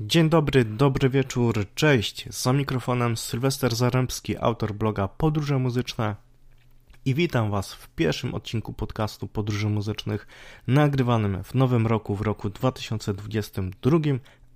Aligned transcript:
Dzień 0.00 0.28
dobry, 0.28 0.64
dobry 0.64 1.10
wieczór, 1.10 1.64
cześć. 1.74 2.26
Za 2.30 2.52
mikrofonem 2.52 3.16
Sylwester 3.16 3.76
Zarębski, 3.76 4.38
autor 4.38 4.74
bloga 4.74 5.08
Podróże 5.08 5.58
Muzyczne. 5.58 6.16
I 7.04 7.14
witam 7.14 7.50
Was 7.50 7.72
w 7.72 7.88
pierwszym 7.88 8.34
odcinku 8.34 8.72
podcastu 8.72 9.26
Podróży 9.26 9.68
Muzycznych, 9.68 10.26
nagrywanym 10.66 11.44
w 11.44 11.54
nowym 11.54 11.86
roku, 11.86 12.16
w 12.16 12.20
roku 12.20 12.50
2022, 12.50 13.98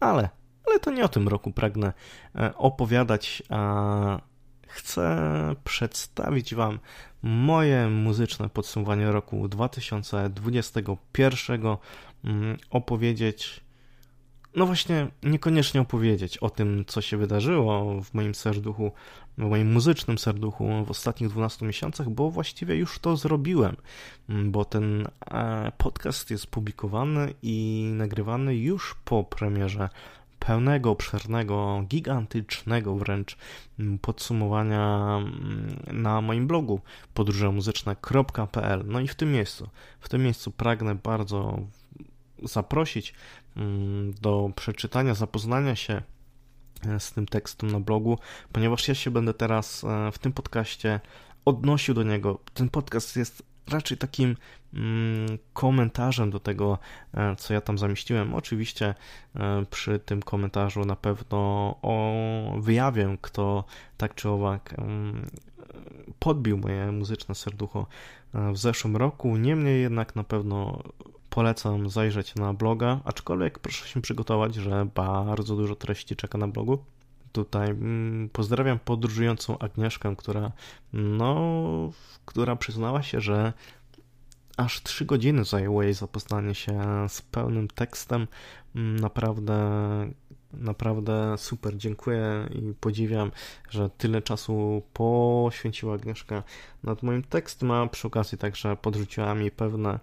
ale, 0.01 0.29
ale 0.67 0.81
to 0.81 0.91
nie 0.91 1.05
o 1.05 1.09
tym 1.09 1.29
roku 1.29 1.53
pragnę 1.53 1.93
e, 2.35 2.57
opowiadać, 2.57 3.43
a 3.49 4.21
chcę 4.67 5.31
przedstawić 5.65 6.55
Wam 6.55 6.79
moje 7.23 7.89
muzyczne 7.89 8.49
podsumowanie 8.49 9.13
roku 9.13 9.49
2021, 9.49 11.77
mm, 12.25 12.57
opowiedzieć 12.71 13.70
no 14.55 14.67
właśnie, 14.67 15.09
niekoniecznie 15.23 15.81
opowiedzieć 15.81 16.39
o 16.39 16.51
tym, 16.51 16.85
co 16.87 17.01
się 17.01 17.17
wydarzyło 17.17 18.03
w 18.03 18.15
moim 18.15 18.35
serduchu, 18.35 18.93
w 19.39 19.43
moim 19.43 19.73
muzycznym 19.73 20.19
serduchu 20.19 20.85
w 20.87 20.91
ostatnich 20.91 21.31
12 21.31 21.67
miesiącach, 21.67 22.11
bo 22.11 22.31
właściwie 22.31 22.77
już 22.77 22.99
to 22.99 23.17
zrobiłem, 23.17 23.77
bo 24.29 24.65
ten 24.65 25.09
e, 25.31 25.73
podcast 25.79 26.31
jest 26.31 26.47
publikowany 26.47 27.35
i 27.43 27.89
nagrywany 27.95 28.57
już 28.57 28.97
po 29.05 29.25
premierze 29.25 29.89
pełnego, 30.39 30.91
obszernego, 30.91 31.85
gigantycznego 31.89 32.97
wręcz 32.97 33.37
podsumowania 34.01 35.19
na 35.93 36.21
moim 36.21 36.47
blogu 36.47 36.81
podróżemuzyczne.pl. 37.15 38.85
No 38.87 39.01
i 39.01 39.09
w 39.09 39.15
tym 39.15 39.33
miejscu, 39.33 39.69
w 40.01 40.09
tym 40.09 40.23
miejscu 40.23 40.51
pragnę 40.51 40.95
bardzo 40.95 41.59
zaprosić 42.43 43.11
mm, 43.11 43.21
do 44.21 44.51
przeczytania, 44.57 45.15
zapoznania 45.15 45.77
się 45.77 46.03
e, 46.87 47.01
z 47.01 47.13
tym 47.13 47.27
tekstem 47.27 47.71
na 47.71 47.81
blogu, 47.81 48.19
ponieważ 48.53 48.89
ja 48.89 48.95
się 48.95 49.11
będę 49.11 49.35
teraz 49.35 49.85
e, 49.85 50.13
w 50.13 50.19
tym 50.19 50.33
podcaście 50.33 51.01
odnosił 51.45 51.95
do 51.95 52.03
niego. 52.03 52.39
Ten 52.55 52.69
podcast 52.69 53.17
jest 53.17 53.43
raczej 53.71 53.99
takim 53.99 54.37
mm, 54.75 55.39
komentarzem 55.53 56.31
do 56.31 56.41
tego, 56.41 56.79
e, 57.15 57.37
co 57.37 57.55
ja 57.55 57.61
tam 57.61 57.79
zamieściłem. 57.79 58.35
Oczywiście 58.35 58.95
przy 59.71 59.99
tym 59.99 60.23
komentarzu 60.23 60.85
na 60.85 60.97
pewno 60.97 61.75
wyjawię, 62.61 63.17
kto 63.21 63.65
tak 63.97 64.15
czy 64.15 64.29
owak 64.29 64.75
mm, 64.79 65.31
podbił 66.19 66.59
moje 66.59 66.93
muzyczne 66.93 67.35
serducho 67.35 67.87
w 68.35 68.59
zeszłym 68.59 68.97
roku. 68.97 69.37
Niemniej 69.37 69.83
jednak 69.83 70.17
na 70.17 70.25
pewno 70.25 70.83
polecam 71.31 71.91
zajrzeć 71.91 72.35
na 72.35 72.55
bloga, 72.55 73.01
aczkolwiek 73.05 73.59
proszę 73.59 73.89
się 73.89 74.03
przygotować, 74.03 74.55
że 74.55 74.87
bardzo 74.95 75.57
dużo 75.57 75.77
treści 75.77 76.17
czeka 76.17 76.39
na 76.39 76.49
blogu. 76.49 76.85
Tutaj 77.33 77.71
mm, 77.71 78.29
pozdrawiam 78.33 78.79
podróżującą 78.79 79.59
Agnieszkę, 79.59 80.17
która 80.17 80.53
no, 80.93 81.93
która 82.25 82.57
przyznała 82.57 83.03
się, 83.03 83.21
że 83.21 83.53
aż 84.57 84.83
3 84.83 85.05
godziny 85.05 85.45
zajęło 85.45 85.83
jej 85.83 85.95
zapoznanie 85.95 86.55
się 86.55 87.07
z 87.09 87.23
pełnym 87.23 87.69
tekstem. 87.69 88.27
Mm, 88.75 88.97
naprawdę 88.97 89.57
Naprawdę 90.55 91.39
super, 91.39 91.77
dziękuję 91.77 92.49
i 92.51 92.75
podziwiam, 92.81 93.31
że 93.71 93.91
tyle 93.91 94.23
czasu 94.23 94.83
poświęciła 94.93 95.95
Agnieszka 95.95 96.43
nad 96.85 97.03
moim 97.03 97.23
tekstem, 97.23 97.71
a 97.71 97.87
przy 97.87 98.07
okazji 98.07 98.39
także 98.39 98.77
podrzuciła 98.77 99.35
mi 99.35 99.51
pewne, 99.51 99.99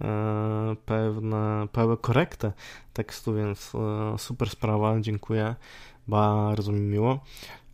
e, 0.00 0.76
pewne, 0.86 1.68
pełne 1.72 1.96
korektę 1.96 2.52
tekstu, 2.92 3.34
więc 3.34 3.72
e, 3.74 4.18
super 4.18 4.50
sprawa, 4.50 5.00
dziękuję, 5.00 5.54
bardzo 6.08 6.72
mi 6.72 6.80
miło. 6.80 7.20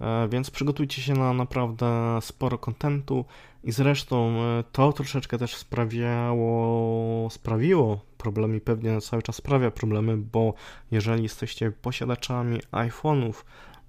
E, 0.01 0.29
więc 0.29 0.51
przygotujcie 0.51 1.03
się 1.03 1.15
na 1.15 1.33
naprawdę 1.33 2.19
sporo 2.21 2.59
kontentu 2.59 3.25
i 3.64 3.72
zresztą 3.72 4.36
to 4.72 4.92
troszeczkę 4.92 5.38
też 5.38 5.56
sprawiało, 5.56 7.31
sprawiło 7.31 8.00
problemy 8.21 8.60
pewnie 8.60 9.00
cały 9.00 9.22
czas 9.22 9.37
sprawia 9.37 9.71
problemy, 9.71 10.16
bo 10.16 10.54
jeżeli 10.91 11.22
jesteście 11.22 11.70
posiadaczami 11.70 12.60
iPhone'ów, 12.72 13.32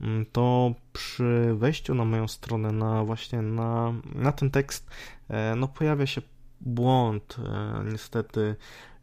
mm, 0.02 0.26
to 0.32 0.74
przy 0.94 1.56
wejściu 1.56 1.96
na 1.96 2.06
moją 2.06 2.28
stronę, 2.28 2.72
na 2.72 3.04
właśnie 3.04 3.42
na, 3.42 3.94
na 4.16 4.32
ten 4.32 4.52
tekst, 4.52 4.90
e, 5.30 5.56
no 5.56 5.68
pojawia 5.68 6.06
się 6.06 6.22
błąd 6.62 7.38
e, 7.40 7.84
niestety 7.92 8.56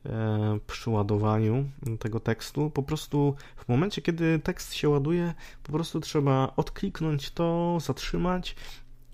e, 0.07 0.59
przy 0.67 0.91
ładowaniu 0.91 1.65
tego 1.99 2.21
tekstu. 2.21 2.71
Po 2.71 2.83
prostu 2.83 3.35
w 3.57 3.69
momencie, 3.69 4.03
kiedy 4.03 4.39
tekst 4.39 4.75
się 4.75 4.89
ładuje, 4.89 5.35
po 5.63 5.73
prostu 5.73 6.01
trzeba 6.01 6.53
odkliknąć 6.57 7.31
to, 7.31 7.79
zatrzymać 7.81 8.57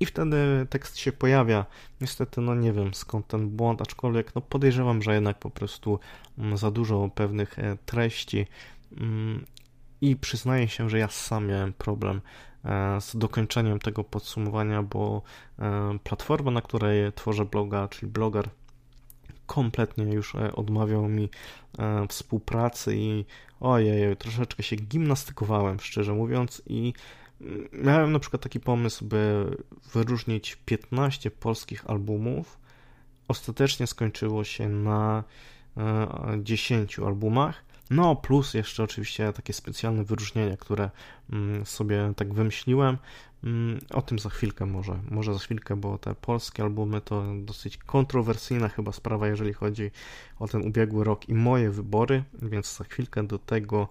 i 0.00 0.06
wtedy 0.06 0.66
tekst 0.70 0.98
się 0.98 1.12
pojawia. 1.12 1.66
Niestety, 2.00 2.40
no 2.40 2.54
nie 2.54 2.72
wiem 2.72 2.94
skąd 2.94 3.26
ten 3.26 3.48
błąd, 3.48 3.82
aczkolwiek 3.82 4.34
no 4.34 4.40
podejrzewam, 4.40 5.02
że 5.02 5.14
jednak 5.14 5.38
po 5.38 5.50
prostu 5.50 5.98
mm, 6.38 6.56
za 6.56 6.70
dużo 6.70 7.10
pewnych 7.14 7.58
e, 7.58 7.76
treści 7.86 8.46
mm, 8.96 9.44
i 10.00 10.16
przyznaję 10.16 10.68
się, 10.68 10.90
że 10.90 10.98
ja 10.98 11.08
sam 11.08 11.46
miałem 11.46 11.72
problem 11.72 12.20
e, 12.64 13.00
z 13.00 13.16
dokończeniem 13.16 13.78
tego 13.78 14.04
podsumowania, 14.04 14.82
bo 14.82 15.22
e, 15.58 15.98
platforma, 16.04 16.50
na 16.50 16.62
której 16.62 17.12
tworzę 17.12 17.44
bloga, 17.44 17.88
czyli 17.88 18.12
bloger, 18.12 18.48
kompletnie 19.46 20.04
już 20.04 20.34
odmawiał 20.34 21.08
mi 21.08 21.28
współpracy 22.08 22.96
i 22.96 23.24
ojej, 23.60 24.16
troszeczkę 24.16 24.62
się 24.62 24.76
gimnastykowałem, 24.76 25.80
szczerze 25.80 26.12
mówiąc, 26.12 26.62
i 26.66 26.92
Miałem 27.72 28.12
na 28.12 28.18
przykład 28.18 28.42
taki 28.42 28.60
pomysł, 28.60 29.04
by 29.04 29.50
wyróżnić 29.94 30.56
15 30.64 31.30
polskich 31.30 31.90
albumów. 31.90 32.58
Ostatecznie 33.28 33.86
skończyło 33.86 34.44
się 34.44 34.68
na 34.68 35.24
10 36.42 36.98
e, 36.98 37.06
albumach. 37.06 37.64
No, 37.90 38.16
plus 38.16 38.54
jeszcze 38.54 38.82
oczywiście 38.82 39.32
takie 39.32 39.52
specjalne 39.52 40.04
wyróżnienia, 40.04 40.56
które 40.56 40.90
mm, 41.30 41.66
sobie 41.66 42.12
tak 42.16 42.34
wymyśliłem. 42.34 42.98
Mm, 43.44 43.80
o 43.90 44.02
tym 44.02 44.18
za 44.18 44.30
chwilkę 44.30 44.66
może, 44.66 44.98
może 45.10 45.32
za 45.32 45.38
chwilkę, 45.38 45.76
bo 45.76 45.98
te 45.98 46.14
polskie 46.14 46.62
albumy 46.62 47.00
to 47.00 47.24
dosyć 47.36 47.76
kontrowersyjna 47.76 48.68
chyba 48.68 48.92
sprawa, 48.92 49.28
jeżeli 49.28 49.52
chodzi 49.52 49.90
o 50.38 50.48
ten 50.48 50.62
ubiegły 50.62 51.04
rok 51.04 51.28
i 51.28 51.34
moje 51.34 51.70
wybory, 51.70 52.24
więc 52.42 52.76
za 52.76 52.84
chwilkę 52.84 53.26
do 53.26 53.38
tego 53.38 53.88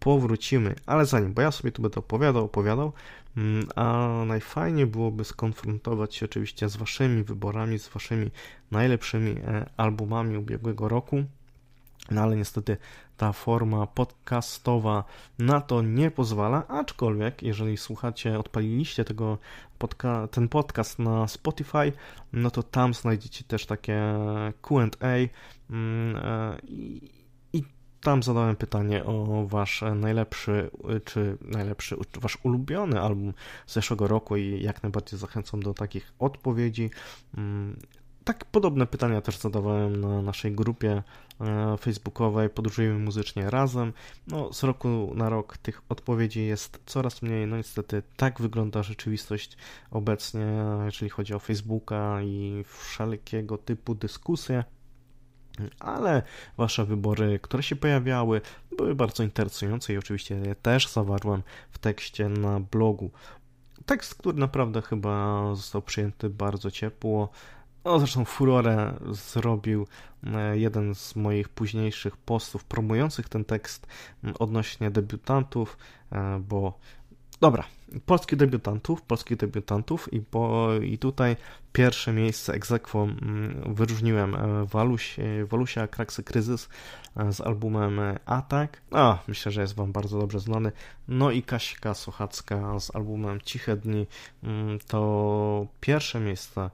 powrócimy. 0.00 0.74
Ale 0.86 1.06
zanim, 1.06 1.34
bo 1.34 1.42
ja 1.42 1.50
sobie 1.50 1.72
tu 1.72 1.82
będę 1.82 2.00
opowiadał, 2.00 2.44
opowiadał, 2.44 2.92
mm, 3.36 3.68
a 3.76 4.08
najfajniej 4.26 4.86
byłoby 4.86 5.24
skonfrontować 5.24 6.14
się 6.14 6.26
oczywiście 6.26 6.68
z 6.68 6.76
waszymi 6.76 7.22
wyborami, 7.22 7.78
z 7.78 7.88
waszymi 7.88 8.30
najlepszymi 8.70 9.30
e, 9.30 9.66
albumami 9.76 10.36
ubiegłego 10.36 10.88
roku. 10.88 11.24
No 12.10 12.22
ale 12.22 12.36
niestety 12.36 12.76
ta 13.16 13.32
forma 13.32 13.86
podcastowa 13.86 15.04
na 15.38 15.60
to 15.60 15.82
nie 15.82 16.10
pozwala, 16.10 16.68
aczkolwiek 16.68 17.42
jeżeli 17.42 17.76
słuchacie, 17.76 18.38
odpaliliście 18.38 19.04
tego 19.04 19.38
podca 19.78 20.28
ten 20.28 20.48
podcast 20.48 20.98
na 20.98 21.28
Spotify, 21.28 21.92
no 22.32 22.50
to 22.50 22.62
tam 22.62 22.94
znajdziecie 22.94 23.44
też 23.44 23.66
takie 23.66 24.02
Q&A 24.62 25.16
tam 28.00 28.22
zadałem 28.22 28.56
pytanie 28.56 29.04
o 29.04 29.46
wasz 29.46 29.84
najlepszy, 29.94 30.70
czy 31.04 31.38
najlepszy, 31.40 31.96
wasz 32.20 32.38
ulubiony 32.42 33.00
album 33.00 33.32
z 33.66 33.74
zeszłego 33.74 34.08
roku 34.08 34.36
i 34.36 34.62
jak 34.62 34.82
najbardziej 34.82 35.18
zachęcam 35.18 35.62
do 35.62 35.74
takich 35.74 36.12
odpowiedzi. 36.18 36.90
Mm, 37.36 37.76
tak 38.26 38.44
podobne 38.44 38.86
pytania 38.86 39.20
też 39.20 39.38
zadawałem 39.38 40.00
na 40.00 40.22
naszej 40.22 40.52
grupie 40.52 41.02
e, 41.40 41.76
facebookowej 41.76 42.50
Podróżujemy 42.50 42.98
muzycznie 42.98 43.50
razem. 43.50 43.92
No, 44.26 44.52
z 44.52 44.62
roku 44.62 45.12
na 45.14 45.28
rok 45.28 45.56
tych 45.56 45.82
odpowiedzi 45.88 46.46
jest 46.46 46.80
coraz 46.86 47.22
mniej. 47.22 47.46
No 47.46 47.56
niestety 47.56 48.02
tak 48.16 48.40
wygląda 48.40 48.82
rzeczywistość 48.82 49.56
obecnie, 49.90 50.46
jeżeli 50.84 51.10
chodzi 51.10 51.34
o 51.34 51.38
Facebooka 51.38 52.22
i 52.22 52.64
wszelkiego 52.66 53.58
typu 53.58 53.94
dyskusje 53.94 54.64
ale 55.80 56.22
wasze 56.56 56.84
wybory, 56.84 57.38
które 57.42 57.62
się 57.62 57.76
pojawiały, 57.76 58.40
były 58.76 58.94
bardzo 58.94 59.22
interesujące 59.22 59.92
i 59.92 59.98
oczywiście 59.98 60.34
je 60.34 60.54
też 60.54 60.88
zawarłem 60.88 61.42
w 61.70 61.78
tekście 61.78 62.28
na 62.28 62.60
blogu. 62.60 63.10
Tekst, 63.86 64.14
który 64.14 64.38
naprawdę 64.38 64.82
chyba 64.82 65.44
został 65.54 65.82
przyjęty 65.82 66.30
bardzo 66.30 66.70
ciepło. 66.70 67.28
No, 67.84 67.98
zresztą 67.98 68.24
furorę 68.24 68.94
zrobił 69.10 69.86
e, 70.26 70.58
jeden 70.58 70.94
z 70.94 71.16
moich 71.16 71.48
późniejszych 71.48 72.16
postów 72.16 72.64
promujących 72.64 73.28
ten 73.28 73.44
tekst 73.44 73.86
odnośnie 74.38 74.90
debiutantów, 74.90 75.78
e, 76.12 76.40
bo 76.48 76.78
Dobra, 77.40 77.64
polskich 78.06 78.38
debiutantów, 78.38 79.02
polskich 79.02 79.36
debiutantów 79.36 80.12
i, 80.12 80.20
po, 80.20 80.68
i 80.82 80.98
tutaj 80.98 81.36
pierwsze 81.72 82.12
miejsce 82.12 82.54
egzekwo 82.54 83.02
mm, 83.02 83.74
wyróżniłem 83.74 84.34
e, 84.34 84.66
Waluś, 84.66 85.18
e, 85.18 85.46
Walusia 85.46 85.86
Kraksy 85.86 86.22
Kryzys 86.22 86.68
e, 87.16 87.32
z 87.32 87.40
albumem 87.40 88.00
Atak. 88.26 88.82
A, 88.90 89.18
myślę, 89.28 89.52
że 89.52 89.60
jest 89.60 89.74
wam 89.74 89.92
bardzo 89.92 90.18
dobrze 90.18 90.40
znany. 90.40 90.72
No 91.08 91.30
i 91.30 91.42
Kaśka 91.42 91.94
Sochacka 91.94 92.80
z 92.80 92.96
albumem 92.96 93.40
Ciche 93.40 93.76
Dni. 93.76 94.06
Mm, 94.42 94.78
to 94.86 95.66
pierwsze 95.80 96.20
miejsce 96.20 96.70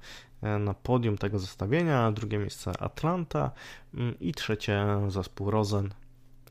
na 0.60 0.74
podium 0.74 1.18
tego 1.18 1.38
zestawienia, 1.38 2.12
drugie 2.12 2.38
miejsce 2.38 2.82
Atlanta 2.82 3.50
mm, 3.94 4.18
i 4.20 4.32
trzecie 4.32 4.86
zespół 5.08 5.50
Rosen. 5.50 5.90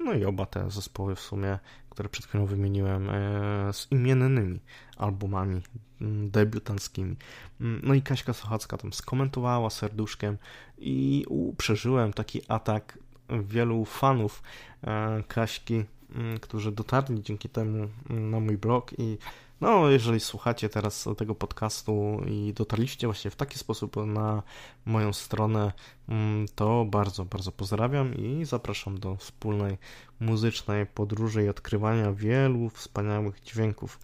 No 0.06 0.14
i 0.14 0.26
oba 0.26 0.46
te 0.46 0.72
zespoły 0.72 1.16
w 1.16 1.20
sumie 1.20 1.60
które 1.92 2.10
przed 2.10 2.26
chwilą 2.26 2.46
wymieniłem, 2.46 3.10
e, 3.10 3.74
z 3.74 3.88
imiennymi 3.92 4.60
albumami 4.98 5.62
mm, 6.02 6.32
debiutanckimi. 6.32 7.16
Mm, 7.62 7.82
no 7.84 7.94
i 7.94 8.02
Kaśka 8.02 8.34
Sochacka 8.34 8.78
tam 8.78 8.94
skomentowała 8.94 9.70
serduszkiem 9.70 10.38
i 10.78 11.26
przeżyłem 11.58 12.14
taki 12.14 12.42
atak 12.48 12.98
wielu 13.30 13.86
fanów 13.86 14.44
e, 14.84 15.24
Kaśki, 15.28 15.84
mm, 16.16 16.40
którzy 16.40 16.72
dotarli 16.72 17.24
dzięki 17.24 17.50
temu 17.50 17.88
na 18.10 18.40
mój 18.40 18.58
blog 18.58 18.92
i 18.98 19.18
no, 19.62 19.90
jeżeli 19.90 20.20
słuchacie 20.20 20.70
teraz 20.70 21.10
tego 21.18 21.36
podcastu 21.36 22.22
i 22.28 22.54
dotarliście 22.54 23.08
właśnie 23.08 23.32
w 23.32 23.36
taki 23.36 23.60
sposób 23.60 23.96
na 23.96 24.44
moją 24.86 25.14
stronę, 25.14 25.72
mm, 26.10 26.46
to 26.56 26.86
bardzo, 26.86 27.26
bardzo 27.26 27.52
pozdrawiam 27.52 28.16
i 28.16 28.46
zapraszam 28.46 29.00
do 29.00 29.16
wspólnej 29.16 29.78
muzycznej 30.20 30.86
podróży 30.86 31.44
i 31.44 31.50
odkrywania 31.50 32.14
wielu 32.14 32.70
wspaniałych 32.70 33.42
dźwięków. 33.42 34.00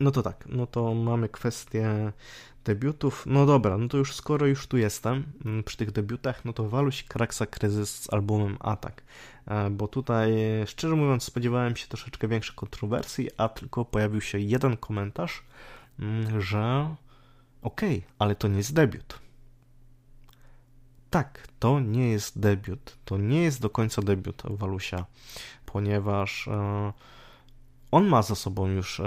No 0.00 0.10
to 0.10 0.22
tak, 0.22 0.44
no 0.48 0.66
to 0.66 0.94
mamy 0.94 1.28
kwestię 1.28 2.12
debiutów. 2.64 3.24
No 3.26 3.46
dobra, 3.46 3.78
no 3.78 3.88
to 3.88 3.96
już 3.96 4.14
skoro 4.14 4.46
już 4.46 4.66
tu 4.66 4.76
jestem 4.76 5.24
mm, 5.44 5.62
przy 5.64 5.76
tych 5.76 5.92
debiutach, 5.92 6.44
no 6.44 6.52
to 6.52 6.68
Waluś 6.68 7.02
Kraksa 7.02 7.46
Kryzys 7.46 8.00
z 8.00 8.12
albumem 8.12 8.56
Atak. 8.60 9.02
E, 9.48 9.70
bo 9.70 9.88
tutaj, 9.88 10.32
szczerze 10.66 10.96
mówiąc, 10.96 11.22
spodziewałem 11.24 11.76
się 11.76 11.86
troszeczkę 11.86 12.28
większych 12.28 12.54
kontrowersji, 12.54 13.30
a 13.36 13.48
tylko 13.48 13.84
pojawił 13.84 14.20
się 14.20 14.38
jeden 14.38 14.76
komentarz, 14.76 15.42
mm, 15.98 16.40
że 16.40 16.94
okej, 17.62 17.98
okay, 17.98 18.10
ale 18.18 18.34
to 18.34 18.48
nie 18.48 18.56
jest 18.56 18.74
debiut. 18.74 19.18
Tak, 21.10 21.48
to 21.58 21.80
nie 21.80 22.10
jest 22.10 22.40
debiut. 22.40 22.98
To 23.04 23.16
nie 23.16 23.42
jest 23.42 23.60
do 23.60 23.70
końca 23.70 24.02
debiut 24.02 24.42
Walusia, 24.50 25.06
ponieważ 25.66 26.48
e, 26.48 26.92
on 27.90 28.06
ma 28.06 28.22
za 28.22 28.34
sobą 28.34 28.66
już 28.66 29.00
e, 29.00 29.06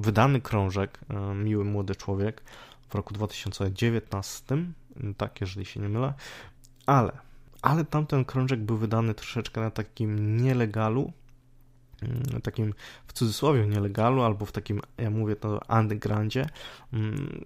wydany 0.00 0.40
krążek 0.40 1.00
Miły 1.34 1.64
Młody 1.64 1.96
Człowiek 1.96 2.42
w 2.88 2.94
roku 2.94 3.14
2019, 3.14 4.56
tak, 5.16 5.40
jeżeli 5.40 5.66
się 5.66 5.80
nie 5.80 5.88
mylę, 5.88 6.14
ale 6.86 7.27
ale 7.62 7.84
tamten 7.84 8.24
krążek 8.24 8.60
był 8.60 8.76
wydany 8.76 9.14
troszeczkę 9.14 9.60
na 9.60 9.70
takim 9.70 10.36
nielegalu, 10.42 11.12
mm, 12.02 12.42
takim 12.42 12.74
w 13.06 13.12
cudzysłowie 13.12 13.66
nielegalu, 13.66 14.22
albo 14.22 14.46
w 14.46 14.52
takim, 14.52 14.80
ja 14.98 15.10
mówię 15.10 15.36
to 15.36 15.60
undergroundzie. 15.68 16.46
Mm, 16.92 17.44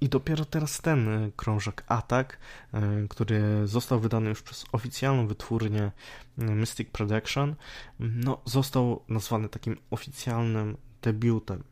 I 0.00 0.08
dopiero 0.08 0.44
teraz 0.44 0.80
ten 0.80 1.08
e, 1.08 1.30
krążek 1.36 1.84
Atak, 1.88 2.38
e, 2.72 3.08
który 3.08 3.66
został 3.66 4.00
wydany 4.00 4.28
już 4.28 4.42
przez 4.42 4.64
oficjalną 4.72 5.26
wytwórnię 5.26 5.92
e, 6.38 6.44
Mystic 6.44 6.90
Production, 6.90 7.54
no, 8.00 8.40
został 8.44 9.02
nazwany 9.08 9.48
takim 9.48 9.76
oficjalnym 9.90 10.76
debiutem. 11.02 11.62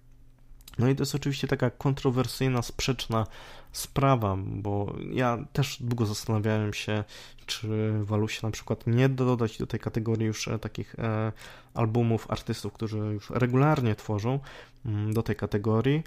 No 0.79 0.89
i 0.89 0.97
to 0.97 1.03
jest 1.03 1.15
oczywiście 1.15 1.49
taka 1.49 1.71
kontrowersyjna, 1.71 2.63
sprzeczna 2.63 3.27
sprawa, 3.73 4.37
bo 4.39 4.95
ja 5.13 5.39
też 5.53 5.83
długo 5.83 6.07
zastanawiałem 6.07 6.75
się, 6.75 7.05
czy 7.47 7.93
Walusia 8.03 8.47
na 8.47 8.51
przykład 8.51 8.87
nie 8.87 9.09
dodać 9.09 9.59
do 9.59 9.67
tej 9.67 9.81
kategorii 9.81 10.27
już 10.27 10.49
e, 10.49 10.59
takich 10.59 10.95
e, 10.99 11.33
albumów 11.75 12.31
artystów, 12.31 12.73
którzy 12.73 12.99
już 12.99 13.31
regularnie 13.31 13.95
tworzą 13.95 14.41
mm, 14.87 15.15
do 15.15 15.23
tej 15.23 15.37
kategorii. 15.37 16.03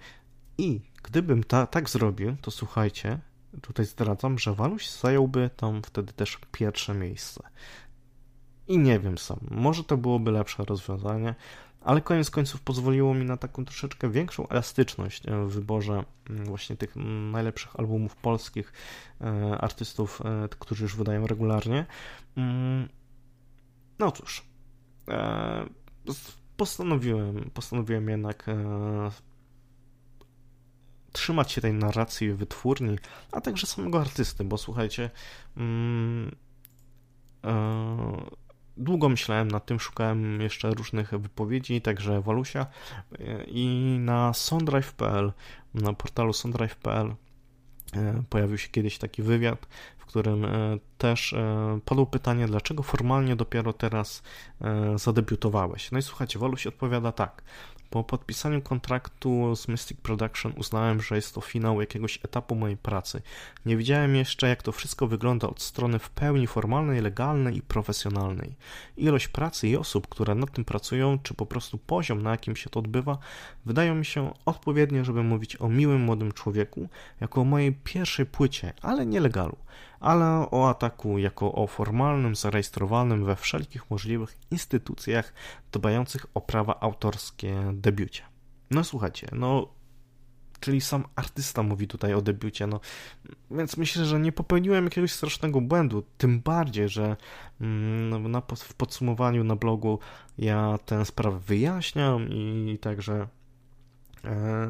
I 0.57 0.81
gdybym 1.03 1.43
ta, 1.43 1.67
tak 1.67 1.89
zrobił, 1.89 2.35
to 2.41 2.51
słuchajcie, 2.51 3.19
tutaj 3.61 3.85
zdradzam, 3.85 4.39
że 4.39 4.53
Waluś 4.53 4.89
zająłby 4.89 5.49
tam 5.57 5.81
wtedy 5.83 6.13
też 6.13 6.39
pierwsze 6.51 6.93
miejsce. 6.93 7.43
I 8.67 8.77
nie 8.77 8.99
wiem 8.99 9.17
sam, 9.17 9.39
może 9.51 9.83
to 9.83 9.97
byłoby 9.97 10.31
lepsze 10.31 10.65
rozwiązanie, 10.65 11.35
ale 11.87 12.01
koniec 12.01 12.29
końców 12.29 12.61
pozwoliło 12.61 13.13
mi 13.13 13.25
na 13.25 13.37
taką 13.37 13.65
troszeczkę 13.65 14.09
większą 14.09 14.47
elastyczność 14.47 15.27
e, 15.27 15.45
w 15.45 15.51
wyborze 15.51 16.03
mm, 16.29 16.45
właśnie 16.45 16.75
tych 16.75 16.95
najlepszych 17.31 17.79
albumów 17.79 18.15
polskich 18.15 18.73
e, 19.21 19.57
artystów, 19.61 20.21
e, 20.25 20.47
którzy 20.49 20.83
już 20.83 20.95
wydają 20.95 21.27
regularnie. 21.27 21.85
Mm, 22.37 22.89
no 23.99 24.11
cóż, 24.11 24.45
postanowiłem, 26.57 27.51
postanowiłem 27.53 28.09
jednak 28.09 28.45
trzymać 31.11 31.51
się 31.51 31.61
tej 31.61 31.73
narracji 31.73 32.33
wytwórni, 32.33 32.97
a 33.31 33.41
także 33.41 33.67
samego 33.67 34.01
artysty, 34.01 34.43
bo 34.43 34.57
słuchajcie, 34.57 35.09
mm, 35.57 36.35
długo 38.77 39.09
myślałem 39.09 39.47
nad 39.47 39.65
tym, 39.65 39.79
szukałem 39.79 40.41
jeszcze 40.41 40.69
różnych 40.69 41.09
wypowiedzi, 41.09 41.81
także 41.81 42.21
Walusia 42.21 42.65
i 43.47 43.97
na 43.99 44.33
sondrive.pl, 44.33 45.31
na 45.73 45.93
portalu 45.93 46.33
sondrive.pl 46.33 47.15
e, 47.93 48.23
pojawił 48.29 48.57
się 48.57 48.69
kiedyś 48.69 48.97
taki 48.97 49.23
wywiad, 49.23 49.67
w 49.97 50.05
którym 50.05 50.45
e, 50.45 50.77
też 50.97 51.33
e, 51.33 51.79
padło 51.85 52.05
pytanie, 52.05 52.47
dlaczego 52.47 52.83
formalnie 52.83 53.35
dopiero 53.35 53.73
teraz 53.73 54.23
zadebiutowałeś. 54.95 55.91
No 55.91 55.99
i 55.99 56.01
słuchajcie, 56.01 56.39
Waluś 56.39 56.67
odpowiada 56.67 57.11
tak. 57.11 57.43
Po 57.89 58.03
podpisaniu 58.03 58.61
kontraktu 58.61 59.55
z 59.55 59.67
Mystic 59.67 60.01
Production 60.01 60.53
uznałem, 60.57 61.01
że 61.01 61.15
jest 61.15 61.35
to 61.35 61.41
finał 61.41 61.81
jakiegoś 61.81 62.19
etapu 62.25 62.55
mojej 62.55 62.77
pracy. 62.77 63.21
Nie 63.65 63.77
wiedziałem 63.77 64.15
jeszcze, 64.15 64.49
jak 64.49 64.63
to 64.63 64.71
wszystko 64.71 65.07
wygląda 65.07 65.47
od 65.47 65.61
strony 65.61 65.99
w 65.99 66.09
pełni 66.09 66.47
formalnej, 66.47 67.01
legalnej 67.01 67.57
i 67.57 67.61
profesjonalnej. 67.61 68.55
Ilość 68.97 69.27
pracy 69.27 69.67
i 69.67 69.77
osób, 69.77 70.07
które 70.07 70.35
nad 70.35 70.51
tym 70.51 70.65
pracują, 70.65 71.19
czy 71.23 71.33
po 71.33 71.45
prostu 71.45 71.77
poziom, 71.77 72.21
na 72.21 72.31
jakim 72.31 72.55
się 72.55 72.69
to 72.69 72.79
odbywa, 72.79 73.17
wydają 73.65 73.95
mi 73.95 74.05
się 74.05 74.33
odpowiednie, 74.45 75.05
żeby 75.05 75.23
mówić 75.23 75.61
o 75.61 75.69
miłym 75.69 76.01
młodym 76.01 76.31
człowieku, 76.31 76.89
jako 77.21 77.41
o 77.41 77.45
mojej 77.45 77.73
pierwszej 77.73 78.25
płycie, 78.25 78.73
ale 78.81 79.05
nielegalu 79.05 79.57
ale 79.99 80.47
o 80.51 80.69
ataku 80.69 81.17
jako 81.17 81.53
o 81.53 81.67
formalnym, 81.67 82.35
zarejestrowanym 82.35 83.25
we 83.25 83.35
wszelkich 83.35 83.91
możliwych 83.91 84.37
instytucjach 84.51 85.33
dbających 85.71 86.25
o 86.33 86.41
prawa 86.41 86.79
autorskie 86.79 87.71
debiucie. 87.73 88.23
No 88.71 88.83
słuchajcie, 88.83 89.27
no 89.31 89.77
czyli 90.59 90.81
sam 90.81 91.05
artysta 91.15 91.63
mówi 91.63 91.87
tutaj 91.87 92.13
o 92.13 92.21
debiucie, 92.21 92.67
no 92.67 92.79
więc 93.51 93.77
myślę, 93.77 94.05
że 94.05 94.19
nie 94.19 94.31
popełniłem 94.31 94.83
jakiegoś 94.83 95.11
strasznego 95.11 95.61
błędu, 95.61 96.03
tym 96.17 96.39
bardziej, 96.39 96.89
że 96.89 97.15
mm, 97.61 98.31
na, 98.31 98.41
w 98.41 98.73
podsumowaniu 98.73 99.43
na 99.43 99.55
blogu 99.55 99.99
ja 100.37 100.77
tę 100.85 101.05
sprawę 101.05 101.39
wyjaśniam 101.39 102.29
i 102.29 102.77
także 102.81 103.27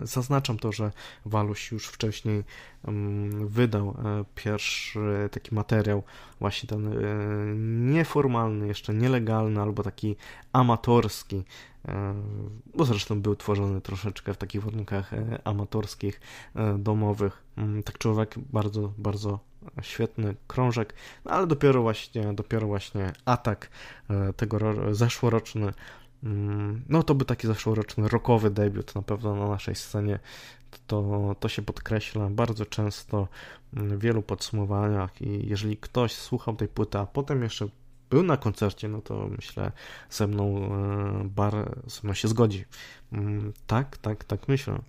zaznaczam 0.04 0.60
to, 0.60 0.72
że 0.72 0.92
Waluś 1.26 1.72
już 1.72 1.88
wcześniej 1.88 2.44
mm, 2.86 3.48
wydał 3.48 3.90
e, 3.90 4.26
pierwszy 4.36 5.30
taki 5.32 5.56
materiał, 5.56 6.04
właśnie 6.40 6.70
ten 6.70 6.88
e, 6.88 6.92
nieformalny, 7.94 8.68
jeszcze 8.68 8.94
nielegalny 8.94 9.62
albo 9.62 9.84
taki 9.84 10.16
amatorski, 10.54 11.44
bo 12.76 12.86
zresztą 12.86 13.22
był 13.22 13.36
tworzony 13.36 13.82
troszeczkę 13.82 14.34
w 14.34 14.38
takich 14.38 14.64
warunkach 14.64 15.12
amatorskich, 15.44 16.22
domowych. 16.78 17.44
Mm, 17.58 17.84
tak 17.84 17.98
człowiek 17.98 18.36
bardzo, 18.38 18.94
bardzo 18.98 19.40
świetny 19.82 20.36
krążek, 20.48 20.94
no 21.26 21.32
ale 21.32 21.48
dopiero 21.48 21.82
właśnie, 21.82 22.34
dopiero 22.34 22.68
właśnie 22.68 23.14
atak 23.26 23.70
tego 24.38 24.60
zeszłoroczny 24.94 25.74
no 26.90 27.04
to 27.04 27.16
by 27.16 27.26
taki 27.26 27.48
zeszłoroczny 27.48 28.08
rockowy 28.08 28.50
debiut 28.50 28.96
na 28.96 29.02
pewno 29.02 29.36
na 29.36 29.48
naszej 29.48 29.76
scenie. 29.76 30.20
To, 30.88 31.36
to 31.40 31.50
się 31.50 31.62
podkreśla 31.62 32.30
bardzo 32.30 32.66
często 32.66 33.28
w 33.74 34.00
wielu 34.00 34.22
podsumowaniach 34.22 35.22
i 35.22 35.48
jeżeli 35.48 35.78
ktoś 35.78 36.14
słuchał 36.14 36.56
tej 36.56 36.68
płyty, 36.68 36.98
a 36.98 37.06
potem 37.06 37.44
jeszcze 37.44 37.68
był 38.10 38.24
na 38.24 38.38
koncercie, 38.38 38.88
no 38.88 39.02
to 39.02 39.28
myślę 39.38 39.72
ze 40.10 40.28
mną 40.28 40.58
e, 40.58 41.30
bar 41.36 41.82
ze 41.88 42.02
mną 42.04 42.14
się 42.14 42.28
zgodzi. 42.28 42.66
Mm, 43.12 43.54
tak, 43.68 43.98
tak, 43.98 44.24
tak 44.24 44.48
myślę. 44.48 44.80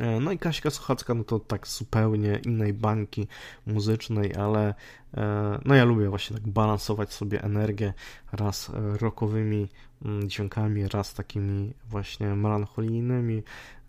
E, 0.00 0.20
no 0.20 0.32
i 0.32 0.38
Kaśka 0.38 0.70
Sochacka, 0.70 1.14
no 1.14 1.24
to 1.24 1.40
tak 1.40 1.68
zupełnie 1.68 2.40
innej 2.46 2.72
bańki 2.72 3.26
muzycznej, 3.66 4.34
ale 4.34 4.74
e, 5.16 5.60
no 5.64 5.74
ja 5.74 5.84
lubię 5.84 6.08
właśnie 6.08 6.36
tak 6.36 6.48
balansować 6.48 7.12
sobie 7.12 7.42
energię 7.42 7.94
raz 8.32 8.70
rockowymi 8.74 9.68
mm, 10.04 10.28
dźwiękami, 10.28 10.88
raz 10.88 11.14
takimi 11.14 11.74
właśnie 11.88 12.26
melancholijnymi, 12.26 13.42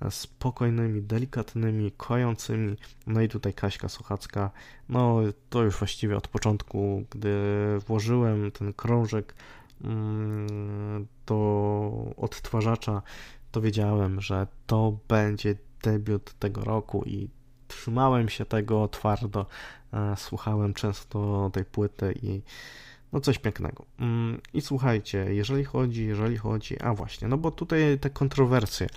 spokojnymi, 0.09 1.01
delikatnymi, 1.01 1.91
kojącymi. 1.97 2.77
No 3.07 3.21
i 3.21 3.29
tutaj 3.29 3.53
Kaśka 3.53 3.89
Sochacka, 3.89 4.51
no 4.89 5.19
to 5.49 5.63
już 5.63 5.75
właściwie 5.75 6.17
od 6.17 6.27
początku, 6.27 7.03
gdy 7.09 7.35
włożyłem 7.87 8.51
ten 8.51 8.73
krążek 8.73 9.35
mm, 9.83 11.07
do 11.25 12.13
odtwarzacza, 12.17 13.01
to 13.51 13.61
wiedziałem, 13.61 14.21
że 14.21 14.47
to 14.67 14.97
będzie 15.07 15.55
debiut 15.83 16.33
tego 16.39 16.63
roku 16.63 17.03
i 17.05 17.29
trzymałem 17.67 18.29
się 18.29 18.45
tego 18.45 18.87
twardo, 18.87 19.45
e, 19.93 20.15
słuchałem 20.17 20.73
często 20.73 21.49
tej 21.53 21.65
płyty 21.65 22.13
i 22.21 22.41
no 23.13 23.19
coś 23.19 23.39
pięknego. 23.39 23.85
Mm, 23.99 24.41
I 24.53 24.61
słuchajcie, 24.61 25.33
jeżeli 25.33 25.63
chodzi, 25.63 26.05
jeżeli 26.05 26.37
chodzi, 26.37 26.81
a 26.81 26.93
właśnie, 26.93 27.27
no 27.27 27.37
bo 27.37 27.51
tutaj 27.51 27.99
te 27.99 28.09
kontrowersje, 28.09 28.87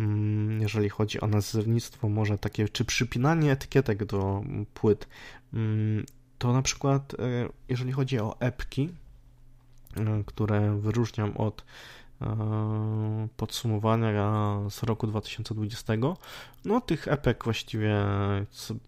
mm, 0.00 0.60
jeżeli 0.60 0.88
chodzi 0.88 1.20
o 1.20 1.26
nazewnictwo, 1.26 2.08
może 2.08 2.38
takie, 2.38 2.68
czy 2.68 2.84
przypinanie 2.84 3.52
etykietek 3.52 4.04
do 4.04 4.42
płyt, 4.74 5.08
mm, 5.54 6.04
to 6.38 6.52
na 6.52 6.62
przykład, 6.62 7.14
e, 7.14 7.48
jeżeli 7.68 7.92
chodzi 7.92 8.18
o 8.18 8.40
epki, 8.40 8.88
e, 9.96 10.24
które 10.26 10.80
wyróżniam 10.80 11.36
od 11.36 11.64
podsumowania 13.36 14.60
z 14.70 14.82
roku 14.82 15.06
2020. 15.06 15.92
No 16.64 16.80
tych 16.80 17.08
epek 17.08 17.44
właściwie 17.44 18.04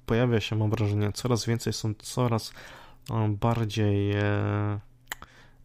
pojawia 0.07 0.41
się, 0.41 0.57
mam 0.57 0.71
wrażenie, 0.71 1.13
coraz 1.13 1.47
więcej, 1.47 1.73
są 1.73 1.95
coraz 1.95 2.53
e, 3.11 3.29
bardziej 3.41 4.13
e, 4.13 4.79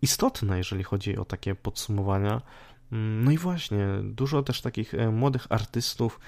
istotne, 0.02 0.58
jeżeli 0.58 0.84
chodzi 0.84 1.18
o 1.18 1.26
takie 1.26 1.56
podsumowania. 1.56 2.42
Mm, 2.92 3.24
no 3.24 3.32
i 3.32 3.38
właśnie, 3.38 3.88
dużo 4.04 4.44
też 4.44 4.62
takich 4.62 4.94
młodych 5.12 5.48
artystów 5.50 6.20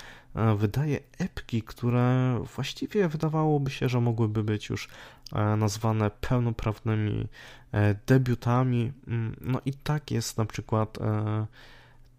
wydaje 0.58 1.00
epki, 1.17 1.62
które 1.62 2.39
właściwie 2.55 3.08
wydawałoby 3.08 3.72
się, 3.72 3.89
że 3.89 4.01
mogłyby 4.01 4.43
być 4.43 4.69
już 4.69 4.89
nazwane 5.31 6.12
pełnoprawnymi 6.12 7.27
E, 7.71 7.95
debiutami. 8.07 8.91
Mm, 9.07 9.36
no 9.41 9.62
i 9.65 9.74
tak 9.74 10.12
jest 10.12 10.38
na 10.38 10.45
przykład, 10.45 10.98
e, 11.01 11.45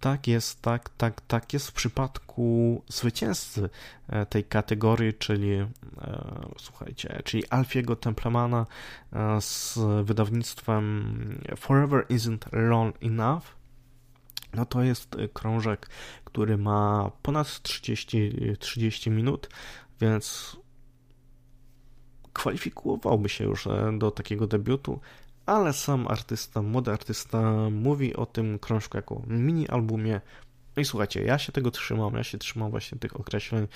tak 0.00 0.26
jest, 0.26 0.62
tak, 0.62 0.88
tak, 0.88 1.20
tak 1.20 1.52
jest 1.52 1.68
w 1.68 1.72
przypadku 1.72 2.82
zwycięzcy 2.88 3.70
e, 4.08 4.26
tej 4.26 4.44
kategorii, 4.44 5.14
czyli 5.14 5.66
słuchajcie, 6.58 7.22
czyli 7.24 7.48
Alfiego 7.48 7.96
Templemana 7.96 8.66
z 9.40 9.78
wydawnictwem 10.04 11.14
Forever 11.56 12.06
Isn't 12.10 12.52
Long 12.52 12.96
Enough. 13.02 13.42
No 14.54 14.66
to 14.66 14.82
jest 14.82 15.16
krążek, 15.32 15.90
który 16.24 16.58
ma 16.58 17.10
ponad 17.22 17.62
30, 17.62 18.56
30 18.58 19.10
minut, 19.10 19.48
więc 20.00 20.56
kwalifikowałby 22.32 23.28
się 23.28 23.44
już 23.44 23.68
do 23.98 24.10
takiego 24.10 24.46
debiutu 24.46 25.00
ale 25.50 25.72
sam 25.72 26.08
artysta, 26.08 26.62
młody 26.62 26.90
artysta 26.90 27.70
mówi 27.70 28.16
o 28.16 28.26
tym 28.26 28.58
krążku 28.58 28.96
jako 28.96 29.22
mini-albumie. 29.26 30.20
No 30.76 30.82
i 30.82 30.84
słuchajcie, 30.84 31.22
ja 31.22 31.38
się 31.38 31.52
tego 31.52 31.70
trzymam, 31.70 32.14
ja 32.14 32.24
się 32.24 32.38
trzymam 32.38 32.70
właśnie 32.70 32.98
tych 32.98 33.20
określeń 33.20 33.66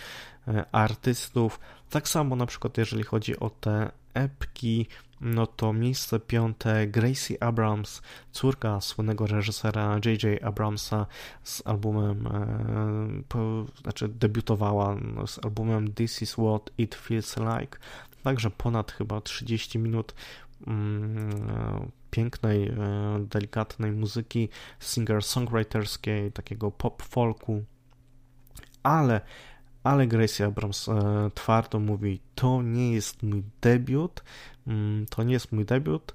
e, 0.49 0.65
artystów. 0.73 1.61
Tak 1.91 2.09
samo 2.09 2.37
na 2.37 2.47
przykład 2.47 2.79
jeżeli 2.79 3.03
chodzi 3.03 3.39
o 3.39 3.51
te 3.51 3.91
epki, 4.15 4.87
no 5.21 5.47
to 5.47 5.73
miejsce 5.73 6.21
piąte 6.21 6.87
Gracie 6.87 7.43
Abrams, 7.43 8.03
córka 8.33 8.81
słynnego 8.81 9.27
reżysera 9.27 9.95
J.J. 10.05 10.45
Abramsa 10.45 11.07
z 11.43 11.63
albumem, 11.67 12.27
e, 12.27 13.23
po, 13.29 13.67
znaczy 13.83 14.09
debiutowała 14.09 14.97
z 15.27 15.45
albumem 15.45 15.95
This 15.95 16.23
is 16.23 16.33
what 16.33 16.71
it 16.79 16.95
feels 16.95 17.37
like. 17.37 17.79
Także 18.25 18.51
ponad 18.51 18.93
chyba 18.93 19.21
30 19.21 19.79
minut 19.79 20.15
Mm, 20.67 21.91
pięknej, 22.11 22.69
e, 22.69 22.77
delikatnej 23.31 23.93
muzyki 23.93 24.49
singer-songwriterskiej, 24.81 26.33
takiego 26.33 26.71
pop-folku, 26.71 27.65
ale, 28.83 29.21
ale 29.83 30.07
Gracie 30.07 30.47
Abrams 30.47 30.89
e, 30.89 31.31
twardo 31.35 31.81
mówi, 31.81 32.21
to 32.35 32.63
nie 32.63 32.93
jest 32.93 33.23
mój 33.23 33.43
debiut, 33.61 34.23
mm, 34.67 35.07
to 35.07 35.23
nie 35.23 35.33
jest 35.33 35.53
mój 35.53 35.65
debiut, 35.65 36.15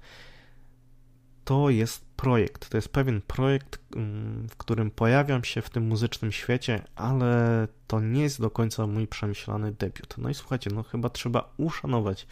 to 1.49 1.69
jest 1.69 2.05
projekt, 2.15 2.69
to 2.69 2.77
jest 2.77 2.89
pewien 2.89 3.21
projekt, 3.21 3.79
mm, 3.95 4.47
w 4.49 4.57
którym 4.57 4.91
pojawiam 4.91 5.43
się 5.43 5.61
w 5.61 5.69
tym 5.69 5.87
muzycznym 5.87 6.31
świecie, 6.31 6.81
ale 6.95 7.67
to 7.87 7.99
nie 7.99 8.21
jest 8.21 8.41
do 8.41 8.49
końca 8.49 8.87
mój 8.87 9.07
przemyślany 9.07 9.71
debiut. 9.71 10.15
No 10.17 10.29
i 10.29 10.33
słuchajcie, 10.33 10.69
no 10.73 10.83
chyba 10.83 11.09
trzeba 11.09 11.53
uszanować 11.57 12.27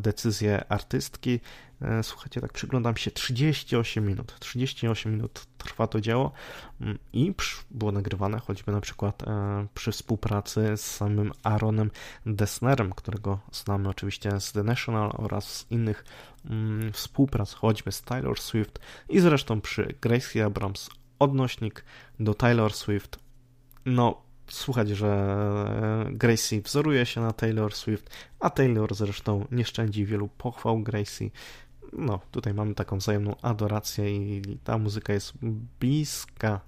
decyzję 0.00 0.64
artystki. 0.68 1.40
E, 1.82 2.02
słuchajcie, 2.02 2.40
tak 2.40 2.52
przyglądam 2.52 2.96
się 2.96 3.10
38 3.10 4.06
minut. 4.06 4.38
38 4.38 5.12
minut 5.12 5.46
trwa 5.58 5.86
to 5.86 6.00
dzieło 6.00 6.32
mm, 6.80 6.98
i 7.12 7.34
było 7.70 7.92
nagrywane 7.92 8.38
choćby 8.38 8.72
na 8.72 8.80
przykład 8.80 9.22
e, 9.22 9.66
przy 9.74 9.92
współpracy 9.92 10.76
z 10.76 10.80
samym 10.80 11.32
Aaronem 11.42 11.90
Dessnerem, 12.26 12.92
którego 12.92 13.38
znamy 13.52 13.88
oczywiście 13.88 14.40
z 14.40 14.52
The 14.52 14.62
National 14.62 15.12
oraz 15.18 15.56
z 15.56 15.70
innych 15.70 16.04
mm, 16.44 16.92
współprac, 16.92 17.52
choćby 17.52 17.92
z 17.92 18.02
Taylor 18.02 18.40
Swift 18.40 18.78
i 19.08 19.20
zresztą 19.20 19.60
przy 19.60 19.94
Gracie 20.00 20.44
Abrams 20.44 20.90
odnośnik 21.18 21.84
do 22.20 22.34
Taylor 22.34 22.72
Swift. 22.72 23.18
No, 23.86 24.22
słuchać, 24.50 24.88
że 24.88 25.36
Gracie 26.10 26.60
wzoruje 26.60 27.06
się 27.06 27.20
na 27.20 27.32
Taylor 27.32 27.74
Swift, 27.74 28.10
a 28.40 28.50
Taylor 28.50 28.94
zresztą 28.94 29.46
nie 29.50 29.64
szczędzi 29.64 30.04
wielu 30.04 30.28
pochwał 30.28 30.82
Gracie. 30.82 31.30
No, 31.92 32.20
tutaj 32.30 32.54
mamy 32.54 32.74
taką 32.74 32.98
wzajemną 32.98 33.36
adorację 33.42 34.16
i 34.16 34.58
ta 34.64 34.78
muzyka 34.78 35.12
jest 35.12 35.32
bliska. 35.80 36.60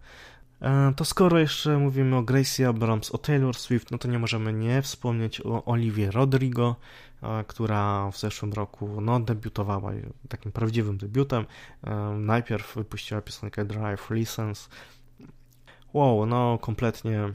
E, 0.63 0.93
to 0.97 1.05
skoro 1.05 1.39
jeszcze 1.39 1.79
mówimy 1.79 2.17
o 2.17 2.23
Gracie 2.23 2.69
Abrams, 2.69 3.11
o 3.11 3.19
Taylor 3.19 3.57
Swift, 3.57 3.91
no 3.91 3.99
to 3.99 4.09
nie 4.09 4.19
możemy 4.19 4.53
nie 4.53 4.83
wspomnieć 4.83 5.41
o 5.41 5.65
Oliwie 5.65 6.11
Rodrigo, 6.11 6.77
e, 7.23 7.45
która 7.45 8.11
w 8.11 8.19
zeszłym 8.19 8.53
roku 8.53 9.01
no, 9.01 9.21
debiutowała 9.21 9.93
takim 10.29 10.53
prawdziwym 10.53 10.99
debiutem. 10.99 11.47
E, 11.85 11.95
najpierw 12.19 12.77
wypuściła 12.77 13.21
piosenkę 13.21 13.65
Drive 13.65 14.11
License, 14.11 14.69
wow, 15.93 16.27
no 16.27 16.59
kompletnie 16.59 17.33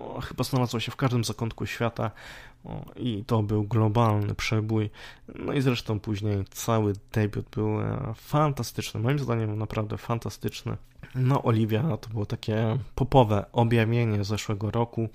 o, 0.00 0.20
chyba 0.20 0.44
znalazło 0.44 0.80
się 0.80 0.92
w 0.92 0.96
każdym 0.96 1.24
zakątku 1.24 1.66
świata 1.66 2.10
o, 2.64 2.84
i 2.96 3.24
to 3.24 3.42
był 3.42 3.64
globalny 3.64 4.34
przebój. 4.34 4.90
No 5.34 5.52
i 5.52 5.60
zresztą 5.60 6.00
później 6.00 6.44
cały 6.50 6.92
debiut 7.12 7.46
był 7.50 7.80
e, 7.80 8.14
fantastyczny, 8.16 9.00
moim 9.00 9.18
zdaniem 9.18 9.58
naprawdę 9.58 9.98
fantastyczny. 9.98 10.76
No, 11.14 11.42
Olivia 11.42 11.96
to 11.96 12.08
było 12.08 12.26
takie 12.26 12.78
popowe 12.94 13.44
objawienie 13.52 14.24
zeszłego 14.24 14.70
roku. 14.70 15.08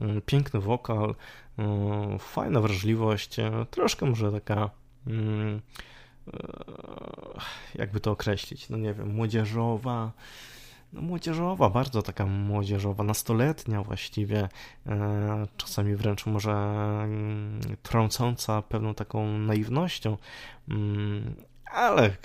Mm, 0.00 0.20
piękny 0.20 0.60
wokal, 0.60 1.14
mm, 1.58 2.18
fajna 2.18 2.60
wrażliwość, 2.60 3.38
e, 3.38 3.66
troszkę 3.70 4.06
może 4.06 4.32
taka 4.32 4.70
mm, 5.06 5.60
e, 6.34 6.40
jakby 7.74 8.00
to 8.00 8.10
określić, 8.10 8.68
no 8.68 8.76
nie 8.76 8.94
wiem, 8.94 9.14
młodzieżowa, 9.14 10.12
no, 10.92 11.02
młodzieżowa, 11.02 11.70
bardzo 11.70 12.02
taka 12.02 12.26
młodzieżowa, 12.26 13.04
nastoletnia 13.04 13.82
właściwie, 13.82 14.48
e, 14.86 15.46
czasami 15.56 15.96
wręcz 15.96 16.26
może 16.26 16.52
mm, 16.52 17.60
trącąca 17.82 18.62
pewną 18.62 18.94
taką 18.94 19.38
naiwnością, 19.38 20.16
mm, 20.68 21.34
ale 21.64 22.16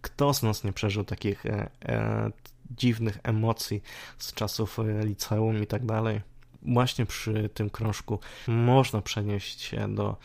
kto 0.00 0.34
z 0.34 0.42
nas 0.42 0.64
nie 0.64 0.72
przeżył 0.72 1.04
takich 1.04 1.46
e, 1.46 1.70
e, 1.82 2.30
dziwnych 2.70 3.18
emocji 3.22 3.82
z 4.18 4.32
czasów 4.32 4.78
liceum 5.04 5.62
i 5.62 5.66
tak 5.66 5.86
dalej? 5.86 6.20
Właśnie 6.62 7.06
przy 7.06 7.48
tym 7.54 7.70
krążku 7.70 8.18
można 8.48 9.02
przenieść 9.02 9.60
się 9.60 9.94
do 9.94 10.16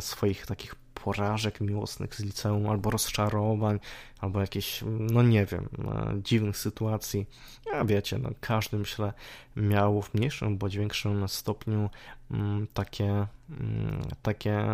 swoich 0.00 0.46
takich 0.46 0.74
porażek 1.04 1.60
miłosnych 1.60 2.14
z 2.14 2.20
liceum, 2.20 2.66
albo 2.66 2.90
rozczarowań, 2.90 3.80
albo 4.20 4.40
jakieś, 4.40 4.84
no 4.86 5.22
nie 5.22 5.46
wiem, 5.46 5.68
e, 5.84 6.22
dziwnych 6.22 6.56
sytuacji. 6.56 7.26
Ja 7.72 7.84
wiecie, 7.84 8.18
no, 8.18 8.30
każdy 8.40 8.78
myślę 8.78 9.12
miał 9.56 10.02
w 10.02 10.14
mniejszym 10.14 10.58
bądź 10.58 10.76
większym 10.76 11.28
stopniu 11.28 11.90
mm, 12.30 12.66
takie, 12.74 13.26
mm, 13.50 14.02
takie 14.22 14.66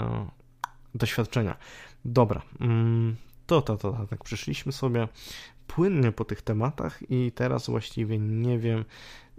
doświadczenia. 0.95 1.57
Dobra, 2.05 2.43
mm, 2.61 3.17
to, 3.47 3.63
to, 3.63 3.77
to, 3.77 4.07
tak 4.11 4.25
przyszliśmy 4.25 4.73
sobie 4.73 5.09
płynnie 5.67 6.13
po 6.13 6.25
tych 6.25 6.43
tematach 6.43 7.11
i 7.11 7.33
teraz 7.33 7.67
właściwie 7.71 8.19
nie 8.19 8.59
wiem. 8.59 8.85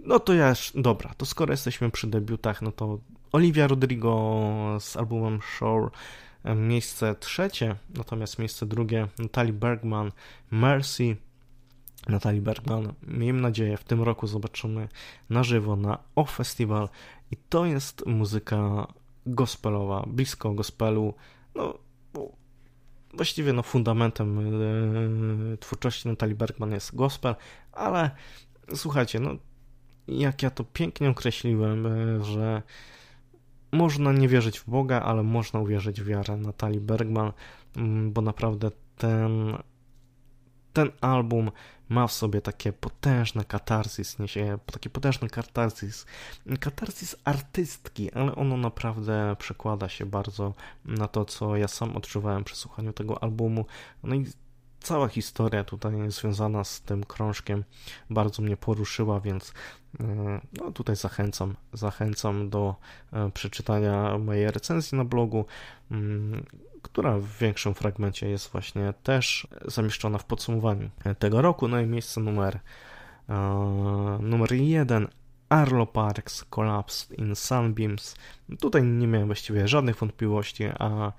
No 0.00 0.20
to 0.20 0.34
ja, 0.34 0.54
dobra, 0.74 1.14
to 1.16 1.26
skoro 1.26 1.52
jesteśmy 1.52 1.90
przy 1.90 2.06
debiutach, 2.06 2.62
no 2.62 2.72
to 2.72 2.98
Olivia 3.32 3.66
Rodrigo 3.66 4.76
z 4.80 4.96
albumem 4.96 5.40
Shore 5.42 5.90
miejsce 6.44 7.14
trzecie, 7.14 7.76
natomiast 7.94 8.38
miejsce 8.38 8.66
drugie 8.66 9.08
Natalie 9.18 9.52
Bergman 9.52 10.12
Mercy. 10.50 11.16
Natalie 12.08 12.40
Bergman, 12.40 12.92
miejmy 13.02 13.40
nadzieję, 13.40 13.76
w 13.76 13.84
tym 13.84 14.02
roku 14.02 14.26
zobaczymy 14.26 14.88
na 15.30 15.42
żywo 15.42 15.76
na 15.76 15.98
O 16.14 16.24
Festival 16.24 16.88
i 17.30 17.36
to 17.36 17.66
jest 17.66 18.06
muzyka 18.06 18.86
gospelowa, 19.26 20.04
blisko 20.06 20.54
gospelu, 20.54 21.14
no 21.54 21.78
właściwie 23.14 23.52
no 23.52 23.62
fundamentem 23.62 24.52
yy, 25.50 25.58
twórczości 25.58 26.08
Natalie 26.08 26.34
Bergman 26.34 26.72
jest 26.72 26.94
gospel, 26.94 27.34
ale 27.72 28.10
słuchajcie, 28.74 29.20
no 29.20 29.30
jak 30.08 30.42
ja 30.42 30.50
to 30.50 30.64
pięknie 30.64 31.10
określiłem, 31.10 31.84
yy, 31.84 32.24
że 32.24 32.62
można 33.72 34.12
nie 34.12 34.28
wierzyć 34.28 34.60
w 34.60 34.70
Boga, 34.70 35.00
ale 35.00 35.22
można 35.22 35.60
uwierzyć 35.60 36.00
w 36.00 36.06
wiarę 36.06 36.36
Natalii 36.36 36.80
Bergman, 36.80 37.32
yy, 37.76 37.82
bo 38.10 38.20
naprawdę 38.20 38.70
ten 38.96 39.56
ten 40.72 40.90
album 41.00 41.50
ma 41.88 42.06
w 42.06 42.12
sobie 42.12 42.40
takie 42.40 42.72
potężne 42.72 43.44
katarzis, 43.44 44.18
niesie 44.18 44.58
taki 44.72 44.90
potężny 44.90 45.28
katarzis, 45.28 46.06
katarzis 46.60 47.16
artystki, 47.24 48.12
ale 48.12 48.34
ono 48.34 48.56
naprawdę 48.56 49.36
przekłada 49.38 49.88
się 49.88 50.06
bardzo 50.06 50.54
na 50.84 51.08
to, 51.08 51.24
co 51.24 51.56
ja 51.56 51.68
sam 51.68 51.96
odczuwałem 51.96 52.44
przy 52.44 52.56
słuchaniu 52.56 52.92
tego 52.92 53.22
albumu. 53.22 53.66
No 54.02 54.14
i 54.14 54.26
cała 54.80 55.08
historia 55.08 55.64
tutaj 55.64 56.10
związana 56.10 56.64
z 56.64 56.80
tym 56.80 57.04
krążkiem 57.04 57.64
bardzo 58.10 58.42
mnie 58.42 58.56
poruszyła, 58.56 59.20
więc 59.20 59.52
e, 60.00 60.40
no, 60.52 60.72
tutaj 60.72 60.96
zachęcam, 60.96 61.56
zachęcam 61.72 62.50
do 62.50 62.74
e, 63.12 63.30
przeczytania 63.30 64.18
mojej 64.18 64.50
recenzji 64.50 64.98
na 64.98 65.04
blogu. 65.04 65.44
Mm, 65.90 66.44
która 66.82 67.18
w 67.18 67.38
większym 67.38 67.74
fragmencie 67.74 68.28
jest 68.28 68.52
właśnie 68.52 68.94
też 69.02 69.48
zamieszczona 69.64 70.18
w 70.18 70.24
podsumowaniu 70.24 70.90
tego 71.18 71.42
roku. 71.42 71.68
No 71.68 71.80
i 71.80 71.86
miejsce 71.86 72.20
numer, 72.20 72.60
e, 73.28 74.18
numer 74.22 74.52
jeden 74.52 75.08
Arlo 75.48 75.86
Parks 75.86 76.44
Collapsed 76.44 77.18
in 77.18 77.36
Sunbeams. 77.36 78.14
Tutaj 78.60 78.82
nie 78.82 79.06
miałem 79.06 79.28
właściwie 79.28 79.68
żadnych 79.68 79.96
wątpliwości, 79.96 80.64
a, 80.78 81.12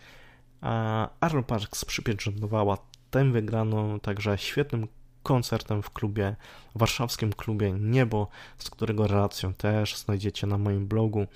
a 0.62 1.10
Arlo 1.20 1.44
Parks 1.44 1.86
przypieczętowała 1.86 2.78
tę 3.12 3.32
wygraną 3.32 4.00
także 4.00 4.38
świetnym 4.38 4.88
koncertem 5.24 5.84
w 5.84 5.90
klubie, 5.90 6.36
warszawskim 6.76 7.34
klubie 7.34 7.72
Niebo, 7.72 8.28
z 8.58 8.70
którego 8.70 9.08
relacją 9.08 9.54
też 9.54 9.98
znajdziecie 9.98 10.48
na 10.48 10.58
moim 10.58 10.88
blogu. 10.88 11.28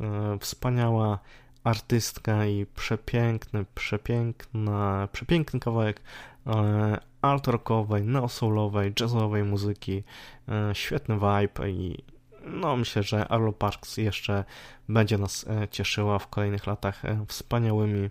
E, 0.00 0.38
wspaniała 0.40 1.18
artystka 1.64 2.46
i 2.46 2.66
przepiękny, 2.66 3.64
przepiękna, 3.74 5.08
przepiękny 5.12 5.60
kawałek 5.60 6.00
e, 6.46 6.98
alt 7.22 7.46
rockowej, 7.46 8.02
neosoulowej, 8.02 8.92
jazzowej 9.00 9.44
muzyki, 9.44 10.02
e, 10.48 10.74
świetny 10.74 11.14
vibe 11.14 11.70
i 11.70 12.04
no 12.44 12.76
myślę, 12.76 13.02
że 13.02 13.28
Arlo 13.28 13.52
Parks 13.52 13.96
jeszcze 13.96 14.44
będzie 14.88 15.18
nas 15.18 15.46
cieszyła 15.70 16.18
w 16.18 16.28
kolejnych 16.28 16.66
latach 16.66 17.02
wspaniałymi, 17.28 18.10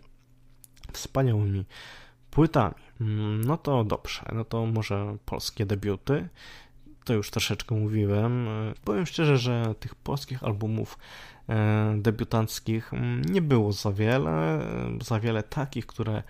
wspaniałymi 0.94 1.66
płytami. 2.36 2.76
Mm, 3.02 3.44
no 3.44 3.58
to 3.58 3.84
dobrze, 3.84 4.22
no 4.34 4.46
to 4.46 4.66
może 4.66 5.18
polskie 5.26 5.66
debiuty. 5.66 6.30
To 7.04 7.14
już 7.14 7.32
troszeczkę 7.32 7.76
mówiłem. 7.76 8.48
Powiem 8.84 9.06
szczerze, 9.06 9.38
że 9.38 9.76
tych 9.80 9.96
polskich 9.96 10.44
albumów 10.44 10.98
E, 11.50 11.96
debiutanckich 11.98 12.94
mm, 12.94 13.22
nie 13.22 13.42
było 13.42 13.72
za 13.72 13.92
wiele, 13.92 14.60
za 15.02 15.20
wiele 15.20 15.44
takich, 15.44 15.86
które 15.86 16.24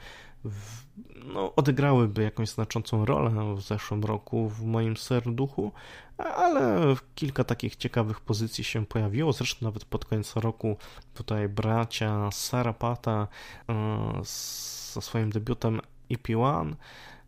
w, 0.45 0.85
no, 1.25 1.55
odegrałyby 1.55 2.23
jakąś 2.23 2.49
znaczącą 2.49 3.05
rolę 3.05 3.55
w 3.55 3.61
zeszłym 3.61 4.03
roku 4.03 4.49
w 4.49 4.63
moim 4.63 4.97
serduchu, 4.97 5.71
ale 6.17 6.95
kilka 7.15 7.43
takich 7.43 7.75
ciekawych 7.75 8.19
pozycji 8.19 8.63
się 8.63 8.85
pojawiło. 8.85 9.33
Zresztą 9.33 9.65
nawet 9.65 9.85
pod 9.85 10.05
koniec 10.05 10.35
roku 10.35 10.77
tutaj 11.13 11.49
bracia 11.49 12.31
Sarapata 12.31 13.27
e, 13.69 14.21
ze 14.93 15.01
swoim 15.01 15.29
debiutem 15.29 15.81
EP1 16.11 16.75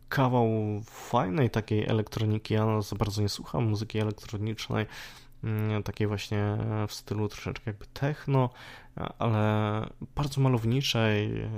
kawał 0.08 0.48
fajnej 0.84 1.50
takiej 1.50 1.86
elektroniki. 1.86 2.54
Ja 2.54 2.80
za 2.82 2.96
bardzo 2.96 3.22
nie 3.22 3.28
słucham 3.28 3.68
muzyki 3.68 3.98
elektronicznej, 3.98 4.86
Mm, 5.44 5.82
takiej 5.82 6.06
właśnie 6.06 6.58
w 6.88 6.94
stylu 6.94 7.28
troszeczkę 7.28 7.62
jakby 7.66 7.86
techno, 7.86 8.50
ale 9.18 9.86
bardzo 10.16 10.40
malowniczej, 10.40 11.40
e, 11.40 11.50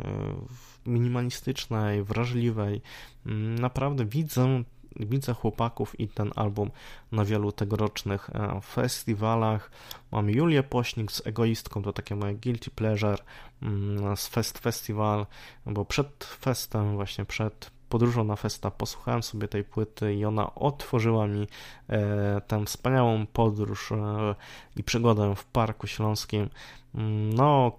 minimalistycznej, 0.87 2.05
wrażliwej. 2.05 2.83
Mm, 3.27 3.59
naprawdę 3.59 4.05
widzę, 4.05 4.63
widzę 4.97 5.35
chłopaków 5.35 6.01
i 6.01 6.09
ten 6.09 6.31
album 6.37 6.71
na 7.13 7.25
wielu 7.25 7.53
tegorocznych 7.53 8.31
e, 8.31 8.61
festiwalach. 8.61 9.71
Mam 10.13 10.31
Julię 10.31 10.63
Pośnik 10.63 11.13
z 11.13 11.27
Egoistką, 11.27 11.83
to 11.83 11.93
takie 11.93 12.17
moje 12.17 12.35
guilty 12.35 12.71
pleasure 12.71 13.19
mm, 13.63 14.17
z 14.17 14.27
Fest 14.27 14.59
Festival, 14.59 15.27
bo 15.67 15.85
przed 15.85 16.25
festem, 16.25 16.95
właśnie 16.95 17.25
przed 17.25 17.71
podróżą 17.89 18.25
na 18.25 18.37
festa 18.37 18.71
posłuchałem 18.71 19.23
sobie 19.23 19.49
tej 19.49 19.65
płyty 19.65 20.15
i 20.15 20.25
ona 20.25 20.55
otworzyła 20.55 21.27
mi 21.27 21.47
e, 21.89 22.41
tę 22.41 22.67
wspaniałą 22.67 23.27
podróż 23.27 23.93
e, 23.93 23.97
i 24.77 24.85
przygodę 24.85 25.35
w 25.37 25.45
Parku 25.45 25.87
Śląskim. 25.87 26.49
Mm, 26.95 27.35
no, 27.35 27.73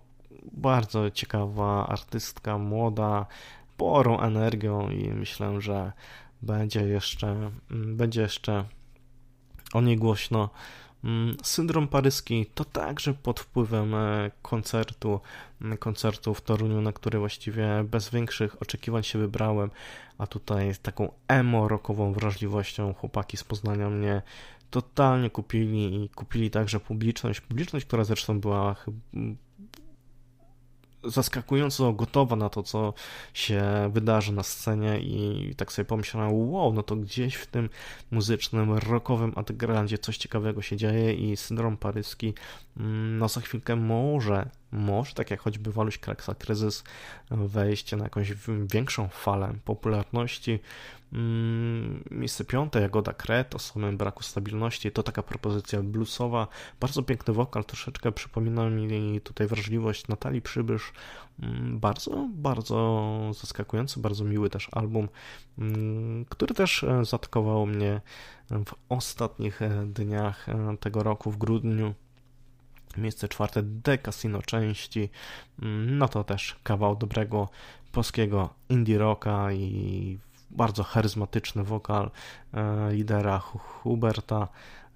bardzo 0.51 1.11
ciekawa 1.11 1.87
artystka, 1.87 2.57
młoda, 2.57 3.25
porą 3.77 4.19
energią 4.19 4.89
i 4.89 5.09
myślę, 5.09 5.61
że 5.61 5.91
będzie 6.41 6.81
jeszcze, 6.81 7.51
mm, 7.71 7.97
będzie 7.97 8.21
jeszcze 8.21 8.65
o 9.73 9.81
niej 9.81 9.97
głośno. 9.97 10.49
Mm, 11.03 11.37
syndrom 11.43 11.87
paryski 11.87 12.45
to 12.45 12.65
także 12.65 13.13
pod 13.13 13.39
wpływem 13.39 13.95
e, 13.95 14.31
koncertu, 14.41 15.19
mm, 15.61 15.77
koncertu 15.77 16.33
w 16.33 16.41
Toruniu, 16.41 16.81
na 16.81 16.93
który 16.93 17.19
właściwie 17.19 17.83
bez 17.83 18.09
większych 18.09 18.61
oczekiwań 18.61 19.03
się 19.03 19.19
wybrałem, 19.19 19.71
a 20.17 20.27
tutaj 20.27 20.73
z 20.73 20.79
taką 20.79 21.11
emo-rockową 21.27 22.13
wrażliwością 22.13 22.93
chłopaki 22.93 23.37
z 23.37 23.43
Poznania 23.43 23.89
mnie 23.89 24.21
totalnie 24.69 25.29
kupili 25.29 26.03
i 26.03 26.09
kupili 26.09 26.49
także 26.49 26.79
publiczność, 26.79 27.41
publiczność, 27.41 27.85
która 27.85 28.03
zresztą 28.03 28.39
była 28.39 28.75
zaskakująco 31.03 31.93
gotowa 31.93 32.35
na 32.35 32.49
to, 32.49 32.63
co 32.63 32.93
się 33.33 33.63
wydarzy 33.93 34.33
na 34.33 34.43
scenie 34.43 34.99
i 34.99 35.53
tak 35.57 35.71
sobie 35.71 35.85
pomyślałem, 35.85 36.51
wow, 36.51 36.73
no 36.73 36.83
to 36.83 36.95
gdzieś 36.95 37.35
w 37.35 37.47
tym 37.47 37.69
muzycznym, 38.11 38.73
rockowym 38.73 39.33
undergroundzie 39.37 39.97
coś 39.97 40.17
ciekawego 40.17 40.61
się 40.61 40.77
dzieje 40.77 41.13
i 41.13 41.37
syndrom 41.37 41.77
paryski 41.77 42.33
mm, 42.77 43.17
no 43.17 43.29
za 43.29 43.41
chwilkę 43.41 43.75
może, 43.75 44.49
może, 44.71 45.13
tak 45.13 45.31
jak 45.31 45.39
choćby 45.39 45.71
Waluś 45.71 45.97
Kraksa 45.97 46.35
Kryzys, 46.35 46.83
wejść 47.31 47.91
na 47.91 48.03
jakąś 48.03 48.33
większą 48.67 49.07
falę 49.07 49.53
popularności, 49.65 50.59
Mm, 51.13 52.03
miejsce 52.11 52.45
piąte, 52.45 52.81
Jagoda 52.81 53.13
Kret, 53.13 53.55
o 53.55 53.59
samym 53.59 53.97
braku 53.97 54.23
stabilności, 54.23 54.91
to 54.91 55.03
taka 55.03 55.23
propozycja 55.23 55.83
bluesowa, 55.83 56.47
bardzo 56.79 57.03
piękny 57.03 57.33
wokal, 57.33 57.65
troszeczkę 57.65 58.11
przypomina 58.11 58.69
mi 58.69 59.21
tutaj 59.21 59.47
wrażliwość 59.47 60.07
Natalii 60.07 60.41
Przybysz, 60.41 60.93
mm, 61.39 61.79
bardzo, 61.79 62.29
bardzo 62.33 63.31
zaskakujący, 63.39 63.99
bardzo 63.99 64.23
miły 64.23 64.49
też 64.49 64.69
album, 64.71 65.09
mm, 65.57 66.25
który 66.25 66.55
też 66.55 66.83
e, 66.83 67.05
zaatakował 67.05 67.65
mnie 67.65 68.01
w 68.49 68.73
ostatnich 68.89 69.61
e, 69.61 69.85
dniach 69.85 70.49
e, 70.49 70.77
tego 70.79 71.03
roku, 71.03 71.31
w 71.31 71.37
grudniu. 71.37 71.93
Miejsce 72.97 73.27
czwarte, 73.27 73.63
The 73.83 73.97
Casino 73.97 74.41
części, 74.41 75.09
no 75.87 76.07
to 76.07 76.23
też 76.23 76.55
kawał 76.63 76.95
dobrego 76.95 77.49
polskiego 77.91 78.49
indie 78.69 78.97
rocka 78.97 79.51
i 79.51 80.17
bardzo 80.49 80.83
charyzmatyczny 80.83 81.63
wokal 81.63 82.11
e, 82.53 82.93
lidera 82.93 83.39
Huberta, 83.39 84.47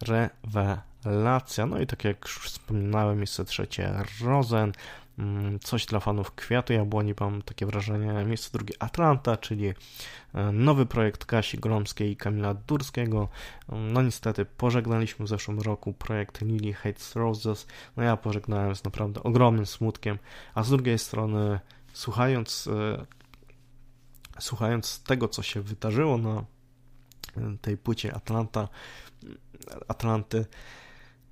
rewelacja. 0.02 1.66
No 1.66 1.80
i 1.80 1.88
tak 1.88 2.04
jak 2.04 2.26
już 2.26 2.40
wspominałem, 2.40 3.18
miejsce 3.18 3.46
trzecie 3.46 3.94
Rosen, 4.22 4.64
mm, 4.64 4.74
coś 5.64 5.86
dla 5.86 6.00
fanów 6.00 6.32
Kwiatu 6.32 6.74
Jabłoni, 6.74 7.14
mam 7.20 7.42
takie 7.42 7.66
wrażenie. 7.66 8.26
Miejsce 8.26 8.50
drugie 8.54 8.74
Atlanta, 8.80 9.38
czyli 9.38 9.68
e, 9.68 9.74
nowy 10.52 10.86
projekt 10.86 11.26
Kasi 11.26 11.58
Gromskiej 11.58 12.12
i 12.12 12.16
Kamila 12.16 12.54
Durskiego. 12.54 13.30
No 13.70 14.02
niestety 14.02 14.46
pożegnaliśmy 14.46 15.26
w 15.26 15.30
zeszłym 15.30 15.60
roku 15.60 15.94
projekt 15.94 16.42
Lily 16.42 16.74
Hates 16.74 17.16
Roses. 17.16 17.68
No 17.98 18.04
ja 18.04 18.18
pożegnałem 18.18 18.76
z 18.76 18.84
naprawdę 18.84 19.24
ogromnym 19.24 19.66
smutkiem, 19.66 20.18
a 20.56 20.64
z 20.64 20.70
drugiej 20.70 21.00
strony 21.00 21.60
słuchając 21.94 22.68
e, 22.68 23.06
słuchając 24.40 25.04
tego, 25.04 25.28
co 25.28 25.44
się 25.44 25.62
wydarzyło 25.62 26.18
na 26.18 26.44
tej 27.62 27.78
płycie 27.78 28.14
Atlanta, 28.14 28.70
Atlanty, 29.88 30.46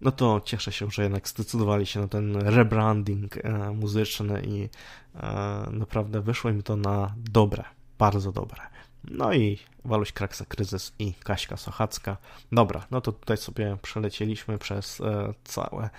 no 0.03 0.11
to 0.11 0.41
cieszę 0.45 0.71
się, 0.71 0.91
że 0.91 1.03
jednak 1.03 1.27
zdecydowali 1.27 1.85
się 1.85 1.99
na 1.99 2.07
ten 2.07 2.35
rebranding 2.35 3.37
e, 3.37 3.71
muzyczny 3.71 4.41
i 4.45 4.69
e, 5.15 5.69
naprawdę 5.71 6.21
wyszło 6.21 6.49
im 6.49 6.63
to 6.63 6.75
na 6.75 7.15
dobre, 7.17 7.63
bardzo 7.99 8.31
dobre. 8.31 8.61
No 9.03 9.33
i 9.33 9.59
Waluś 9.85 10.11
Kraksa 10.11 10.45
Kryzys 10.45 10.93
i 10.99 11.13
Kaśka 11.13 11.57
Sochacka. 11.57 12.17
Dobra, 12.51 12.87
no 12.91 13.01
to 13.01 13.11
tutaj 13.11 13.37
sobie 13.37 13.77
przelecieliśmy 13.81 14.57
przez 14.57 15.01
e, 15.01 15.33
całe 15.43 15.89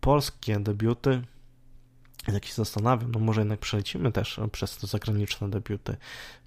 polskie 0.00 0.60
debiuty. 0.60 1.22
Jak 2.28 2.44
się 2.44 2.54
zastanawiam, 2.54 3.12
no 3.12 3.20
może 3.20 3.40
jednak 3.40 3.60
przelecimy 3.60 4.12
też 4.12 4.40
przez 4.52 4.76
te 4.76 4.86
zagraniczne 4.86 5.50
debiuty, 5.50 5.96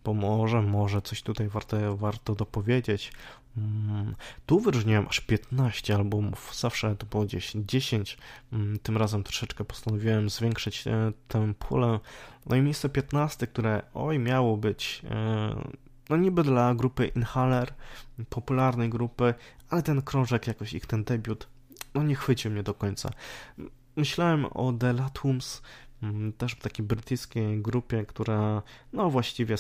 bo 0.04 0.14
może, 0.14 0.62
może 0.62 1.02
coś 1.02 1.22
tutaj 1.22 1.50
warto, 1.50 1.98
warto 1.98 2.36
dopowiedzieć. 2.36 3.12
Mm, 3.58 4.16
tu 4.46 4.60
wyróżniłem 4.60 5.08
aż 5.08 5.20
15 5.20 5.96
albumów, 5.96 6.52
zawsze 6.56 6.96
to 6.96 7.06
było 7.06 7.24
gdzieś 7.24 7.52
10. 7.56 8.18
Mm, 8.54 8.80
tym 8.80 8.98
razem 8.98 9.24
troszeczkę 9.24 9.64
postanowiłem 9.64 10.30
zwiększyć 10.30 10.88
e, 10.88 11.12
tę 11.28 11.54
pulę. 11.54 12.00
No 12.46 12.56
i 12.56 12.62
miejsce 12.62 12.90
15, 12.90 13.48
które 13.48 13.82
oj 13.94 14.20
miało 14.20 14.58
być 14.58 15.02
e, 15.10 15.74
no 16.10 16.18
niby 16.18 16.44
dla 16.44 16.76
grupy 16.76 17.08
Inhaler, 17.08 17.74
popularnej 18.30 18.90
grupy, 18.90 19.34
ale 19.70 19.84
ten 19.84 20.02
krążek 20.02 20.48
jakoś 20.48 20.74
ich 20.74 20.86
ten 20.86 21.04
debiut 21.04 21.48
no 21.94 22.04
nie 22.04 22.16
chwycił 22.16 22.52
mnie 22.52 22.64
do 22.64 22.74
końca. 22.74 23.10
Myślałem 23.96 24.46
o 24.46 24.74
The 24.74 24.94
Latums, 24.94 25.62
mm, 26.04 26.34
też 26.34 26.54
w 26.54 26.60
takiej 26.60 26.86
brytyjskiej 26.86 27.62
grupie, 27.62 28.06
która 28.06 28.62
no 28.94 29.10
właściwie 29.10 29.56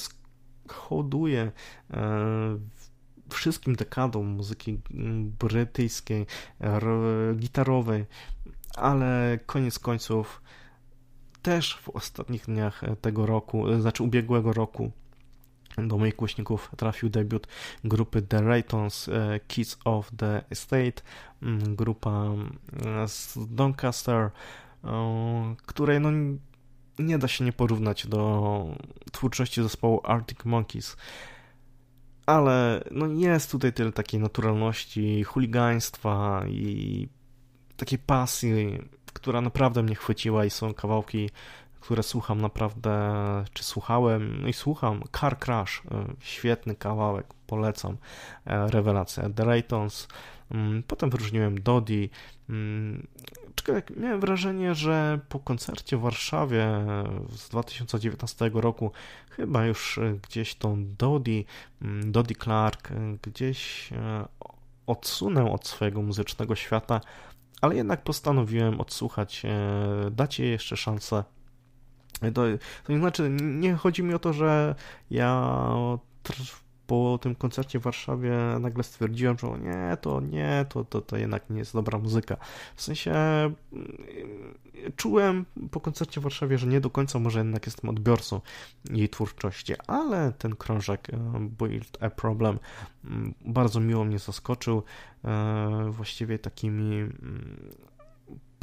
hoduje 0.70 1.52
e, 1.92 2.02
wszystkim 3.30 3.76
dekadom 3.76 4.28
muzyki 4.28 4.80
brytyjskiej, 5.40 6.26
gitarowej, 7.36 8.06
ale 8.76 9.40
koniec 9.46 9.80
końców 9.80 10.42
też 11.42 11.76
w 11.76 11.90
ostatnich 11.90 12.46
dniach 12.46 12.82
tego 13.02 13.26
roku, 13.26 13.82
znaczy 13.82 14.04
ubiegłego 14.04 14.54
roku, 14.54 14.92
do 15.78 15.98
moich 15.98 16.16
głośników 16.16 16.72
trafił 16.78 17.10
debiut 17.10 17.48
grupy 17.84 18.22
The 18.22 18.42
Raytons 18.42 19.10
e, 19.10 19.40
Kids 19.48 19.78
of 19.86 20.12
the 20.18 20.44
Estate, 20.50 21.02
mm, 21.42 21.76
grupa 21.76 22.10
mm, 22.10 22.58
z 23.08 23.38
Doncaster, 23.56 24.32
której 25.66 26.00
no 26.00 26.10
nie 27.00 27.18
da 27.18 27.28
się 27.28 27.46
nie 27.46 27.54
porównać 27.54 28.08
do 28.08 28.66
twórczości 29.12 29.64
zespołu 29.64 30.02
Arctic 30.04 30.46
Monkeys. 30.46 30.98
Ale 32.26 32.84
no 32.92 33.08
jest 33.08 33.52
tutaj 33.52 33.74
tyle 33.74 33.92
takiej 33.92 34.20
naturalności, 34.20 35.24
chuligaństwa 35.24 36.44
i 36.48 37.08
takiej 37.78 38.00
pasji, 38.00 38.82
która 39.14 39.42
naprawdę 39.42 39.84
mnie 39.84 39.96
chwyciła 39.96 40.46
i 40.46 40.50
są 40.50 40.74
kawałki 40.74 41.30
które 41.84 42.04
słucham 42.04 42.42
naprawdę, 42.42 43.00
czy 43.54 43.64
słuchałem, 43.64 44.42
no 44.42 44.48
i 44.48 44.54
słucham, 44.54 45.04
Car 45.20 45.40
Crash, 45.40 45.82
e, 45.92 46.06
świetny 46.20 46.76
kawałek, 46.76 47.34
polecam, 47.48 47.98
e, 48.46 48.68
rewelacja, 48.68 49.30
The 49.30 49.46
Raytons, 49.46 50.08
mm, 50.52 50.84
potem 50.84 51.10
wyróżniłem 51.10 51.62
Dodi, 51.62 52.10
mm, 53.56 53.92
miałem 53.98 54.20
wrażenie, 54.20 54.76
że 54.76 55.20
po 55.30 55.40
koncercie 55.40 55.98
w 55.98 56.02
Warszawie 56.02 56.86
z 57.30 57.50
2019 57.50 58.52
roku 58.54 58.92
chyba 59.30 59.66
już 59.66 59.98
e, 59.98 60.14
gdzieś 60.28 60.56
tą 60.56 60.86
Dodi, 60.86 61.46
mm, 61.82 62.12
Dodi 62.12 62.36
Clark 62.36 62.90
gdzieś 63.22 63.90
odsunę 64.88 65.52
od 65.52 65.68
swojego 65.68 66.02
muzycznego 66.02 66.56
świata, 66.56 67.02
ale 67.62 67.76
jednak 67.76 68.04
postanowiłem 68.04 68.82
odsłuchać, 68.82 69.44
dać 70.12 70.40
jej 70.40 70.52
jeszcze 70.52 70.78
szansę. 70.78 71.24
To, 72.34 72.42
to 72.84 72.94
nie 72.94 73.00
znaczy, 73.00 73.30
nie 73.42 73.74
chodzi 73.74 74.04
mi 74.04 74.14
o 74.14 74.20
to, 74.20 74.34
że 74.34 74.76
ja 75.12 75.70
po 76.88 77.20
tym 77.22 77.36
koncercie 77.36 77.80
w 77.80 77.82
Warszawie 77.82 78.32
nagle 78.60 78.84
stwierdziłem, 78.84 79.38
że 79.38 79.48
nie, 79.48 79.98
to 80.02 80.22
nie, 80.22 80.66
to, 80.70 80.86
to, 80.86 81.02
to 81.02 81.18
jednak 81.18 81.50
nie 81.50 81.60
jest 81.60 81.74
dobra 81.74 82.00
muzyka. 82.00 82.38
W 82.76 82.82
sensie 82.82 83.12
mm, 83.12 83.54
czułem 84.96 85.46
po 85.72 85.80
koncercie 85.80 86.22
w 86.22 86.24
Warszawie, 86.24 86.58
że 86.58 86.68
nie 86.68 86.82
do 86.82 86.90
końca 86.90 87.20
może 87.20 87.40
jednak 87.40 87.66
jestem 87.66 87.90
odbiorcą 87.90 88.42
jej 88.92 89.10
twórczości, 89.10 89.74
ale 89.88 90.32
ten 90.38 90.56
krążek 90.56 91.10
e, 91.10 91.18
Build 91.40 91.98
a 92.02 92.10
Problem 92.10 92.60
mm, 93.06 93.34
bardzo 93.46 93.80
miło 93.80 94.06
mnie 94.06 94.20
zaskoczył. 94.20 94.84
E, 95.26 95.92
właściwie 95.92 96.40
takimi 96.40 96.96
mm, 96.96 97.70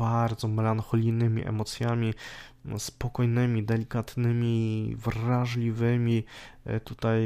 bardzo 0.00 0.48
melancholijnymi 0.48 1.46
emocjami, 1.46 2.14
spokojnymi, 2.78 3.64
delikatnymi, 3.64 4.96
wrażliwymi. 4.96 6.24
E, 6.64 6.80
tutaj 6.80 7.22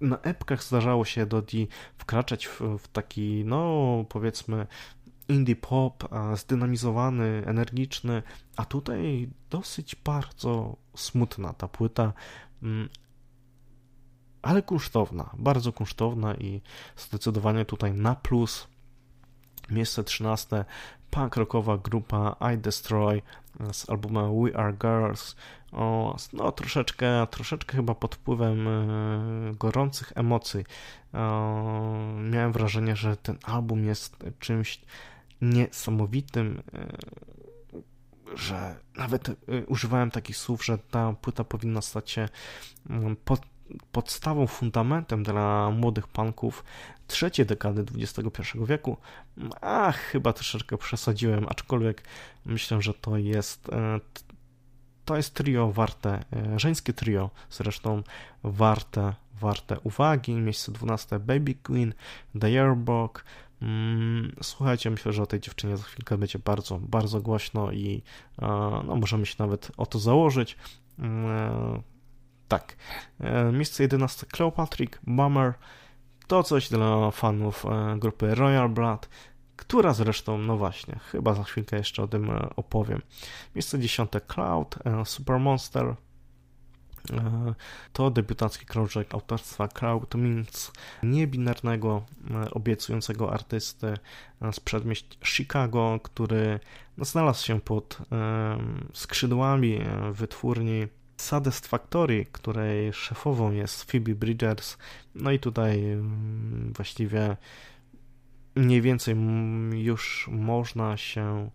na 0.00 0.18
epkach 0.18 0.64
zdarzało 0.64 1.04
się 1.04 1.26
Dodi 1.26 1.68
wkraczać 1.98 2.46
w, 2.46 2.60
w 2.78 2.88
taki, 2.88 3.44
no 3.44 4.04
powiedzmy, 4.08 4.66
indie 5.28 5.56
pop, 5.56 6.08
zdynamizowany, 6.34 7.42
energiczny, 7.46 8.22
a 8.56 8.64
tutaj 8.64 9.28
dosyć 9.50 9.96
bardzo 10.04 10.76
smutna 10.96 11.52
ta 11.52 11.68
płyta, 11.68 12.12
mm, 12.62 12.88
ale 14.42 14.62
kunsztowna, 14.62 15.30
bardzo 15.38 15.72
kunsztowna 15.72 16.34
i 16.34 16.60
zdecydowanie 16.96 17.64
tutaj 17.64 17.94
na 17.94 18.14
plus. 18.14 18.68
Miejsce 19.70 20.04
13 20.04 20.64
punk 21.10 21.36
rockowa 21.36 21.78
grupa 21.78 22.36
I 22.54 22.58
Destroy 22.58 23.22
z 23.72 23.90
albumem 23.90 24.42
We 24.42 24.56
Are 24.56 24.72
Girls. 24.72 25.36
O, 25.72 26.16
no 26.32 26.52
troszeczkę, 26.52 27.26
troszeczkę 27.30 27.76
chyba 27.76 27.94
pod 27.94 28.14
wpływem 28.14 28.68
e, 28.68 29.54
gorących 29.58 30.12
emocji. 30.14 30.64
miałem 32.30 32.52
wrażenie, 32.52 32.96
że 32.96 33.16
ten 33.16 33.38
album 33.44 33.84
jest 33.84 34.16
czymś 34.38 34.80
niesamowitym, 35.40 36.62
e, 36.74 36.86
że 38.36 38.76
nawet 38.96 39.28
e, 39.28 39.34
używałem 39.66 40.10
takich 40.10 40.36
słów, 40.36 40.64
że 40.64 40.78
ta 40.78 41.12
płyta 41.12 41.44
powinna 41.44 41.82
stać 41.82 42.10
się 42.10 42.28
mm, 42.90 43.16
pod 43.16 43.40
podstawą, 43.92 44.46
fundamentem 44.46 45.22
dla 45.22 45.70
młodych 45.70 46.08
punków 46.08 46.64
trzeciej 47.06 47.46
dekady 47.46 47.84
XXI 47.98 48.42
wieku. 48.66 48.96
A 49.60 49.92
chyba 49.92 50.32
troszeczkę 50.32 50.78
przesadziłem, 50.78 51.46
aczkolwiek 51.48 52.02
myślę, 52.44 52.82
że 52.82 52.94
to 52.94 53.16
jest 53.16 53.68
e, 53.72 54.00
to 55.06 55.16
jest 55.16 55.34
trio 55.34 55.72
warte, 55.72 56.24
e, 56.32 56.58
żeńskie 56.58 56.92
trio, 56.92 57.30
zresztą 57.50 58.02
warte, 58.44 59.14
warte 59.40 59.80
uwagi. 59.80 60.32
Miejsce 60.32 60.72
12 60.72 61.18
Baby 61.18 61.54
Queen, 61.54 61.94
The 62.40 62.50
Yearbook. 62.50 63.24
Mm, 63.62 64.32
słuchajcie, 64.42 64.90
myślę, 64.90 65.12
że 65.12 65.22
o 65.22 65.26
tej 65.26 65.40
dziewczynie 65.40 65.76
za 65.76 65.82
chwilkę 65.82 66.18
będzie 66.18 66.38
bardzo, 66.38 66.78
bardzo 66.78 67.20
głośno 67.20 67.72
i 67.72 68.02
e, 68.42 68.46
no, 68.86 68.96
możemy 68.96 69.26
się 69.26 69.34
nawet 69.38 69.72
o 69.76 69.86
to 69.86 69.98
założyć. 69.98 70.56
Tak. 72.48 72.76
E, 73.20 73.52
miejsce 73.52 73.82
11 73.82 74.26
Cleopatrick, 74.36 75.00
Bummer. 75.06 75.54
To 76.26 76.42
coś 76.42 76.68
dla 76.68 77.10
fanów 77.10 77.66
e, 77.66 77.96
grupy 77.98 78.34
Royal 78.34 78.68
Blood, 78.68 79.08
która 79.56 79.94
zresztą, 79.94 80.38
no 80.38 80.56
właśnie, 80.56 80.98
chyba 80.98 81.34
za 81.34 81.44
chwilkę 81.44 81.76
jeszcze 81.76 82.02
o 82.02 82.08
tym 82.08 82.30
e, 82.30 82.48
opowiem. 82.56 83.02
Miejsce 83.54 83.78
10 83.78 84.10
Cloud, 84.26 84.78
Super 85.04 85.40
Monster. 85.40 85.94
To 87.92 88.10
debiutacki 88.10 88.66
krążek 88.66 89.14
autorstwa 89.14 89.68
Cloud 89.68 90.14
Means, 90.14 90.72
niebinarnego, 91.02 92.02
obiecującego 92.50 93.32
artysty 93.32 93.94
z 94.52 94.60
przedmieść 94.60 95.18
Chicago, 95.24 96.00
który 96.02 96.60
znalazł 96.98 97.46
się 97.46 97.60
pod 97.60 97.98
skrzydłami 98.92 99.80
wytwórni 100.12 100.86
Satisfactory, 101.16 102.26
której 102.32 102.92
szefową 102.92 103.52
jest 103.52 103.92
Phoebe 103.92 104.14
Bridgers. 104.14 104.76
No 105.14 105.30
i 105.30 105.38
tutaj 105.38 105.92
mm, 105.92 106.72
właściwie 106.76 107.36
mniej 108.54 108.82
więcej 108.82 109.16
już 109.72 110.28
można 110.32 110.96
się 110.96 111.50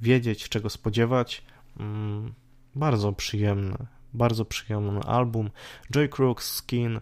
wiedzieć, 0.00 0.48
czego 0.48 0.70
spodziewać. 0.70 1.44
Mm, 1.80 2.32
bardzo 2.74 3.12
przyjemny, 3.12 3.76
bardzo 4.12 4.44
przyjemny 4.44 5.00
album. 5.00 5.50
Joy 5.92 6.08
Crooks 6.08 6.54
Skin. 6.54 7.00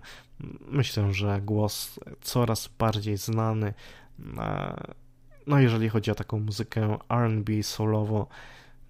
Myślę, 0.61 1.15
że 1.15 1.41
głos 1.41 2.01
coraz 2.21 2.69
bardziej 2.79 3.17
znany. 3.17 3.75
No, 5.47 5.61
jeżeli 5.61 5.89
chodzi 5.89 6.11
o 6.11 6.15
taką 6.15 6.41
muzykę 6.41 6.99
RB 7.09 7.49
solowo, 7.63 8.27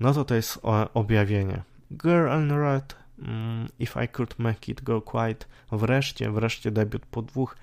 no 0.01 0.15
to 0.15 0.25
to 0.25 0.35
jest 0.35 0.61
objawienie. 0.95 1.63
Girl 1.91 2.31
and 2.31 2.53
Red, 2.53 2.95
mm, 3.19 3.69
If 3.79 4.05
I 4.05 4.09
Could 4.09 4.39
Make 4.39 4.69
It 4.69 4.83
Go 4.83 5.03
Quiet, 5.03 5.49
wreszcie, 5.73 6.31
wreszcie 6.31 6.71
debiut 6.71 7.07
po 7.07 7.23
dwóch 7.23 7.57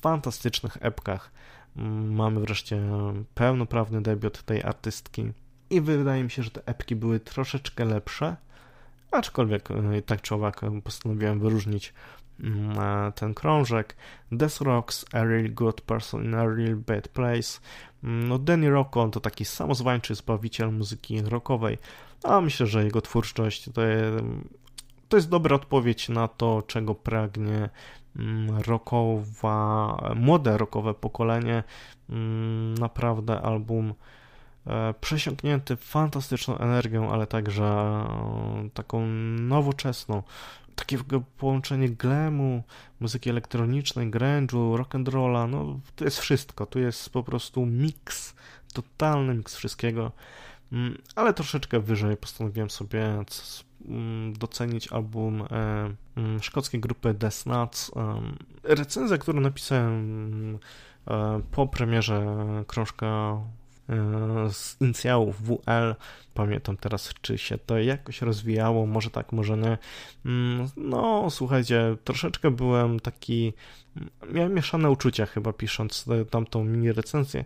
fantastycznych 0.00 0.76
epkach. 0.80 1.30
Mm, 1.76 2.14
mamy 2.14 2.40
wreszcie 2.40 2.82
pełnoprawny 3.34 4.02
debiut 4.02 4.42
tej 4.42 4.62
artystki 4.62 5.32
i 5.70 5.80
wydaje 5.80 6.24
mi 6.24 6.30
się, 6.30 6.42
że 6.42 6.50
te 6.50 6.66
epki 6.66 6.96
były 6.96 7.20
troszeczkę 7.20 7.84
lepsze, 7.84 8.36
aczkolwiek 9.10 9.70
e, 9.70 10.02
tak 10.02 10.22
czy 10.22 10.34
owak 10.34 10.60
postanowiłem 10.84 11.40
wyróżnić 11.40 11.94
mm, 12.40 13.12
ten 13.12 13.34
krążek. 13.34 13.96
Death 14.32 14.60
Rocks, 14.60 15.04
A 15.12 15.24
Real 15.24 15.50
Good 15.50 15.80
Person 15.80 16.24
in 16.24 16.34
a 16.34 16.46
Real 16.46 16.76
Bad 16.76 17.08
Place. 17.08 17.60
No, 18.02 18.38
Danny 18.38 18.70
Rocco 18.70 19.08
to 19.08 19.20
taki 19.20 19.44
samozwańczy 19.44 20.14
zbawiciel 20.14 20.72
muzyki 20.72 21.22
rockowej, 21.22 21.78
a 22.24 22.40
myślę, 22.40 22.66
że 22.66 22.84
jego 22.84 23.00
twórczość 23.00 23.70
to 23.74 23.82
jest, 23.82 24.24
to 25.08 25.16
jest 25.16 25.28
dobra 25.28 25.56
odpowiedź 25.56 26.08
na 26.08 26.28
to, 26.28 26.62
czego 26.66 26.94
pragnie 26.94 27.68
mm, 28.18 28.60
rockowa, 28.60 29.96
młode 30.16 30.58
rockowe 30.58 30.94
pokolenie. 30.94 31.62
Naprawdę 32.78 33.40
album 33.40 33.94
E, 34.66 34.94
przesiąknięty 35.00 35.76
fantastyczną 35.76 36.58
energią, 36.58 37.10
ale 37.10 37.26
także 37.26 37.64
e, 37.64 38.68
taką 38.74 39.06
nowoczesną. 39.38 40.22
Takie 40.74 40.98
połączenie 41.38 41.88
glemu, 41.88 42.62
muzyki 43.00 43.30
elektronicznej, 43.30 44.10
grunge'u, 44.10 44.76
rock'n'rolla, 44.76 45.48
no 45.48 45.80
to 45.96 46.04
jest 46.04 46.18
wszystko. 46.18 46.66
Tu 46.66 46.78
jest 46.78 47.10
po 47.10 47.22
prostu 47.22 47.66
miks, 47.66 48.34
totalny 48.72 49.34
miks 49.34 49.56
wszystkiego. 49.56 50.12
Mm, 50.74 50.98
ale 51.14 51.34
troszeczkę 51.34 51.80
wyżej 51.80 52.16
postanowiłem 52.16 52.70
sobie 52.70 53.24
mm, 53.88 54.32
docenić 54.32 54.92
album 54.92 55.42
e, 55.42 55.46
mm, 56.16 56.42
szkockiej 56.42 56.80
grupy 56.80 57.14
The 57.14 57.30
Snuts. 57.30 57.90
Recenzja, 58.62 59.18
którą 59.18 59.40
napisałem 59.40 60.58
po 61.50 61.66
premierze 61.66 62.36
krążka 62.66 63.40
E, 63.88 64.52
z 64.52 64.76
inicjałów 64.80 65.42
WL. 65.42 65.94
Pamiętam 66.34 66.76
teraz, 66.76 67.14
czy 67.20 67.38
się 67.38 67.58
to 67.58 67.78
jakoś 67.78 68.22
rozwijało, 68.22 68.86
może 68.86 69.10
tak, 69.10 69.32
może 69.32 69.56
nie. 69.56 69.78
No, 70.76 71.30
słuchajcie, 71.30 71.96
troszeczkę 72.04 72.50
byłem 72.50 73.00
taki. 73.00 73.52
Miałem 74.32 74.54
mieszane 74.54 74.90
uczucia 74.90 75.26
chyba 75.26 75.52
pisząc 75.52 76.04
tamtą 76.30 76.64
mini 76.64 76.92
recenzję, 76.92 77.44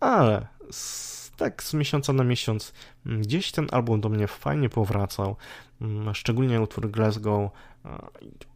ale 0.00 0.46
z, 0.70 1.25
tak 1.36 1.62
z 1.62 1.74
miesiąca 1.74 2.12
na 2.12 2.24
miesiąc 2.24 2.72
gdzieś 3.06 3.52
ten 3.52 3.66
album 3.72 4.00
do 4.00 4.08
mnie 4.08 4.26
fajnie 4.26 4.68
powracał. 4.68 5.36
Mm, 5.80 6.14
szczególnie 6.14 6.60
utwór 6.60 6.90
Glasgow. 6.90 7.50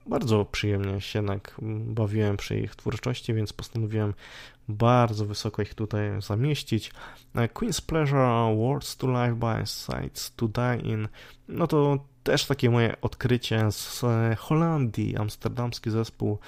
Bardzo 0.07 0.45
przyjemnie 0.45 1.01
się 1.01 1.19
jednak 1.19 1.57
bawiłem 1.87 2.37
przy 2.37 2.59
ich 2.59 2.77
twórczości, 2.77 3.35
więc 3.35 3.53
postanowiłem 3.53 4.15
bardzo 4.69 5.27
wysoko 5.27 5.63
ich 5.63 5.75
tutaj 5.75 6.23
zamieścić. 6.23 6.93
E, 7.35 7.49
Queen's 7.49 7.87
Pleasure, 7.87 8.57
Words 8.57 8.97
to 8.97 9.07
Life 9.07 9.35
by 9.35 9.67
Sights 9.67 10.35
to 10.37 10.49
Die 10.49 10.77
in, 10.77 11.09
no 11.49 11.67
to 11.67 11.99
też 12.23 12.45
takie 12.45 12.71
moje 12.71 13.01
odkrycie 13.01 13.73
z 13.73 14.05
e, 14.05 14.37
Holandii, 14.37 15.17
amsterdamski 15.17 15.91
zespół. 15.91 16.39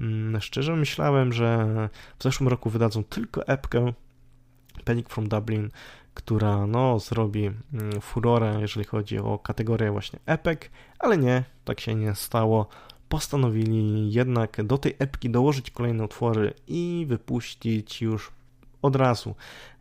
Mm, 0.00 0.40
szczerze 0.40 0.76
myślałem, 0.76 1.32
że 1.32 1.66
w 2.18 2.22
zeszłym 2.22 2.48
roku 2.48 2.70
wydadzą 2.70 3.04
tylko 3.04 3.46
epkę 3.46 3.92
Panic 4.84 5.08
from 5.08 5.28
Dublin, 5.28 5.70
która 6.14 6.66
no 6.66 6.98
zrobi 6.98 7.46
mm, 7.46 8.00
furorę, 8.00 8.58
jeżeli 8.60 8.86
chodzi 8.86 9.18
o 9.18 9.38
kategorię 9.38 9.90
właśnie 9.90 10.18
epek, 10.26 10.70
ale 10.98 11.18
nie, 11.18 11.44
tak 11.64 11.80
się 11.80 11.94
nie 11.94 12.14
stało 12.14 12.66
postanowili 13.08 14.12
jednak 14.12 14.64
do 14.64 14.78
tej 14.78 14.96
epki 14.98 15.30
dołożyć 15.30 15.70
kolejne 15.70 16.04
utwory 16.04 16.54
i 16.68 17.06
wypuścić 17.08 18.02
już 18.02 18.30
od 18.82 18.96
razu 18.96 19.34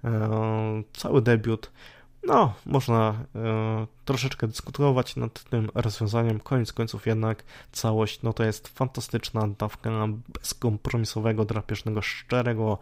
e, 0.04 0.84
cały 0.93 1.21
debiut. 1.21 1.71
No, 2.23 2.53
można 2.65 3.13
e, 3.36 3.88
troszeczkę 4.05 4.47
dyskutować 4.47 5.15
nad 5.15 5.43
tym 5.43 5.69
rozwiązaniem. 5.75 6.39
Koniec 6.39 6.73
końców 6.73 7.05
jednak 7.05 7.43
całość, 7.71 8.21
no 8.21 8.34
to 8.34 8.43
jest 8.43 8.67
fantastyczna 8.67 9.47
dawka 9.47 9.89
bezkompromisowego, 10.34 11.45
drapieżnego, 11.45 12.01
szczerego, 12.01 12.77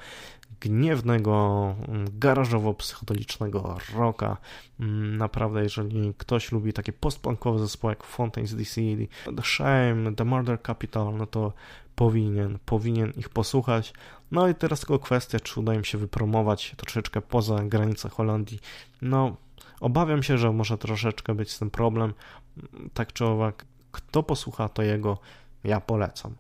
gniewnego, 0.61 1.75
mm, 1.87 2.07
garażowo-psychodelicznego 2.19 3.77
rocka. 3.95 4.37
Mm, 4.79 5.17
naprawdę, 5.17 5.63
jeżeli 5.63 6.13
ktoś 6.17 6.51
lubi 6.51 6.73
takie 6.73 6.93
postpunkowe 6.93 7.59
zespoły 7.59 7.91
jak 7.91 8.03
Fontaines 8.03 8.55
DC, 8.55 8.81
The 9.37 9.43
Shame, 9.43 10.15
The 10.15 10.25
Murder 10.25 10.61
Capital, 10.61 11.17
no 11.17 11.25
to 11.25 11.53
powinien, 11.95 12.59
powinien 12.65 13.13
ich 13.17 13.29
posłuchać. 13.29 13.93
No 14.31 14.47
i 14.47 14.55
teraz 14.55 14.79
tylko 14.79 14.99
kwestia, 14.99 15.39
czy 15.39 15.59
uda 15.59 15.73
im 15.73 15.83
się 15.83 15.97
wypromować 15.97 16.75
troszeczkę 16.77 17.21
poza 17.21 17.63
granice 17.63 18.09
Holandii. 18.09 18.59
No, 19.01 19.37
obawiam 19.79 20.23
się, 20.23 20.37
że 20.37 20.51
może 20.51 20.77
troszeczkę 20.77 21.35
być 21.35 21.51
z 21.51 21.59
tym 21.59 21.69
problem. 21.69 22.13
Tak 22.93 23.13
czy 23.13 23.25
owak, 23.25 23.65
kto 23.91 24.23
posłucha, 24.23 24.69
to 24.69 24.83
jego 24.83 25.17
ja 25.63 25.81
polecam. 25.81 26.35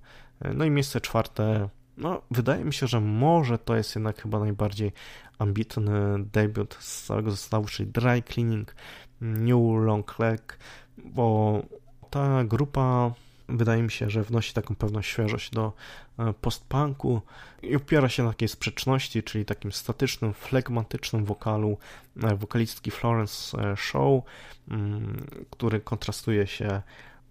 No 0.55 0.65
i 0.65 0.69
miejsce 0.69 1.01
czwarte 1.01 1.69
no, 1.99 2.21
wydaje 2.31 2.65
mi 2.65 2.73
się, 2.73 2.87
że 2.87 3.01
może 3.01 3.57
to 3.57 3.75
jest 3.75 3.95
jednak 3.95 4.21
chyba 4.21 4.39
najbardziej 4.39 4.91
ambitny 5.39 5.91
debiut 6.17 6.77
z 6.79 7.05
całego 7.05 7.31
zestawu, 7.31 7.67
czyli 7.67 7.91
Dry 7.91 8.23
Cleaning 8.23 8.75
New 9.21 9.85
Long 9.85 10.19
Leg, 10.19 10.59
bo 10.97 11.61
ta 12.09 12.43
grupa 12.43 13.13
wydaje 13.49 13.83
mi 13.83 13.91
się, 13.91 14.09
że 14.09 14.23
wnosi 14.23 14.53
taką 14.53 14.75
pewną 14.75 15.01
świeżość 15.01 15.51
do 15.51 15.73
e, 16.19 16.33
postpunku 16.33 17.21
i 17.63 17.75
opiera 17.75 18.09
się 18.09 18.23
na 18.23 18.29
takiej 18.29 18.47
sprzeczności, 18.47 19.23
czyli 19.23 19.45
takim 19.45 19.71
statycznym, 19.71 20.33
flegmatycznym 20.33 21.25
wokalu 21.25 21.77
e, 22.23 22.35
wokalistki 22.35 22.91
Florence 22.91 23.57
e, 23.57 23.77
Shaw, 23.77 24.23
mm, 24.67 25.25
który 25.49 25.79
kontrastuje 25.79 26.47
się 26.47 26.81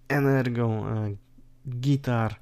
energią 0.09 0.85
gitar, 1.69 2.35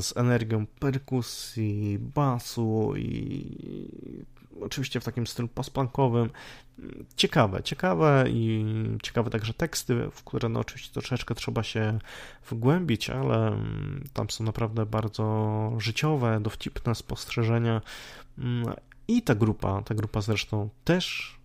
z 0.00 0.16
energią 0.16 0.66
perkusji, 0.66 1.98
basu 1.98 2.92
i 2.96 3.46
oczywiście 4.60 5.00
w 5.00 5.04
takim 5.04 5.26
stylu 5.26 5.48
postpunkowym. 5.48 6.30
Ciekawe, 7.16 7.62
ciekawe 7.62 8.24
i 8.28 8.64
ciekawe 9.02 9.30
także 9.30 9.54
teksty, 9.54 10.10
w 10.10 10.24
które 10.24 10.48
no 10.48 10.60
oczywiście 10.60 10.92
troszeczkę 10.92 11.34
trzeba 11.34 11.62
się 11.62 11.98
wgłębić, 12.50 13.10
ale 13.10 13.56
tam 14.12 14.30
są 14.30 14.44
naprawdę 14.44 14.86
bardzo 14.86 15.72
życiowe, 15.78 16.40
dowcipne 16.40 16.94
spostrzeżenia 16.94 17.80
i 19.08 19.22
ta 19.22 19.34
grupa, 19.34 19.82
ta 19.82 19.94
grupa 19.94 20.20
zresztą 20.20 20.68
też 20.84 21.36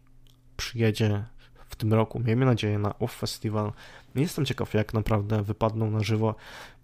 przyjedzie 0.58 1.24
w 1.70 1.76
tym 1.76 1.94
roku, 1.94 2.20
miejmy 2.20 2.46
nadzieję, 2.46 2.80
na 2.80 3.00
OFF 3.00 3.16
Festival. 3.16 3.72
Jestem 4.16 4.46
ciekaw, 4.46 4.74
jak 4.74 4.94
naprawdę 4.94 5.44
wypadną 5.44 5.92
na 5.92 6.04
żywo, 6.04 6.36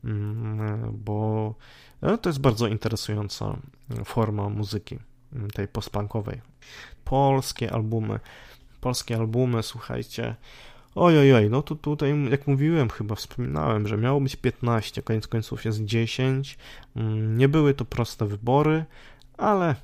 mm, 0.03 0.97
bo 1.05 1.55
no, 2.01 2.17
to 2.17 2.29
jest 2.29 2.41
bardzo 2.41 2.67
interesująca 2.67 3.57
forma 4.05 4.49
muzyki, 4.49 4.95
mm, 4.95 5.12
tej 5.53 5.67
postpunkowej. 5.67 6.41
Polskie 7.05 7.73
albumy, 7.73 8.19
polskie 8.81 9.15
albumy, 9.15 9.63
słuchajcie, 9.63 10.35
Oj, 10.95 11.33
oj, 11.33 11.49
no 11.49 11.61
to 11.61 11.75
tutaj, 11.75 12.29
jak 12.31 12.47
mówiłem, 12.47 12.89
chyba 12.89 13.15
wspominałem, 13.15 13.87
że 13.87 13.97
miało 13.97 14.21
być 14.21 14.35
15, 14.35 15.01
koniec 15.01 15.27
końców 15.27 15.65
jest 15.65 15.85
10. 15.85 16.57
Mm, 16.95 17.37
nie 17.37 17.49
były 17.49 17.73
to 17.73 17.85
proste 17.85 18.25
wybory, 18.25 18.85
ale 19.37 19.75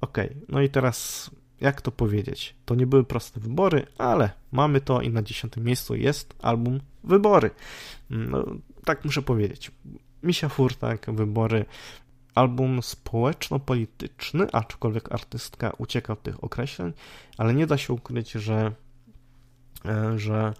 okej. 0.00 0.26
Okay. 0.26 0.40
No 0.48 0.60
i 0.60 0.68
teraz 0.68 1.30
jak 1.60 1.82
to 1.82 1.92
powiedzieć? 1.92 2.54
To 2.64 2.74
nie 2.74 2.86
były 2.86 3.04
proste 3.04 3.40
wybory, 3.40 3.86
ale 3.98 4.30
mamy 4.52 4.80
to 4.80 5.00
i 5.00 5.10
na 5.10 5.22
dziesiątym 5.22 5.64
miejscu 5.64 5.94
jest 5.94 6.34
album 6.42 6.80
Wybory. 7.04 7.50
No, 8.10 8.44
tak 8.84 9.04
muszę 9.04 9.22
powiedzieć. 9.22 9.70
Misia 10.22 10.48
Furtak, 10.48 11.06
Wybory, 11.08 11.64
album 12.34 12.82
społeczno-polityczny, 12.82 14.46
aczkolwiek 14.52 15.12
artystka 15.12 15.72
ucieka 15.78 16.12
od 16.12 16.22
tych 16.22 16.44
określeń, 16.44 16.92
ale 17.38 17.54
nie 17.54 17.66
da 17.66 17.78
się 17.78 17.92
ukryć, 17.92 18.32
że, 18.32 18.72
e, 19.84 20.18
że 20.18 20.54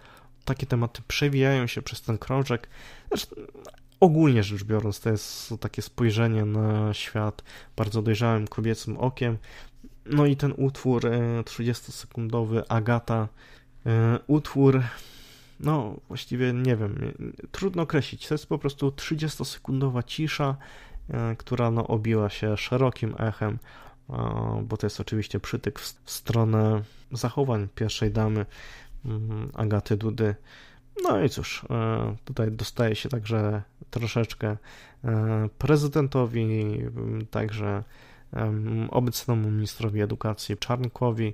takie 0.45 0.65
tematy 0.65 1.01
przewijają 1.07 1.67
się 1.67 1.81
przez 1.81 2.01
ten 2.01 2.17
krążek. 2.17 2.69
Znaczy, 3.07 3.27
ogólnie 3.99 4.43
rzecz 4.43 4.63
biorąc, 4.63 4.99
to 4.99 5.09
jest 5.09 5.53
takie 5.59 5.81
spojrzenie 5.81 6.45
na 6.45 6.93
świat 6.93 7.43
bardzo 7.75 8.01
dojrzałym 8.01 8.47
kobiecym 8.47 8.97
okiem. 8.97 9.37
No 10.05 10.25
i 10.25 10.35
ten 10.35 10.53
utwór 10.57 11.03
30-sekundowy 11.43 12.57
e, 12.57 12.71
Agata, 12.71 13.27
e, 13.85 14.19
utwór, 14.27 14.81
no 15.59 15.95
właściwie 16.07 16.53
nie 16.53 16.75
wiem, 16.75 17.13
trudno 17.51 17.83
określić. 17.83 18.27
To 18.27 18.33
jest 18.33 18.47
po 18.47 18.57
prostu 18.57 18.89
30-sekundowa 18.89 20.03
cisza, 20.05 20.55
która 21.37 21.71
no 21.71 21.87
obiła 21.87 22.29
się 22.29 22.57
szerokim 22.57 23.15
echem, 23.19 23.59
bo 24.63 24.77
to 24.77 24.85
jest 24.85 24.99
oczywiście 24.99 25.39
przytyk 25.39 25.79
w 25.79 25.95
stronę 26.05 26.81
zachowań 27.11 27.67
pierwszej 27.75 28.11
damy 28.11 28.45
mm, 29.05 29.51
Agaty 29.53 29.97
Dudy. 29.97 30.35
No 31.03 31.23
i 31.23 31.29
cóż, 31.29 31.65
tutaj 32.25 32.51
dostaje 32.51 32.95
się 32.95 33.09
także 33.09 33.61
troszeczkę 33.89 34.57
prezydentowi, 35.57 36.81
także 37.31 37.83
obecnemu 38.89 39.51
ministrowi 39.51 40.01
edukacji 40.01 40.57
Czarnkowi. 40.57 41.33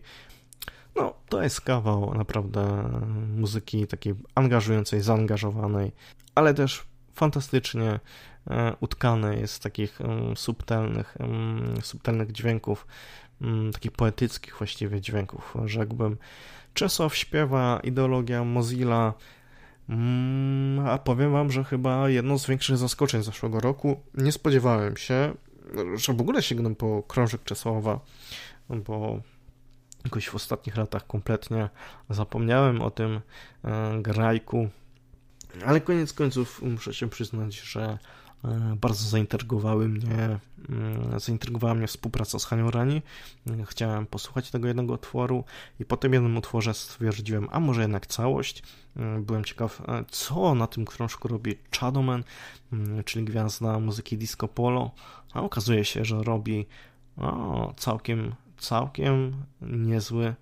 No, 0.96 1.14
to 1.30 1.44
jest 1.44 1.62
kawał 1.62 2.14
naprawdę 2.14 2.90
muzyki 3.38 3.88
takiej 3.88 4.16
angażującej, 4.36 5.02
zaangażowanej, 5.02 5.92
ale 6.36 6.54
też 6.54 6.84
fantastycznie 7.14 8.00
e, 8.50 8.76
utkane 8.80 9.36
jest 9.36 9.54
z 9.54 9.60
takich 9.60 10.00
subtelnych, 10.36 11.18
subtelnych 11.82 12.32
dźwięków, 12.32 12.88
takich 13.74 13.92
poetyckich 13.92 14.58
właściwie 14.58 15.02
dźwięków, 15.02 15.54
rzekłbym. 15.66 16.18
Czesław 16.74 17.16
śpiewa 17.16 17.80
ideologia 17.84 18.44
Mozilla, 18.44 19.14
mm, 19.90 20.88
a 20.88 20.98
powiem 20.98 21.32
wam, 21.32 21.52
że 21.52 21.64
chyba 21.64 22.10
jedno 22.10 22.40
z 22.40 22.48
większych 22.48 22.78
zaskoczeń 22.78 23.24
zeszłego 23.24 23.60
roku. 23.60 24.02
Nie 24.14 24.32
spodziewałem 24.32 24.98
się, 24.98 25.34
że 25.96 26.14
w 26.14 26.22
ogóle 26.22 26.42
sięgnę 26.42 26.76
po 26.76 27.04
krążek 27.04 27.44
Czesława, 27.44 28.00
bo 28.70 29.22
jakoś 30.04 30.30
w 30.30 30.36
ostatnich 30.36 30.78
latach 30.78 31.08
kompletnie 31.08 31.70
zapomniałem 32.10 32.82
o 32.82 32.92
tym 32.92 33.22
e, 33.64 34.02
grajku, 34.02 34.70
ale 35.66 35.82
koniec 35.82 36.14
końców 36.14 36.62
muszę 36.62 36.94
się 36.94 37.10
przyznać, 37.10 37.60
że 37.60 37.98
bardzo 38.76 39.10
zaintrygowały 39.10 39.88
mnie, 39.88 40.40
mm, 40.70 41.20
zaintrygowała 41.20 41.74
mnie 41.74 41.88
współpraca 41.88 42.40
z 42.40 42.46
Hanią 42.46 42.72
Rani. 42.72 43.02
Chciałem 43.66 44.06
posłuchać 44.06 44.52
tego 44.52 44.68
jednego 44.68 44.94
utworu 44.94 45.44
i 45.80 45.86
po 45.86 45.98
tym 45.98 46.14
jednym 46.14 46.38
utworze 46.38 46.74
stwierdziłem, 46.74 47.48
a 47.52 47.60
może 47.60 47.82
jednak 47.82 48.08
całość. 48.08 48.64
Mm, 48.96 49.24
byłem 49.24 49.44
ciekaw, 49.44 49.82
e, 49.90 50.06
co 50.10 50.56
na 50.56 50.68
tym 50.68 50.86
krążku 50.86 51.28
robi 51.28 51.58
Chadoman, 51.80 52.24
mm, 52.74 53.04
czyli 53.04 53.26
gwiazda 53.26 53.80
muzyki 53.80 54.18
disco 54.18 54.48
polo, 54.48 54.92
a 55.34 55.42
okazuje 55.42 55.86
się, 55.86 56.06
że 56.06 56.24
robi 56.24 56.66
o, 57.18 57.74
całkiem 57.78 58.36
całkiem 58.62 59.44
niezły 59.62 60.36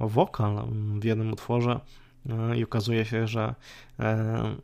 wokal 0.00 0.66
w 1.00 1.04
jednym 1.04 1.32
utworze 1.32 1.72
e, 1.72 2.03
i 2.56 2.64
okazuje 2.64 3.04
się, 3.04 3.26
że 3.26 3.54
e, 4.00 4.04
e, 4.04 4.56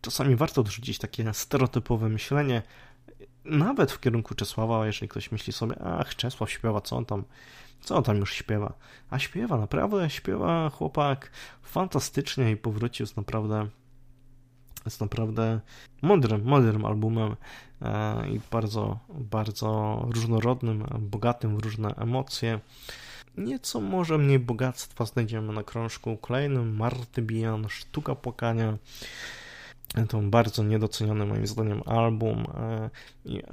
czasami 0.00 0.36
warto 0.36 0.60
odrzucić 0.60 0.98
takie 0.98 1.34
stereotypowe 1.34 2.08
myślenie, 2.08 2.62
nawet 3.44 3.92
w 3.92 4.00
kierunku 4.00 4.34
Czesława, 4.34 4.86
jeżeli 4.86 5.08
ktoś 5.08 5.32
myśli 5.32 5.52
sobie, 5.52 5.82
ach, 5.82 6.16
Czesław 6.16 6.50
śpiewa, 6.50 6.80
co 6.80 6.96
on 6.96 7.04
tam, 7.04 7.24
co 7.80 7.96
on 7.96 8.02
tam 8.02 8.16
już 8.16 8.34
śpiewa? 8.34 8.72
A 9.10 9.18
śpiewa, 9.18 9.58
naprawdę 9.58 10.10
śpiewa 10.10 10.70
chłopak 10.70 11.30
fantastycznie 11.62 12.50
i 12.50 12.56
powrócił 12.56 13.06
z 13.06 13.16
naprawdę 13.16 13.68
jest 14.84 15.00
naprawdę 15.00 15.60
mądrym, 16.02 16.44
mądrym 16.44 16.84
albumem 16.84 17.36
e, 17.82 18.28
i 18.30 18.40
bardzo, 18.50 18.98
bardzo 19.08 20.00
różnorodnym, 20.10 20.84
bogatym 20.98 21.56
w 21.56 21.64
różne 21.64 21.88
emocje. 21.88 22.60
Nieco 23.38 23.80
może 23.80 24.18
mniej 24.18 24.38
bogactwa 24.38 25.06
znajdziemy 25.06 25.52
na 25.52 25.62
krążku 25.62 26.16
kolejnym 26.16 26.76
Marty 26.76 27.22
Bijan, 27.22 27.68
Sztuka 27.68 28.14
Płakania. 28.14 28.78
To 30.08 30.20
bardzo 30.20 30.62
niedoceniony 30.62 31.26
moim 31.26 31.46
zdaniem 31.46 31.82
album, 31.86 32.44
e, 32.54 32.90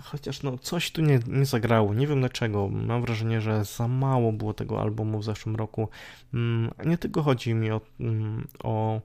chociaż 0.02 0.44
no 0.44 0.58
coś 0.58 0.92
tu 0.92 1.02
nie, 1.02 1.20
nie 1.28 1.46
zagrało, 1.46 1.94
nie 1.94 2.08
wiem 2.08 2.20
dlaczego. 2.20 2.68
Mam 2.70 3.02
wrażenie, 3.02 3.42
że 3.42 3.66
za 3.66 3.88
mało 3.88 4.32
było 4.32 4.54
tego 4.54 4.82
albumu 4.82 5.20
w 5.20 5.24
zeszłym 5.24 5.56
roku. 5.56 5.90
Mm, 6.34 6.72
nie 6.86 6.98
tylko 6.98 7.24
chodzi 7.24 7.54
mi 7.54 7.72
o, 7.72 7.82
mm, 8.00 8.48
o 8.64 9.02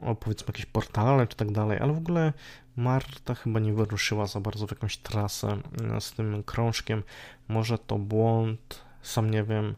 o 0.00 0.14
powiedzmy 0.14 0.46
jakieś 0.46 0.66
portale 0.66 1.26
czy 1.26 1.36
tak 1.36 1.52
dalej, 1.52 1.78
ale 1.78 1.92
w 1.92 1.98
ogóle 1.98 2.32
Marta 2.76 3.34
chyba 3.34 3.60
nie 3.60 3.72
wyruszyła 3.72 4.26
za 4.26 4.40
bardzo 4.40 4.66
w 4.66 4.70
jakąś 4.70 4.96
trasę 4.96 5.58
e, 5.96 6.00
z 6.00 6.12
tym 6.12 6.42
krążkiem. 6.42 7.02
Może 7.48 7.78
to 7.78 7.98
błąd, 7.98 8.84
sam 9.02 9.30
nie 9.30 9.44
wiem. 9.44 9.74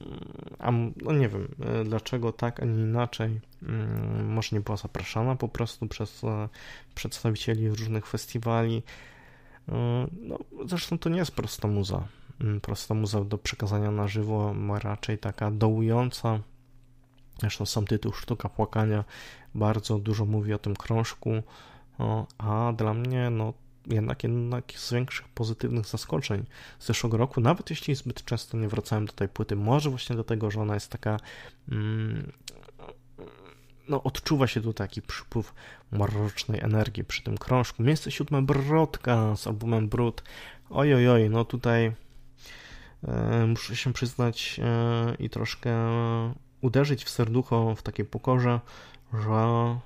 Mm, 0.00 0.18
a 0.58 0.72
no 1.04 1.12
nie 1.12 1.28
wiem 1.28 1.48
e, 1.60 1.84
dlaczego 1.84 2.32
tak, 2.32 2.62
a 2.62 2.64
nie 2.64 2.82
inaczej. 2.82 3.40
Mm, 3.62 4.32
może 4.32 4.48
nie 4.52 4.60
była 4.60 4.76
zapraszana 4.76 5.36
po 5.36 5.48
prostu 5.48 5.86
przez 5.86 6.24
e, 6.24 6.48
przedstawicieli 6.94 7.68
różnych 7.68 8.06
festiwali. 8.06 8.82
No, 10.20 10.38
zresztą 10.66 10.98
to 10.98 11.08
nie 11.08 11.18
jest 11.18 11.30
prosta 11.30 11.68
muza. 11.68 12.08
Mm, 12.40 12.60
prosta 12.60 12.94
muza 12.94 13.24
do 13.24 13.38
przekazania 13.38 13.90
na 13.90 14.08
żywo, 14.08 14.54
raczej 14.82 15.18
taka 15.18 15.50
dołująca. 15.50 16.40
Zresztą 17.40 17.66
sam 17.66 17.86
tytuł 17.86 18.12
Sztuka 18.12 18.48
Płakania 18.48 19.04
bardzo 19.54 19.98
dużo 19.98 20.24
mówi 20.24 20.54
o 20.54 20.58
tym 20.58 20.76
krążku, 20.76 21.42
a 22.38 22.72
dla 22.76 22.94
mnie 22.94 23.30
no, 23.30 23.52
jednak, 23.88 24.22
jednak 24.22 24.72
z 24.76 24.92
większych 24.92 25.28
pozytywnych 25.28 25.86
zaskoczeń 25.86 26.44
z 26.78 26.86
zeszłego 26.86 27.16
roku, 27.16 27.40
nawet 27.40 27.70
jeśli 27.70 27.94
zbyt 27.94 28.24
często 28.24 28.58
nie 28.58 28.68
wracałem 28.68 29.06
do 29.06 29.12
tej 29.12 29.28
płyty, 29.28 29.56
może 29.56 29.90
właśnie 29.90 30.14
dlatego, 30.14 30.50
że 30.50 30.60
ona 30.60 30.74
jest 30.74 30.90
taka 30.90 31.16
mm, 31.72 32.32
no 33.88 34.02
odczuwa 34.02 34.46
się 34.46 34.60
tu 34.60 34.72
taki 34.72 35.02
przypływ 35.02 35.54
mrocznej 35.92 36.60
energii 36.60 37.04
przy 37.04 37.22
tym 37.22 37.38
krążku. 37.38 37.82
Miejsce 37.82 38.10
siódme 38.10 38.42
Brodka 38.42 39.36
z 39.36 39.46
albumem 39.46 39.88
Brud. 39.88 40.22
Oj, 40.70 40.94
oj, 40.94 41.08
oj, 41.08 41.30
no 41.30 41.44
tutaj 41.44 41.92
e, 43.08 43.46
muszę 43.46 43.76
się 43.76 43.92
przyznać 43.92 44.60
e, 44.62 45.14
i 45.18 45.30
troszkę 45.30 45.74
uderzyć 46.60 47.04
w 47.04 47.10
serducho 47.10 47.74
w 47.74 47.82
takiej 47.82 48.04
pokorze, 48.04 48.60
że 49.12 49.30
e, 49.30 49.78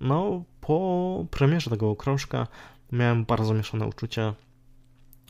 no, 0.00 0.44
po 0.60 1.26
premierze 1.30 1.70
tego 1.70 1.96
krążka 1.96 2.46
miałem 2.92 3.24
bardzo 3.24 3.54
mieszane 3.54 3.86
uczucia, 3.86 4.34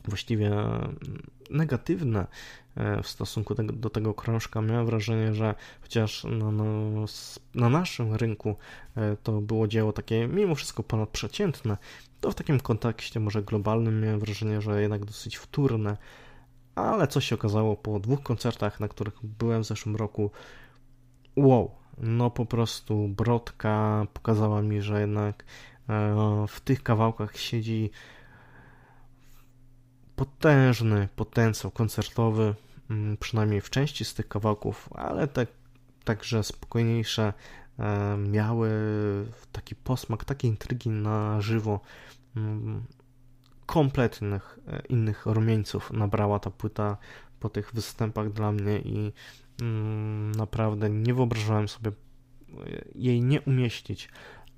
właściwie 0.05 0.51
negatywne 1.51 2.27
e, 2.77 3.03
w 3.03 3.09
stosunku 3.09 3.55
do 3.55 3.91
tego 3.91 4.15
krążka. 4.15 4.63
Miałem 4.63 4.87
wrażenie, 4.87 5.35
że 5.35 5.55
chociaż 5.83 6.25
na, 6.25 6.51
na, 6.53 6.65
na, 7.55 7.69
naszym 7.69 8.15
rynku 8.15 8.57
e, 8.97 9.17
to 9.23 9.41
było 9.41 9.69
dzieło 9.69 9.93
takie 9.93 10.29
mimo 10.29 10.55
wszystko 10.55 10.83
ponadprzeciętne, 10.83 11.77
to 12.21 12.31
w 12.31 12.35
takim 12.35 12.61
kontekście 12.61 13.21
może 13.21 13.43
globalnym 13.43 14.01
miałem 14.01 14.21
wrażenie, 14.21 14.61
że 14.61 14.83
jednak 14.83 15.05
dosyć 15.05 15.37
wtórne, 15.37 15.97
ale 16.75 17.07
co 17.09 17.21
się 17.21 17.35
okazało 17.35 17.77
po 17.77 18.01
dwóch 18.01 18.23
koncertach, 18.23 18.81
na 18.81 18.89
których 18.89 19.15
byłem 19.23 19.63
w 19.63 19.67
zeszłym 19.67 19.97
roku, 19.97 20.31
wow, 21.37 21.71
no 21.99 22.31
po 22.31 22.47
prostu 22.47 23.09
Brodka 23.09 24.07
pokazała 24.13 24.63
mi, 24.63 24.83
że 24.83 25.01
jednak 25.01 25.45
e, 25.45 25.47
w 26.49 26.61
tych 26.61 26.83
kawałkach 26.83 27.37
siedzi 27.37 27.91
potężny 30.17 31.09
potencjał 31.17 31.71
koncertowy, 31.71 32.55
mm, 32.91 33.17
przynajmniej 33.17 33.61
w 33.61 33.71
części 33.71 34.05
z 34.05 34.15
tych 34.15 34.29
kawałków, 34.29 34.89
ale 34.95 35.29
tak, 35.29 35.49
także 36.05 36.43
spokojniejsze 36.43 37.33
e, 37.79 38.17
miały 38.17 38.71
taki 39.53 39.75
posmak, 39.75 40.25
takie 40.25 40.49
intrygi 40.49 40.91
na 40.91 41.41
żywo. 41.41 41.81
Mm, 42.37 42.85
kompletnych 43.67 44.59
e, 44.67 44.83
innych 44.89 45.27
rumieńców 45.27 45.93
nabrała 45.93 46.39
ta 46.39 46.51
płyta 46.51 46.97
po 47.41 47.49
tych 47.49 47.73
występach 47.75 48.33
dla 48.33 48.53
mnie 48.53 48.79
i 48.79 49.13
Mm, 49.63 50.33
naprawdę 50.33 50.91
nie 50.91 51.15
wyobrażałem 51.15 51.69
sobie 51.69 51.93
jej 52.95 53.23
nie 53.23 53.41
umieścić 53.41 54.09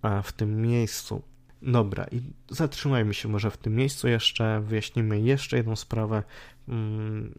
e, 0.02 0.22
w 0.22 0.32
tym 0.32 0.62
miejscu. 0.62 1.22
Dobra, 1.62 2.06
i 2.12 2.20
zatrzymajmy 2.50 3.14
się 3.14 3.28
może 3.28 3.50
w 3.50 3.56
tym 3.56 3.74
miejscu 3.74 4.08
jeszcze, 4.08 4.60
wyjaśnimy 4.60 5.20
jeszcze 5.20 5.56
jedną 5.56 5.76
sprawę. 5.76 6.22
Mm, 6.68 7.34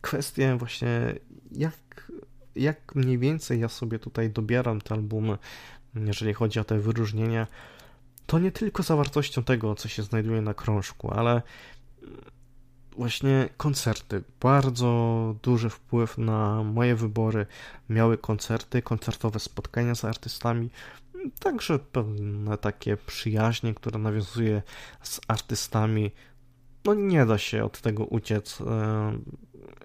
kwestię 0.00 0.56
właśnie, 0.56 1.14
jak, 1.52 2.12
jak 2.56 2.94
mniej 2.94 3.18
więcej 3.18 3.60
ja 3.60 3.68
sobie 3.68 3.98
tutaj 3.98 4.30
dobieram 4.30 4.80
te 4.80 4.94
albumy, 4.94 5.38
jeżeli 5.94 6.34
chodzi 6.34 6.60
o 6.60 6.64
te 6.64 6.78
wyróżnienia. 6.78 7.46
To 8.26 8.38
nie 8.38 8.52
tylko 8.52 8.82
zawartością 8.82 9.44
tego, 9.44 9.74
co 9.74 9.88
się 9.88 10.02
znajduje 10.02 10.42
na 10.42 10.54
krążku, 10.54 11.10
ale 11.10 11.42
właśnie 12.96 13.48
koncerty. 13.56 14.22
Bardzo 14.40 15.34
duży 15.42 15.70
wpływ 15.70 16.18
na 16.18 16.62
moje 16.62 16.96
wybory 16.96 17.46
miały 17.88 18.18
koncerty, 18.18 18.82
koncertowe 18.82 19.40
spotkania 19.40 19.94
z 19.94 20.04
artystami, 20.04 20.70
także 21.40 21.78
pewne 21.78 22.58
takie 22.58 22.96
przyjaźnie, 22.96 23.74
które 23.74 23.98
nawiązuje 23.98 24.62
z 25.02 25.20
artystami. 25.28 26.10
No 26.84 26.94
nie 26.94 27.26
da 27.26 27.38
się 27.38 27.64
od 27.64 27.80
tego 27.80 28.04
uciec. 28.04 28.60
E, 28.60 29.18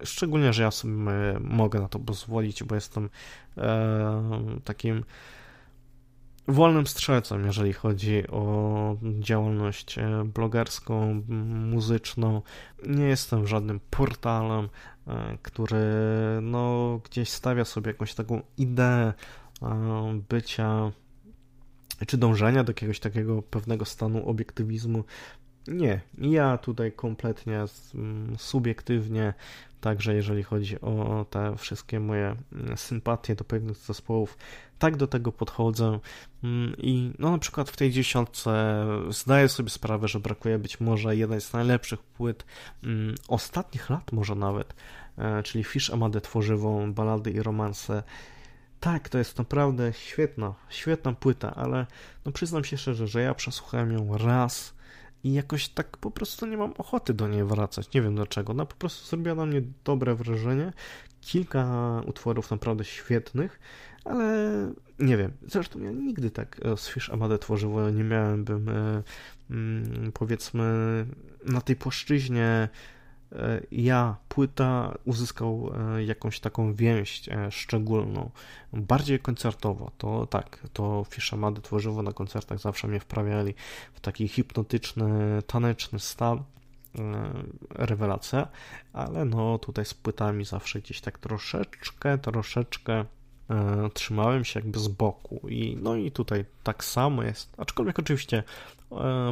szczególnie, 0.04 0.54
że 0.54 0.64
ja 0.64 0.72
sobie 0.72 0.94
mogę 1.40 1.80
na 1.80 1.88
to 1.88 2.00
pozwolić, 2.00 2.64
bo 2.64 2.76
jestem 2.76 3.10
e, 3.58 4.24
takim 4.64 5.04
wolnym 6.48 6.88
strzelcem, 6.88 7.46
jeżeli 7.46 7.74
chodzi 7.74 8.28
o 8.28 8.96
działalność 9.20 9.98
e, 9.98 10.24
blogerską, 10.34 11.22
muzyczną. 11.72 12.42
Nie 12.88 13.06
jestem 13.06 13.48
żadnym 13.48 13.80
portalem, 13.90 14.70
który 15.42 15.86
no, 16.42 17.00
gdzieś 17.10 17.30
stawia 17.30 17.66
sobie 17.66 17.92
jakąś 17.92 18.14
taką 18.14 18.42
ideę 18.58 19.14
bycia 20.30 20.92
czy 22.08 22.18
dążenia 22.18 22.64
do 22.64 22.70
jakiegoś 22.70 23.00
takiego 23.00 23.42
pewnego 23.42 23.86
stanu 23.86 24.30
obiektywizmu. 24.30 25.04
Nie, 25.68 26.02
ja 26.18 26.58
tutaj 26.58 26.92
kompletnie 26.92 27.66
mm, 27.96 28.36
subiektywnie, 28.38 29.34
także 29.82 30.16
jeżeli 30.16 30.44
chodzi 30.44 30.82
o 30.82 31.26
te 31.30 31.58
wszystkie 31.58 32.00
moje 32.00 32.36
mm, 32.54 32.78
sympatie 32.78 33.36
do 33.36 33.44
pewnych 33.44 33.78
zespołów, 33.78 34.38
tak 34.80 34.98
do 34.98 35.08
tego 35.08 35.32
podchodzę. 35.32 36.00
Mm, 36.44 36.76
i 36.78 37.14
no 37.20 37.32
na 37.32 37.38
przykład 37.38 37.70
w 37.70 37.78
tej 37.78 37.92
dziesiątce 37.92 38.86
zdaję 39.10 39.50
sobie 39.50 39.70
sprawę, 39.70 40.08
że 40.08 40.20
brakuje 40.20 40.60
być 40.60 40.80
może 40.80 41.16
jednej 41.16 41.42
z 41.42 41.54
najlepszych 41.54 42.04
płyt 42.04 42.46
ostatnich 43.28 43.90
lat 43.90 44.12
może 44.12 44.36
nawet, 44.36 44.74
e, 45.18 45.44
czyli 45.44 45.64
Fish 45.64 45.90
Amade 45.90 46.22
Tworzywą, 46.22 46.94
balady 46.94 47.32
i 47.32 47.42
romanse 47.42 48.04
tak, 48.82 49.10
to 49.10 49.18
jest 49.18 49.38
naprawdę 49.38 49.94
świetna, 49.94 50.54
świetna 50.70 51.14
płyta, 51.14 51.56
ale 51.56 51.86
no 52.26 52.32
przyznam 52.32 52.64
się 52.64 52.78
szczerze, 52.78 53.08
że 53.08 53.22
ja 53.22 53.34
przesłuchałem 53.34 53.92
ją 53.92 54.18
raz 54.18 54.74
i 55.24 55.34
jakoś 55.34 55.70
tak 55.70 55.98
po 55.98 56.12
prostu 56.12 56.46
nie 56.46 56.58
mam 56.58 56.74
ochoty 56.78 57.14
do 57.14 57.28
niej 57.28 57.44
wracać. 57.44 57.94
Nie 57.94 58.02
wiem 58.02 58.16
dlaczego. 58.16 58.54
No 58.54 58.66
po 58.66 58.76
prostu 58.76 59.10
zrobiła 59.10 59.36
na 59.36 59.46
mnie 59.46 59.62
dobre 59.84 60.16
wrażenie. 60.16 60.74
Kilka 61.22 61.66
utworów 62.06 62.52
naprawdę 62.52 62.84
świetnych, 62.84 63.60
ale 64.06 64.54
nie 65.00 65.18
wiem. 65.18 65.32
Zresztą 65.48 65.80
ja 65.80 65.92
nigdy 65.92 66.32
tak 66.32 66.62
z 66.78 66.90
Fish 66.90 67.10
Amade 67.10 67.40
tworzyło 67.40 67.90
nie 67.90 68.04
miałem 68.04 68.44
bym 68.44 68.70
e, 68.70 69.04
mm, 69.50 70.12
powiedzmy 70.12 71.06
na 71.46 71.62
tej 71.62 71.76
płaszczyźnie 71.76 72.70
E, 72.74 73.01
ja, 73.72 74.16
płyta 74.30 74.98
uzyskał 75.06 75.72
e, 75.98 76.04
jakąś 76.04 76.40
taką 76.40 76.74
więź 76.74 77.30
e, 77.30 77.52
szczególną, 77.52 78.32
bardziej 78.74 79.20
koncertowo, 79.20 79.92
to 79.98 80.28
tak, 80.28 80.60
to 80.74 81.06
Fiszamady 81.10 81.62
tworzywo 81.62 82.04
na 82.04 82.14
koncertach 82.14 82.60
zawsze 82.60 82.88
mnie 82.88 83.00
wprawiali 83.00 83.54
w 83.94 84.00
taki 84.00 84.28
hipnotyczny, 84.28 85.42
taneczny 85.48 86.00
stan, 86.00 86.44
rewelacja, 87.70 88.48
ale 88.94 89.26
no 89.26 89.60
tutaj 89.60 89.86
z 89.86 89.94
płytami 89.94 90.46
zawsze 90.46 90.82
gdzieś 90.82 91.02
tak 91.02 91.20
troszeczkę, 91.20 92.18
troszeczkę 92.18 93.06
trzymałem 93.94 94.46
się 94.46 94.60
jakby 94.60 94.80
z 94.80 94.88
boku 94.88 95.42
i 95.50 95.78
no 95.82 95.96
i 95.96 96.12
tutaj 96.12 96.46
tak 96.64 96.84
samo 96.84 97.24
jest, 97.24 97.50
aczkolwiek 97.58 98.00
oczywiście 98.00 98.44
E, 98.81 98.81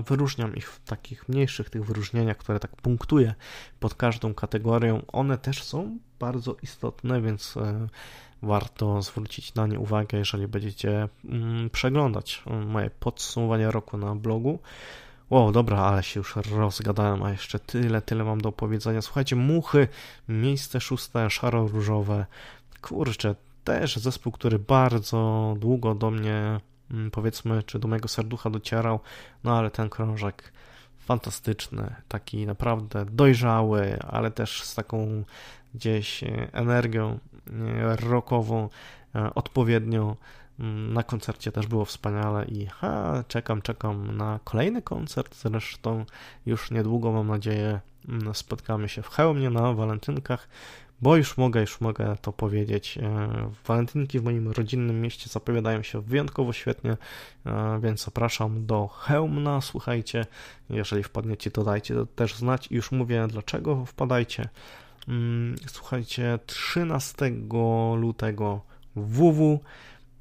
wyróżniam 0.07 0.55
ich 0.55 0.71
w 0.71 0.79
takich 0.79 1.29
mniejszych 1.29 1.69
tych 1.69 1.85
wyróżnieniach, 1.85 2.37
które 2.37 2.59
tak 2.59 2.75
punktuję 2.75 3.33
pod 3.79 3.95
każdą 3.95 4.33
kategorią. 4.33 5.01
One 5.07 5.37
też 5.37 5.63
są 5.63 5.97
bardzo 6.19 6.55
istotne, 6.63 7.21
więc 7.21 7.57
e, 7.57 7.87
warto 8.41 9.01
zwrócić 9.01 9.55
na 9.55 9.67
nie 9.67 9.79
uwagę, 9.79 10.17
jeżeli 10.17 10.47
będziecie 10.47 11.09
mm, 11.25 11.69
przeglądać 11.69 12.43
e, 12.47 12.53
moje 12.53 12.89
podsumowanie 12.89 13.71
roku 13.71 13.97
na 13.97 14.15
blogu. 14.15 14.59
O, 15.29 15.51
dobra, 15.51 15.77
ale 15.77 16.03
się 16.03 16.19
już 16.19 16.35
rozgadałem, 16.35 17.23
a 17.23 17.31
jeszcze 17.31 17.59
tyle, 17.59 18.01
tyle 18.01 18.23
mam 18.23 18.41
do 18.41 18.49
opowiedzenia. 18.49 19.01
Słuchajcie, 19.01 19.35
Muchy, 19.35 19.87
miejsce 20.27 20.81
szóste, 20.81 21.29
szaro-różowe. 21.29 22.25
Kurczę, 22.81 23.35
też 23.63 23.95
zespół, 23.95 24.31
który 24.31 24.59
bardzo 24.59 25.55
długo 25.59 25.95
do 25.95 26.11
mnie 26.11 26.59
powiedzmy, 27.11 27.63
czy 27.63 27.79
do 27.79 27.87
mojego 27.87 28.07
serducha 28.07 28.49
docierał, 28.49 28.99
no 29.43 29.57
ale 29.57 29.71
ten 29.71 29.89
krążek 29.89 30.51
fantastyczny, 30.99 31.95
taki 32.07 32.45
naprawdę 32.45 33.05
dojrzały, 33.05 33.99
ale 34.01 34.31
też 34.31 34.63
z 34.63 34.75
taką 34.75 35.23
gdzieś 35.73 36.23
e, 36.23 36.47
energią 36.51 37.19
e, 37.47 37.95
rockową, 37.95 38.69
e, 39.15 39.33
odpowiednią. 39.33 40.15
Mm, 40.59 40.93
na 40.93 41.03
koncercie 41.03 41.51
też 41.51 41.67
było 41.67 41.85
wspaniale 41.85 42.45
i 42.45 42.65
ha, 42.65 43.23
czekam, 43.27 43.61
czekam 43.61 44.17
na 44.17 44.39
kolejny 44.43 44.81
koncert. 44.81 45.35
Zresztą 45.35 46.05
już 46.45 46.71
niedługo, 46.71 47.11
mam 47.11 47.27
nadzieję, 47.27 47.79
mm, 48.09 48.35
spotkamy 48.35 48.89
się 48.89 49.01
w 49.01 49.09
Chełmie 49.09 49.49
na 49.49 49.73
walentynkach 49.73 50.47
bo 51.01 51.15
już 51.15 51.37
mogę, 51.37 51.61
już 51.61 51.81
mogę 51.81 52.15
to 52.21 52.33
powiedzieć. 52.33 52.97
E, 52.97 53.51
walentynki 53.65 54.19
w 54.19 54.23
moim 54.23 54.51
rodzinnym 54.51 55.01
mieście 55.01 55.29
zapowiadają 55.29 55.83
się 55.83 56.01
wyjątkowo 56.01 56.53
świetnie, 56.53 56.97
e, 57.45 57.79
więc 57.83 58.03
zapraszam 58.05 58.65
do 58.65 58.87
Chełmna. 58.87 59.61
Słuchajcie, 59.61 60.25
jeżeli 60.69 61.03
wpadniecie, 61.03 61.51
to 61.51 61.63
dajcie 61.63 61.95
też 62.15 62.35
znać. 62.35 62.67
I 62.71 62.75
już 62.75 62.91
mówię, 62.91 63.27
dlaczego 63.27 63.85
wpadajcie. 63.85 64.49
Mm, 65.07 65.55
słuchajcie, 65.67 66.39
13 66.45 67.31
lutego 67.97 68.61
WW, 68.95 69.59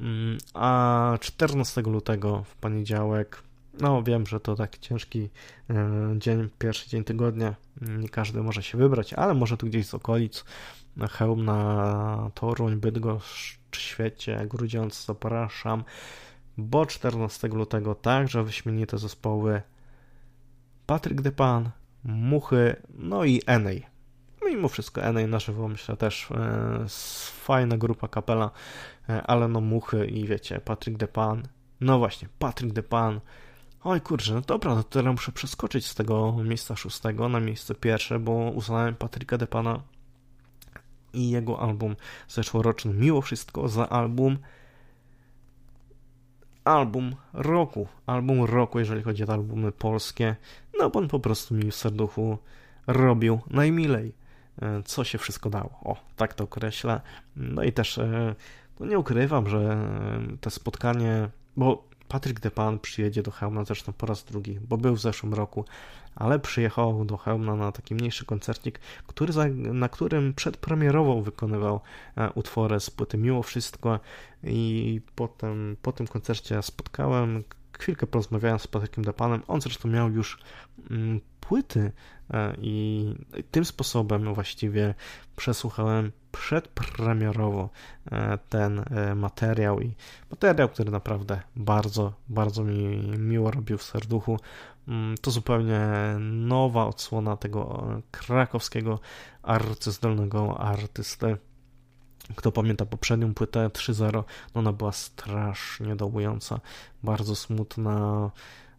mm, 0.00 0.38
a 0.54 1.18
14 1.20 1.80
lutego 1.80 2.44
w 2.44 2.56
poniedziałek 2.56 3.47
no, 3.80 4.02
wiem, 4.02 4.26
że 4.26 4.40
to 4.40 4.54
taki 4.54 4.80
ciężki 4.80 5.28
e, 5.70 6.14
dzień, 6.18 6.48
pierwszy 6.58 6.88
dzień 6.88 7.04
tygodnia. 7.04 7.54
Nie 7.80 8.08
każdy 8.08 8.42
może 8.42 8.62
się 8.62 8.78
wybrać, 8.78 9.12
ale 9.12 9.34
może 9.34 9.56
tu 9.56 9.66
gdzieś 9.66 9.86
z 9.86 9.94
okolic, 9.94 10.44
hełm, 11.10 11.44
na 11.44 12.30
Toruń, 12.34 12.76
Bydgoszcz, 12.76 13.58
Świecie, 13.76 14.46
Grudziądz, 14.46 15.06
zapraszam, 15.06 15.84
bo 16.56 16.86
14 16.86 17.48
lutego 17.48 17.94
także 17.94 18.44
wyśmienite 18.44 18.98
zespoły 18.98 19.62
Patryk 20.86 21.22
Depan, 21.22 21.70
Muchy, 22.04 22.76
no 22.94 23.24
i 23.24 23.42
Enej. 23.46 23.86
Mimo 24.46 24.68
wszystko 24.68 25.02
Enej 25.02 25.28
na 25.28 25.38
żywo, 25.38 25.68
myślę 25.68 25.96
też 25.96 26.30
e, 26.30 26.84
fajna 27.44 27.78
grupa 27.78 28.08
kapela, 28.08 28.50
e, 29.08 29.22
ale 29.22 29.48
no 29.48 29.60
Muchy 29.60 30.06
i 30.06 30.26
wiecie, 30.26 30.60
Patryk 30.60 30.96
Depan, 30.96 31.42
no 31.80 31.98
właśnie, 31.98 32.28
Patryk 32.38 32.72
Depan, 32.72 33.20
Oj 33.84 34.00
kurczę, 34.00 34.34
no 34.34 34.40
dobra, 34.40 34.74
no 34.74 34.82
to 34.82 34.88
teraz 34.88 35.14
muszę 35.14 35.32
przeskoczyć 35.32 35.86
z 35.86 35.94
tego 35.94 36.36
miejsca 36.44 36.76
szóstego 36.76 37.28
na 37.28 37.40
miejsce 37.40 37.74
pierwsze, 37.74 38.18
bo 38.18 38.32
uznałem 38.32 38.94
Patryka 38.94 39.38
Depana 39.38 39.80
i 41.12 41.30
jego 41.30 41.60
album 41.60 41.96
zeszłoroczny 42.28 42.94
Miło 42.94 43.20
Wszystko 43.20 43.68
za 43.68 43.88
album 43.88 44.38
album 46.64 47.14
roku, 47.32 47.86
album 48.06 48.44
roku, 48.44 48.78
jeżeli 48.78 49.02
chodzi 49.02 49.24
o 49.24 49.32
albumy 49.32 49.72
polskie, 49.72 50.36
no 50.78 50.90
bo 50.90 50.98
on 50.98 51.08
po 51.08 51.20
prostu 51.20 51.54
mi 51.54 51.70
w 51.70 51.74
serduchu 51.74 52.38
robił 52.86 53.40
najmilej, 53.50 54.14
e, 54.62 54.82
co 54.82 55.04
się 55.04 55.18
wszystko 55.18 55.50
dało. 55.50 55.70
O, 55.84 55.96
tak 56.16 56.34
to 56.34 56.44
określę. 56.44 57.00
No 57.36 57.62
i 57.62 57.72
też 57.72 57.98
e, 57.98 58.34
no 58.80 58.86
nie 58.86 58.98
ukrywam, 58.98 59.48
że 59.48 59.78
te 60.40 60.50
spotkanie, 60.50 61.28
bo 61.56 61.87
Patryk 62.08 62.40
Depan 62.40 62.78
przyjedzie 62.78 63.22
do 63.22 63.30
Chełmna 63.30 63.64
zresztą 63.64 63.92
po 63.92 64.06
raz 64.06 64.24
drugi, 64.24 64.60
bo 64.68 64.76
był 64.76 64.96
w 64.96 65.00
zeszłym 65.00 65.34
roku, 65.34 65.64
ale 66.14 66.38
przyjechał 66.38 67.04
do 67.04 67.16
Chełmna 67.16 67.56
na 67.56 67.72
taki 67.72 67.94
mniejszy 67.94 68.24
koncercik, 68.24 68.80
który, 69.06 69.32
na 69.54 69.88
którym 69.88 70.34
przedpremierowo 70.34 71.22
wykonywał 71.22 71.80
e, 72.16 72.30
utwory 72.32 72.80
z 72.80 72.90
płyty 72.90 73.18
Miło 73.18 73.42
Wszystko. 73.42 74.00
I 74.44 75.00
potem 75.14 75.76
po 75.82 75.92
tym 75.92 76.06
koncercie 76.06 76.62
spotkałem, 76.62 77.44
chwilkę 77.78 78.06
porozmawiałem 78.06 78.58
z 78.58 78.66
Patrykiem 78.66 79.04
Depanem, 79.04 79.42
on 79.48 79.60
zresztą 79.60 79.88
miał 79.88 80.10
już 80.10 80.38
mm, 80.90 81.20
płyty 81.40 81.92
e, 82.30 82.54
i 82.60 83.14
tym 83.50 83.64
sposobem 83.64 84.34
właściwie 84.34 84.94
przesłuchałem 85.36 86.12
przedpremierowo 86.32 87.70
e, 88.12 88.38
ten 88.48 88.84
e, 88.90 89.14
materiał 89.14 89.80
i 89.80 89.94
materiał, 90.30 90.68
który 90.68 90.90
naprawdę 90.90 91.40
bardzo, 91.56 92.12
bardzo 92.28 92.64
mi 92.64 92.86
miło 93.18 93.50
robił 93.50 93.78
w 93.78 93.82
serduchu. 93.82 94.38
Mm, 94.88 95.14
to 95.20 95.30
zupełnie 95.30 95.80
nowa 96.20 96.86
odsłona 96.86 97.36
tego 97.36 97.88
krakowskiego 98.10 99.00
arcyzdolnego 99.42 100.60
artysty. 100.60 101.36
Kto 102.36 102.52
pamięta 102.52 102.86
poprzednią 102.86 103.34
płytę 103.34 103.68
3.0, 103.68 104.12
no 104.12 104.24
ona 104.54 104.72
była 104.72 104.92
strasznie 104.92 105.96
dołująca, 105.96 106.60
bardzo 107.02 107.36
smutna, 107.36 108.30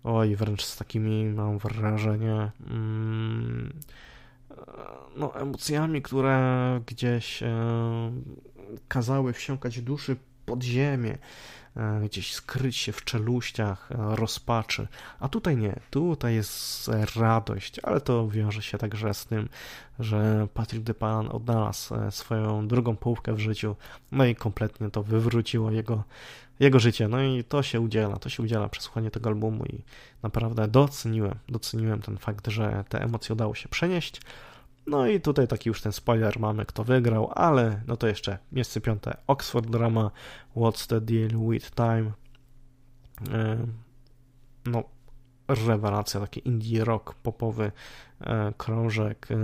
oj, 0.03 0.35
wręcz 0.35 0.65
z 0.65 0.77
takimi, 0.77 1.25
mam 1.25 1.57
wrażenie, 1.57 2.51
mm, 2.69 3.73
no, 5.15 5.35
emocjami, 5.35 6.01
które 6.01 6.81
gdzieś 6.87 7.43
kazały 8.87 9.33
wsiąkać 9.33 9.81
duszy 9.81 10.15
pod 10.45 10.63
ziemię, 10.63 11.17
gdzieś 12.03 12.33
skryć 12.33 12.77
się 12.77 12.91
w 12.91 13.03
czeluściach 13.03 13.91
e, 13.91 14.15
rozpaczy. 14.15 14.87
A 15.19 15.29
tutaj 15.29 15.57
nie, 15.57 15.79
tutaj 15.89 16.35
jest 16.35 16.91
radość, 17.15 17.79
ale 17.83 18.01
to 18.01 18.27
wiąże 18.27 18.61
się 18.61 18.77
także 18.77 19.13
z 19.13 19.25
tym, 19.25 19.49
że 19.99 20.47
Patrick 20.53 20.83
DePan 20.83 21.27
odnalazł 21.31 21.93
swoją 22.09 22.67
drugą 22.67 22.95
połówkę 22.95 23.33
w 23.33 23.39
życiu, 23.39 23.75
no 24.11 24.25
i 24.25 24.35
kompletnie 24.35 24.89
to 24.89 25.03
wywróciło 25.03 25.71
jego, 25.71 26.03
jego 26.59 26.79
życie. 26.79 27.07
No 27.07 27.21
i 27.21 27.43
to 27.43 27.63
się 27.63 27.81
udziela, 27.81 28.17
to 28.17 28.29
się 28.29 28.43
udziela 28.43 28.69
przesłuchanie 28.69 29.11
tego 29.11 29.29
albumu 29.29 29.65
i 29.65 29.81
naprawdę 30.23 30.67
doceniłem, 30.67 31.35
doceniłem 31.49 32.01
ten 32.01 32.17
fakt, 32.17 32.47
że 32.47 32.83
te 32.89 33.01
emocje 33.01 33.33
udało 33.33 33.55
się 33.55 33.69
przenieść. 33.69 34.21
No 34.89 35.07
i 35.07 35.21
tutaj 35.21 35.47
taki 35.47 35.69
już 35.69 35.81
ten 35.81 35.91
spoiler 35.91 36.39
mamy, 36.39 36.65
kto 36.65 36.83
wygrał, 36.83 37.31
ale 37.35 37.81
no 37.87 37.97
to 37.97 38.07
jeszcze 38.07 38.37
miejsce 38.51 38.81
piąte 38.81 39.17
Oxford 39.27 39.69
Drama, 39.69 40.11
What's 40.55 40.87
the 40.87 41.01
Deal 41.01 41.29
with 41.49 41.71
Time. 41.71 42.11
No, 44.65 44.83
rewelacja, 45.47 46.19
taki 46.19 46.47
indie 46.47 46.85
rock 46.85 47.13
popowy 47.13 47.71
e, 48.21 48.53
krążek 48.57 49.27
e, 49.31 49.35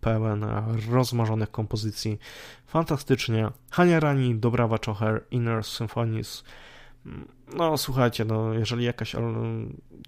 pełen 0.00 0.46
rozmarzonych 0.90 1.50
kompozycji. 1.50 2.18
Fantastycznie. 2.66 3.50
Hania 3.70 4.00
Rani, 4.00 4.34
Dobrawa 4.34 4.78
Czocher, 4.78 5.24
Inner 5.30 5.64
Symphonies. 5.64 6.44
No 7.56 7.76
słuchajcie, 7.76 8.24
no 8.24 8.52
jeżeli 8.52 8.84
jakaś 8.84 9.16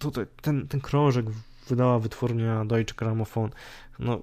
tutaj 0.00 0.26
ten, 0.42 0.68
ten 0.68 0.80
krążek 0.80 1.26
wydała 1.68 1.98
wytwórnia 1.98 2.64
Deutsche 2.64 2.94
Grammophon, 2.96 3.50
no 3.98 4.22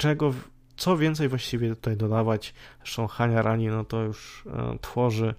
czego, 0.00 0.34
co 0.76 0.96
więcej 0.96 1.28
właściwie 1.28 1.68
tutaj 1.68 1.96
dodawać, 1.96 2.54
zresztą 2.78 3.06
Hania 3.06 3.42
Rani, 3.42 3.68
no 3.68 3.84
to 3.84 4.02
już 4.02 4.44
e, 4.46 4.78
tworzy 4.80 5.34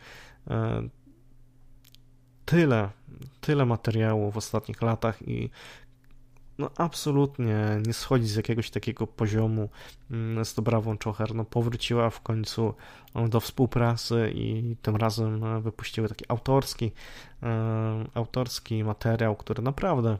e, 0.49 0.89
tyle, 2.45 2.89
tyle 3.41 3.65
materiału 3.65 4.31
w 4.31 4.37
ostatnich 4.37 4.81
latach 4.81 5.27
i 5.27 5.49
no 6.57 6.69
absolutnie 6.77 7.81
nie 7.85 7.93
schodzi 7.93 8.27
z 8.27 8.35
jakiegoś 8.35 8.69
takiego 8.69 9.07
poziomu 9.07 9.69
mm, 10.11 10.45
z 10.45 10.53
Dobrawą 10.53 10.97
Czocher. 10.97 11.35
No 11.35 11.45
powróciła 11.45 12.09
w 12.09 12.21
końcu 12.21 12.73
do 13.29 13.39
współpracy 13.39 14.31
i 14.35 14.75
tym 14.81 14.95
razem 14.95 15.43
e, 15.43 15.61
wypuściły 15.61 16.09
taki 16.09 16.25
autorski, 16.27 16.91
e, 17.43 18.05
autorski 18.13 18.83
materiał, 18.83 19.35
który 19.35 19.63
naprawdę 19.63 20.17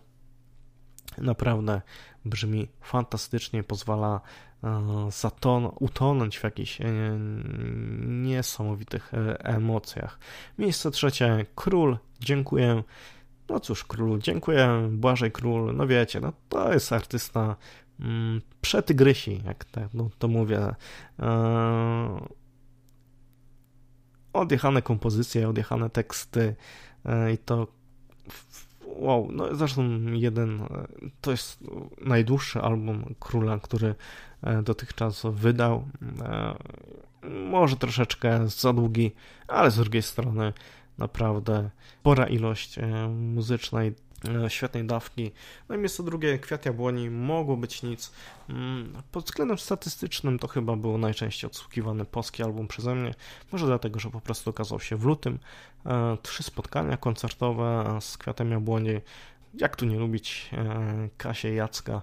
naprawdę 1.18 1.82
brzmi 2.26 2.68
fantastycznie, 2.82 3.64
pozwala 3.64 4.22
e, 4.64 4.68
zaton- 5.10 5.72
utonąć 5.80 6.38
w 6.40 6.44
jakichś 6.44 6.80
niesamowitych 8.08 9.12
emocjach. 9.40 10.20
Miejsce 10.58 10.92
trzecie, 10.92 11.46
Król, 11.56 11.98
dziękuję. 12.20 12.84
No 13.50 13.60
cóż, 13.60 13.84
królu, 13.84 14.18
dziękuję, 14.18 14.90
Błażej 14.92 15.32
Król, 15.32 15.76
no 15.76 15.88
wiecie, 15.88 16.20
no 16.20 16.34
to 16.50 16.74
jest 16.74 16.94
artysta 16.94 17.56
mm, 18.00 18.42
przetygrysi, 18.62 19.42
jak 19.46 19.66
tak, 19.66 19.94
no, 19.94 20.10
to 20.20 20.28
mówię. 20.28 20.60
Eee, 21.20 22.28
odjechane 24.34 24.82
kompozycje, 24.82 25.50
odjechane 25.50 25.90
teksty 25.90 26.56
e, 27.06 27.34
i 27.34 27.38
to 27.38 27.68
wow, 28.96 29.28
no 29.32 29.56
zresztą 29.56 29.84
jeden, 30.12 30.62
e, 30.62 30.68
to 31.22 31.32
jest 31.32 31.64
najdłuższy 32.02 32.62
album 32.62 33.16
Króla, 33.20 33.60
który 33.60 33.96
e, 34.44 34.64
dotychczas 34.64 35.24
wydał. 35.32 35.88
Może 37.50 37.76
troszeczkę 37.76 38.48
za 38.48 38.74
długi, 38.74 39.12
ale 39.48 39.72
z 39.72 39.76
drugiej 39.76 40.02
strony 40.02 40.54
naprawdę 40.98 41.70
spora 42.00 42.26
ilość 42.26 42.78
e, 42.78 43.08
muzycznej, 43.08 43.88
e, 43.88 43.94
świetnej 44.48 44.86
dawki. 44.86 45.32
No 45.70 45.76
i 45.76 45.78
miejsce 45.78 46.04
drugie, 46.04 46.40
Kwiat 46.40 46.66
Jabłoni, 46.66 47.10
mogło 47.10 47.58
być 47.58 47.84
nic. 47.84 48.12
Mm, 48.50 48.94
pod 49.12 49.26
względem 49.26 49.58
statystycznym 49.58 50.40
to 50.40 50.48
chyba 50.48 50.76
był 50.76 50.98
najczęściej 50.98 51.50
odsłuchiwany 51.50 52.06
polski 52.06 52.44
album 52.44 52.68
przeze 52.68 52.96
mnie, 52.96 53.14
może 53.52 53.66
dlatego, 53.66 54.00
że 54.00 54.10
po 54.10 54.22
prostu 54.22 54.50
okazał 54.50 54.80
się 54.80 54.96
w 54.96 55.04
lutym. 55.04 55.40
E, 55.86 56.18
trzy 56.22 56.44
spotkania 56.44 56.98
koncertowe 56.98 57.98
z 58.02 58.18
Kwiatem 58.18 58.52
Jabłoni. 58.52 59.00
Jak 59.54 59.76
tu 59.76 59.86
nie 59.86 60.00
lubić 60.00 60.50
Kasię 61.18 61.54
Jacka, 61.54 62.02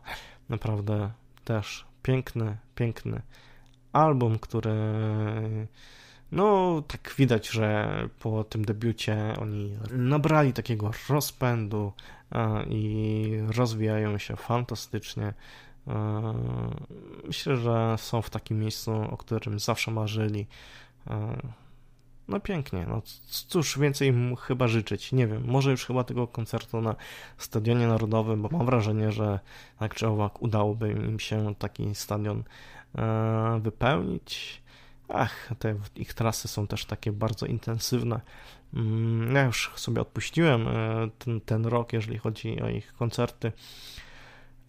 naprawdę 0.48 1.10
też 1.44 1.86
piękny, 2.02 2.56
piękny 2.74 3.22
album, 3.92 4.38
który 4.38 4.72
no, 6.32 6.82
tak 6.88 7.14
widać, 7.18 7.48
że 7.48 7.88
po 8.20 8.44
tym 8.44 8.64
debiucie 8.64 9.34
oni 9.40 9.76
nabrali 9.90 10.52
takiego 10.52 10.90
rozpędu 11.08 11.92
i 12.70 13.32
rozwijają 13.56 14.18
się 14.18 14.36
fantastycznie. 14.36 15.34
Myślę, 17.24 17.56
że 17.56 17.94
są 17.98 18.22
w 18.22 18.30
takim 18.30 18.60
miejscu, 18.60 18.92
o 18.92 19.16
którym 19.16 19.58
zawsze 19.58 19.90
marzyli. 19.90 20.46
No 22.28 22.40
pięknie, 22.40 22.86
no 22.88 23.02
cóż 23.26 23.78
więcej 23.78 24.08
im 24.08 24.36
chyba 24.36 24.68
życzyć. 24.68 25.12
Nie 25.12 25.26
wiem, 25.26 25.42
może 25.46 25.70
już 25.70 25.86
chyba 25.86 26.04
tego 26.04 26.26
koncertu 26.26 26.80
na 26.80 26.96
Stadionie 27.38 27.86
Narodowym, 27.86 28.42
bo 28.42 28.48
mam 28.52 28.66
wrażenie, 28.66 29.12
że 29.12 29.40
tak 29.78 29.94
czy 29.94 30.08
owak 30.08 30.42
udałoby 30.42 30.92
im 30.92 31.20
się 31.20 31.54
taki 31.54 31.94
stadion 31.94 32.42
wypełnić. 33.60 34.62
Ach, 35.08 35.50
te 35.58 35.74
ich 35.96 36.14
trasy 36.14 36.48
są 36.48 36.66
też 36.66 36.84
takie 36.84 37.12
bardzo 37.12 37.46
intensywne. 37.46 38.20
Mm, 38.74 39.34
ja 39.34 39.44
już 39.44 39.70
sobie 39.76 40.00
odpuściłem 40.00 40.68
e, 40.68 41.08
ten, 41.18 41.40
ten 41.40 41.66
rok, 41.66 41.92
jeżeli 41.92 42.18
chodzi 42.18 42.60
o 42.60 42.68
ich 42.68 42.94
koncerty, 42.94 43.52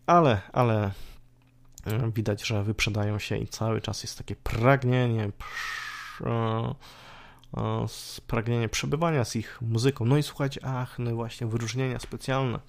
ale, 0.05 0.41
ale 0.53 0.91
e, 1.85 2.11
widać, 2.11 2.47
że 2.47 2.63
wyprzedają 2.63 3.19
się 3.19 3.37
i 3.37 3.47
cały 3.47 3.81
czas 3.81 4.03
jest 4.03 4.17
takie 4.17 4.35
pragnienie, 4.35 5.31
e, 6.25 6.73
pragnienie 8.27 8.69
przebywania 8.69 9.25
z 9.25 9.35
ich 9.35 9.61
muzyką. 9.61 10.05
No 10.05 10.17
i 10.17 10.23
słuchajcie, 10.23 10.61
ach, 10.63 10.99
no 10.99 11.15
właśnie, 11.15 11.47
wyróżnienia 11.47 11.99
specjalne. 11.99 12.59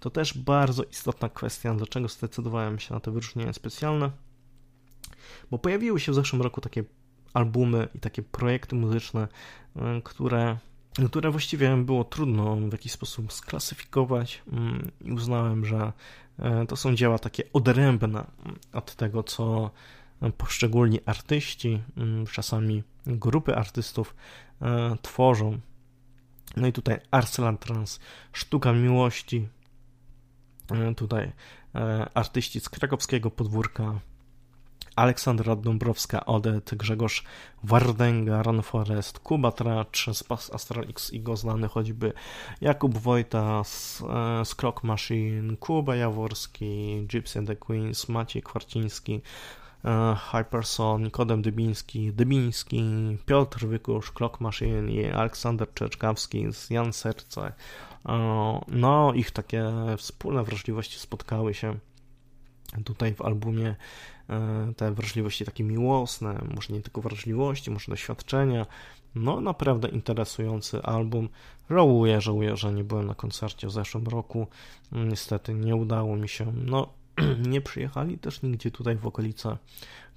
To 0.00 0.10
też 0.10 0.38
bardzo 0.38 0.82
istotna 0.84 1.28
kwestia, 1.28 1.74
dlaczego 1.74 2.08
zdecydowałem 2.08 2.78
się 2.78 2.94
na 2.94 3.00
te 3.00 3.10
wyróżnienia 3.10 3.52
specjalne 3.52 4.10
bo 5.50 5.58
pojawiły 5.58 6.00
się 6.00 6.12
w 6.12 6.14
zeszłym 6.14 6.42
roku 6.42 6.60
takie 6.60 6.84
albumy 7.34 7.88
i 7.94 8.00
takie 8.00 8.22
projekty 8.22 8.76
muzyczne, 8.76 9.28
e, 9.76 10.00
które, 10.04 10.58
które 11.08 11.30
właściwie 11.30 11.76
było 11.76 12.04
trudno 12.04 12.56
w 12.56 12.72
jakiś 12.72 12.92
sposób 12.92 13.32
sklasyfikować 13.32 14.42
mm, 14.52 14.90
i 15.00 15.12
uznałem, 15.12 15.64
że 15.64 15.92
e, 16.38 16.66
to 16.66 16.76
są 16.76 16.94
dzieła 16.94 17.18
takie 17.18 17.52
odrębne 17.52 18.24
od 18.72 18.94
tego, 18.94 19.22
co 19.22 19.70
poszczególni 20.38 21.00
artyści, 21.06 21.82
mm, 21.96 22.26
czasami 22.26 22.82
grupy 23.06 23.56
artystów 23.56 24.14
e, 24.62 24.96
tworzą. 25.02 25.60
No 26.56 26.66
i 26.66 26.72
tutaj 26.72 26.98
Arcelan 27.10 27.58
Trans, 27.58 28.00
Sztuka 28.32 28.72
Miłości, 28.72 29.48
tutaj 30.96 31.32
artyści 32.14 32.60
z 32.60 32.68
krakowskiego 32.68 33.30
podwórka, 33.30 34.00
Aleksandra 34.96 35.56
Dąbrowska, 35.56 36.26
Odet, 36.26 36.74
Grzegorz 36.74 37.24
Wardęga, 37.64 38.42
Run 38.42 38.62
Forest, 38.62 39.18
Kuba 39.18 39.52
Tracz 39.52 40.24
Bass 40.28 40.54
Astral 40.54 40.84
X 40.88 41.12
i 41.12 41.20
go 41.20 41.36
znany 41.36 41.68
choćby 41.68 42.12
Jakub 42.60 42.98
Wojta 42.98 43.64
z, 43.64 44.02
e, 44.62 44.86
Machine, 44.86 45.56
Kuba 45.56 45.96
Jaworski, 45.96 47.06
Gypsy 47.06 47.38
and 47.38 47.48
the 47.48 47.56
Queens, 47.56 48.08
Maciej 48.08 48.42
Kwarciński, 48.42 49.20
e, 49.84 50.16
Hyperson, 50.32 51.02
Nikodem 51.02 51.42
Dybiński, 51.42 52.12
Dybiński, 52.12 52.82
Piotr 53.26 53.66
Wykusz, 53.66 54.12
Clock 54.12 54.40
Machine 54.40 54.90
i 54.90 55.10
Aleksander 55.10 55.74
Czeczkawski 55.74 56.52
z 56.52 56.70
Jan 56.70 56.92
Serce. 56.92 57.52
E, 58.06 58.60
no, 58.68 59.12
ich 59.14 59.30
takie 59.30 59.72
wspólne 59.98 60.44
wrażliwości 60.44 60.98
spotkały 60.98 61.54
się 61.54 61.78
tutaj 62.84 63.14
w 63.14 63.22
albumie 63.22 63.76
te 64.76 64.92
wrażliwości 64.92 65.44
takie 65.44 65.64
miłosne, 65.64 66.44
może 66.54 66.74
nie 66.74 66.80
tylko 66.80 67.00
wrażliwości, 67.00 67.70
może 67.70 67.86
doświadczenia. 67.88 68.66
No, 69.14 69.40
naprawdę 69.40 69.88
interesujący 69.88 70.82
album. 70.82 71.28
Żałuję, 71.70 72.20
żałuję, 72.20 72.56
że 72.56 72.72
nie 72.72 72.84
byłem 72.84 73.06
na 73.06 73.14
koncercie 73.14 73.66
w 73.66 73.72
zeszłym 73.72 74.06
roku. 74.06 74.46
Niestety 74.92 75.54
nie 75.54 75.76
udało 75.76 76.16
mi 76.16 76.28
się. 76.28 76.52
No, 76.64 76.88
nie 77.52 77.60
przyjechali 77.60 78.18
też 78.18 78.42
nigdzie 78.42 78.70
tutaj 78.70 78.96
w 78.96 79.06
okolice 79.06 79.56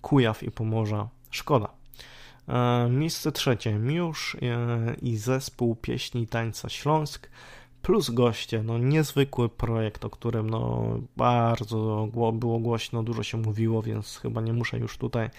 Kujaw 0.01 0.43
i 0.43 0.51
Pomorza. 0.51 1.10
Szkoda. 1.32 1.70
E, 2.47 2.89
miejsce 2.89 3.32
trzecie. 3.32 3.74
Miusz 3.74 4.36
e, 4.36 4.95
i 5.01 5.18
zespół 5.18 5.76
pieśni 5.76 6.22
i 6.22 6.28
tańca 6.28 6.70
Śląsk 6.70 7.30
plus 7.88 8.10
goście, 8.10 8.64
no 8.64 8.78
niezwykły 8.78 9.50
projekt, 9.50 10.06
o 10.06 10.10
którym 10.10 10.50
no 10.50 10.84
bardzo 11.18 12.08
było 12.40 12.60
głośno, 12.60 13.04
dużo 13.04 13.24
się 13.24 13.38
mówiło, 13.38 13.82
więc 13.82 14.18
chyba 14.18 14.42
nie 14.42 14.54
muszę 14.54 14.78
już 14.78 14.98
tutaj 14.98 15.30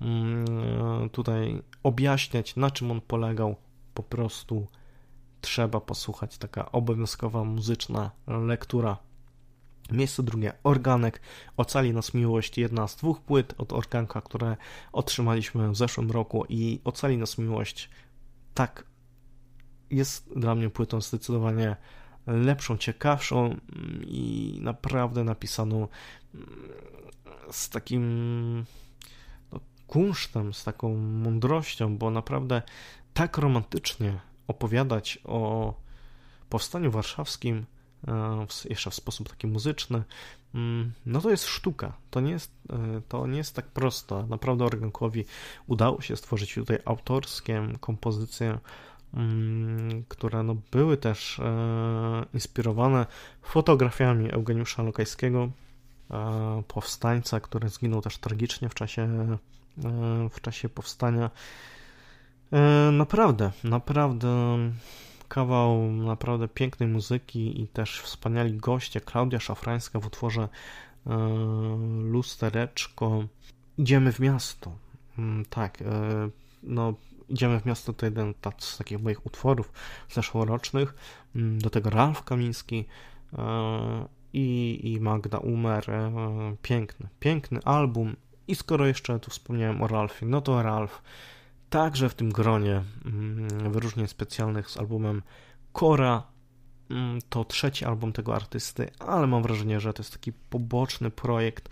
mm, 0.00 1.10
tutaj 1.10 1.62
objaśniać, 1.82 2.56
na 2.56 2.70
czym 2.70 2.90
on 2.90 3.00
polegał. 3.00 3.56
Po 3.94 4.02
prostu 4.02 4.66
trzeba 5.40 5.80
posłuchać, 5.80 6.38
taka 6.38 6.72
obowiązkowa 6.72 7.44
muzyczna 7.44 8.10
lektura. 8.26 8.96
Miejsce 9.92 10.22
drugie, 10.22 10.52
Organek, 10.62 11.20
Ocali 11.56 11.92
nas 11.92 12.14
miłość, 12.14 12.58
jedna 12.58 12.88
z 12.88 12.96
dwóch 12.96 13.20
płyt 13.20 13.54
od 13.58 13.72
Organka, 13.72 14.20
które 14.20 14.56
otrzymaliśmy 14.92 15.70
w 15.70 15.76
zeszłym 15.76 16.10
roku 16.10 16.44
i 16.48 16.80
Ocali 16.84 17.18
nas 17.18 17.38
miłość 17.38 17.90
tak 18.54 18.89
jest 19.90 20.38
dla 20.38 20.54
mnie 20.54 20.70
płytą 20.70 21.00
zdecydowanie 21.00 21.76
lepszą, 22.26 22.76
ciekawszą 22.76 23.56
i 24.06 24.58
naprawdę 24.62 25.24
napisaną 25.24 25.88
z 27.50 27.68
takim 27.68 28.64
no, 29.52 29.60
kunsztem, 29.86 30.54
z 30.54 30.64
taką 30.64 30.96
mądrością, 30.96 31.98
bo 31.98 32.10
naprawdę 32.10 32.62
tak 33.14 33.38
romantycznie 33.38 34.20
opowiadać 34.48 35.18
o 35.24 35.74
powstaniu 36.48 36.90
warszawskim, 36.90 37.66
e, 38.08 38.46
jeszcze 38.68 38.90
w 38.90 38.94
sposób 38.94 39.28
taki 39.28 39.46
muzyczny, 39.46 40.02
mm, 40.54 40.92
no 41.06 41.20
to 41.20 41.30
jest 41.30 41.46
sztuka. 41.46 41.92
To 42.10 42.20
nie 42.20 42.30
jest, 42.30 42.52
e, 42.70 43.02
to 43.08 43.26
nie 43.26 43.38
jest 43.38 43.56
tak 43.56 43.66
prosto. 43.66 44.26
Naprawdę 44.26 44.64
Organkowi 44.64 45.24
udało 45.66 46.00
się 46.00 46.16
stworzyć 46.16 46.54
tutaj 46.54 46.78
autorskie 46.84 47.68
kompozycje, 47.80 48.46
mm, 48.48 48.60
które 50.08 50.42
no 50.42 50.56
były 50.72 50.96
też 50.96 51.38
e, 51.38 52.24
inspirowane 52.34 53.06
fotografiami 53.42 54.32
Eugeniusza 54.32 54.82
Lokajskiego, 54.82 55.50
powstańca, 56.68 57.40
który 57.40 57.68
zginął 57.68 58.00
też 58.00 58.18
tragicznie 58.18 58.68
w 58.68 58.74
czasie, 58.74 59.08
w 60.30 60.40
czasie 60.40 60.68
powstania. 60.68 61.30
Naprawdę, 62.92 63.50
naprawdę 63.64 64.58
kawał 65.30 65.92
naprawdę 65.92 66.48
pięknej 66.48 66.88
muzyki 66.88 67.62
i 67.62 67.68
też 67.68 68.00
wspaniali 68.00 68.56
goście. 68.56 69.00
Klaudia 69.00 69.40
Szafrańska 69.40 70.00
w 70.00 70.06
utworze 70.06 70.48
e, 71.06 71.10
Lustereczko. 72.02 73.24
Idziemy 73.78 74.12
w 74.12 74.20
miasto. 74.20 74.72
Mm, 75.18 75.44
tak, 75.44 75.82
e, 75.82 75.84
no 76.62 76.94
Idziemy 77.30 77.60
w 77.60 77.66
miasto 77.66 77.92
to 77.92 78.06
jeden 78.06 78.34
z 78.58 78.78
takich 78.78 79.02
moich 79.02 79.26
utworów 79.26 79.72
zeszłorocznych. 80.10 80.94
Mm, 81.36 81.58
do 81.58 81.70
tego 81.70 81.90
Ralf 81.90 82.24
Kamiński 82.24 82.84
e, 83.38 84.08
i, 84.32 84.80
i 84.82 85.00
Magda 85.00 85.38
Umer. 85.38 85.84
Piękny, 86.62 87.08
piękny 87.20 87.60
album. 87.64 88.16
I 88.48 88.54
skoro 88.54 88.86
jeszcze 88.86 89.20
tu 89.20 89.30
wspomniałem 89.30 89.82
o 89.82 89.86
Ralfie, 89.86 90.26
no 90.26 90.40
to 90.40 90.62
Ralf 90.62 91.02
Także 91.70 92.08
w 92.08 92.14
tym 92.14 92.32
gronie 92.32 92.82
mm, 93.04 93.72
wyróżnień 93.72 94.08
specjalnych 94.08 94.70
z 94.70 94.78
albumem 94.78 95.22
Kora 95.72 96.22
mm, 96.90 97.18
to 97.28 97.44
trzeci 97.44 97.84
album 97.84 98.12
tego 98.12 98.34
artysty, 98.34 98.90
ale 98.98 99.26
mam 99.26 99.42
wrażenie, 99.42 99.80
że 99.80 99.92
to 99.92 100.02
jest 100.02 100.12
taki 100.12 100.32
poboczny 100.32 101.10
projekt. 101.10 101.68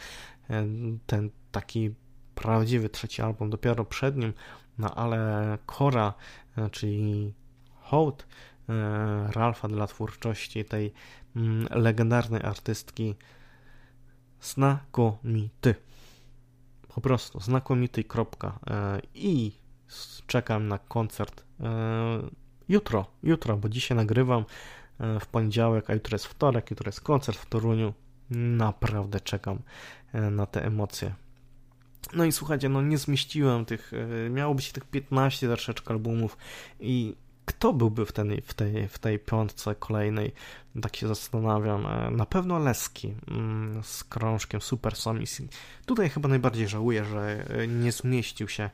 E, 0.50 0.66
ten 1.06 1.30
taki 1.52 1.94
prawdziwy 2.34 2.88
trzeci 2.88 3.22
album 3.22 3.50
dopiero 3.50 3.84
przed 3.84 4.16
nim, 4.16 4.32
no 4.78 4.94
ale 4.94 5.58
Kora, 5.66 6.14
e, 6.56 6.70
czyli 6.70 7.34
hołd 7.80 8.26
e, 8.68 9.32
Ralfa 9.32 9.68
dla 9.68 9.86
twórczości 9.86 10.64
tej 10.64 10.92
mm, 11.36 11.66
legendarnej 11.70 12.42
artystki 12.42 13.14
znakomity. 14.40 15.74
Po 16.88 17.00
prostu 17.00 17.40
znakomity, 17.40 18.04
kropka. 18.04 18.58
I 19.14 19.52
czekam 20.26 20.68
na 20.68 20.78
koncert 20.78 21.44
e, 21.60 21.64
jutro, 22.68 23.06
jutro, 23.22 23.56
bo 23.56 23.68
dzisiaj 23.68 23.96
nagrywam 23.96 24.44
e, 24.98 25.20
w 25.20 25.26
poniedziałek, 25.26 25.90
a 25.90 25.94
jutro 25.94 26.14
jest 26.14 26.26
wtorek, 26.26 26.70
jutro 26.70 26.88
jest 26.88 27.00
koncert 27.00 27.38
w 27.38 27.46
Toruniu. 27.46 27.94
Naprawdę 28.30 29.20
czekam 29.20 29.58
e, 30.12 30.30
na 30.30 30.46
te 30.46 30.64
emocje. 30.64 31.14
No 32.12 32.24
i 32.24 32.32
słuchajcie, 32.32 32.68
no 32.68 32.82
nie 32.82 32.98
zmieściłem 32.98 33.64
tych, 33.64 33.92
miało 34.30 34.54
być 34.54 34.72
tych 34.72 34.84
15 34.84 35.46
troszeczkę 35.46 35.90
albumów 35.90 36.36
i 36.80 37.14
kto 37.44 37.72
byłby 37.72 38.06
w, 38.06 38.12
ten, 38.12 38.40
w, 38.44 38.54
tej, 38.54 38.88
w 38.88 38.98
tej 38.98 39.18
piątce 39.18 39.74
kolejnej? 39.74 40.32
Tak 40.82 40.96
się 40.96 41.08
zastanawiam. 41.08 41.86
Na 42.16 42.26
pewno 42.26 42.58
Leski 42.58 43.14
mm, 43.28 43.82
z 43.82 44.04
krążkiem 44.04 44.60
Super 44.60 44.96
Somis. 44.96 45.42
Tutaj 45.86 46.08
chyba 46.08 46.28
najbardziej 46.28 46.68
żałuję, 46.68 47.04
że 47.04 47.44
nie 47.68 47.92
zmieścił 47.92 48.48
się 48.48 48.70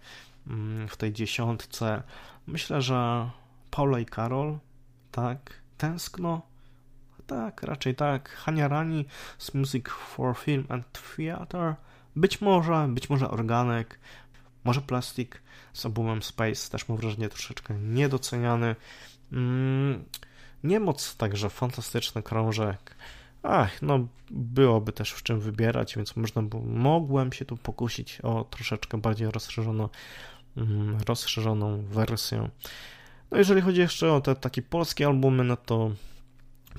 Mm, 0.47 0.89
w 0.89 0.97
tej 0.97 1.13
dziesiątce. 1.13 2.03
Myślę, 2.47 2.83
że 2.83 3.31
Paula 3.71 3.99
i 3.99 4.07
Karol, 4.07 4.59
tak, 5.11 5.55
tęskno, 5.79 6.43
tak, 7.27 7.63
raczej 7.63 7.95
tak. 7.95 8.29
Hania 8.29 8.69
Rani 8.69 9.05
z 9.39 9.55
Music 9.55 9.89
for 9.89 10.37
Film 10.37 10.67
and 10.69 10.87
Theater, 11.17 11.75
być 12.17 12.41
może, 12.41 12.89
być 12.89 13.11
może 13.11 13.31
Organek, 13.31 13.99
może 14.65 14.81
Plastic 14.81 15.31
z 15.73 15.87
albumem 15.87 16.23
Space, 16.23 16.71
też 16.71 16.89
mam 16.89 16.99
wrażenie 16.99 17.29
troszeczkę 17.29 17.75
niedoceniany. 17.75 18.77
Mm, 19.33 20.05
Niemoc 20.65 21.17
także 21.17 21.51
fantastyczny 21.51 22.23
krążek. 22.23 22.97
Ach, 23.43 23.83
no 23.83 24.07
byłoby 24.31 24.93
też 24.93 25.13
w 25.13 25.23
czym 25.23 25.41
wybierać, 25.41 25.97
więc 25.97 26.17
można 26.17 26.43
mogłem 26.67 27.33
się 27.33 27.45
tu 27.45 27.57
pokusić 27.57 28.21
o 28.21 28.45
troszeczkę 28.45 28.99
bardziej 28.99 29.31
rozszerzoną 29.31 29.89
Mhm, 30.57 30.99
rozszerzoną 31.09 31.83
wersję. 31.83 32.49
No 33.31 33.39
jeżeli 33.39 33.61
chodzi 33.61 33.81
jeszcze 33.81 34.13
o 34.13 34.21
te 34.21 34.35
takie 34.35 34.63
polskie 34.63 35.07
albumy, 35.07 35.45
no 35.45 35.57
to 35.57 35.91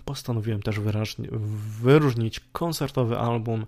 postanowiłem 0.06 0.62
też 0.62 0.80
wyraźnie, 0.80 1.28
wyróżnić 1.82 2.40
koncertowy 2.40 3.18
album 3.18 3.66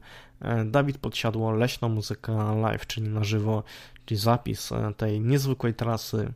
Dawid 0.66 0.98
Podsiadło, 0.98 1.52
Leśna 1.52 1.88
Muzyka 1.88 2.54
Live, 2.54 2.88
czyli 2.88 3.10
na 3.10 3.24
żywo, 3.24 3.64
czyli 4.06 4.20
zapis 4.20 4.72
e, 4.72 4.94
tej 4.98 5.22
niezwykłej 5.22 5.74
trasy. 5.74 6.34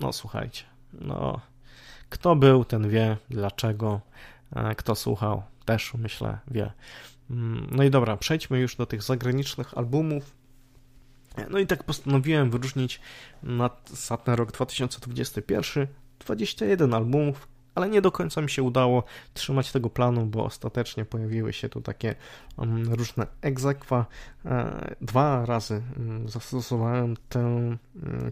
No 0.00 0.12
słuchajcie, 0.12 0.64
no 0.92 1.40
kto 2.08 2.36
był, 2.36 2.64
ten 2.64 2.88
wie 2.88 3.16
dlaczego, 3.30 4.00
e, 4.56 4.74
kto 4.74 4.94
słuchał, 4.94 5.42
też 5.64 5.94
myślę 5.94 6.38
wie. 6.50 6.72
Mm, 7.30 7.66
no 7.70 7.82
i 7.82 7.90
dobra, 7.90 8.16
przejdźmy 8.16 8.58
już 8.58 8.76
do 8.76 8.86
tych 8.86 9.02
zagranicznych 9.02 9.78
albumów. 9.78 10.36
No 11.50 11.58
i 11.58 11.66
tak 11.66 11.84
postanowiłem 11.84 12.50
wyróżnić 12.50 13.00
na, 13.42 13.68
ten 14.24 14.34
rok 14.34 14.52
2021 14.52 15.86
21 16.18 16.94
albumów, 16.94 17.48
ale 17.74 17.88
nie 17.88 18.02
do 18.02 18.12
końca 18.12 18.40
mi 18.40 18.50
się 18.50 18.62
udało 18.62 19.04
trzymać 19.34 19.72
tego 19.72 19.90
planu, 19.90 20.26
bo 20.26 20.44
ostatecznie 20.44 21.04
pojawiły 21.04 21.52
się 21.52 21.68
tu 21.68 21.80
takie 21.80 22.14
um, 22.56 22.92
różne 22.92 23.26
egzekwa. 23.40 24.06
E, 24.44 24.94
dwa 25.00 25.46
razy 25.46 25.82
um, 25.98 26.28
zastosowałem 26.28 27.16
tę, 27.28 27.40
um, 27.40 27.78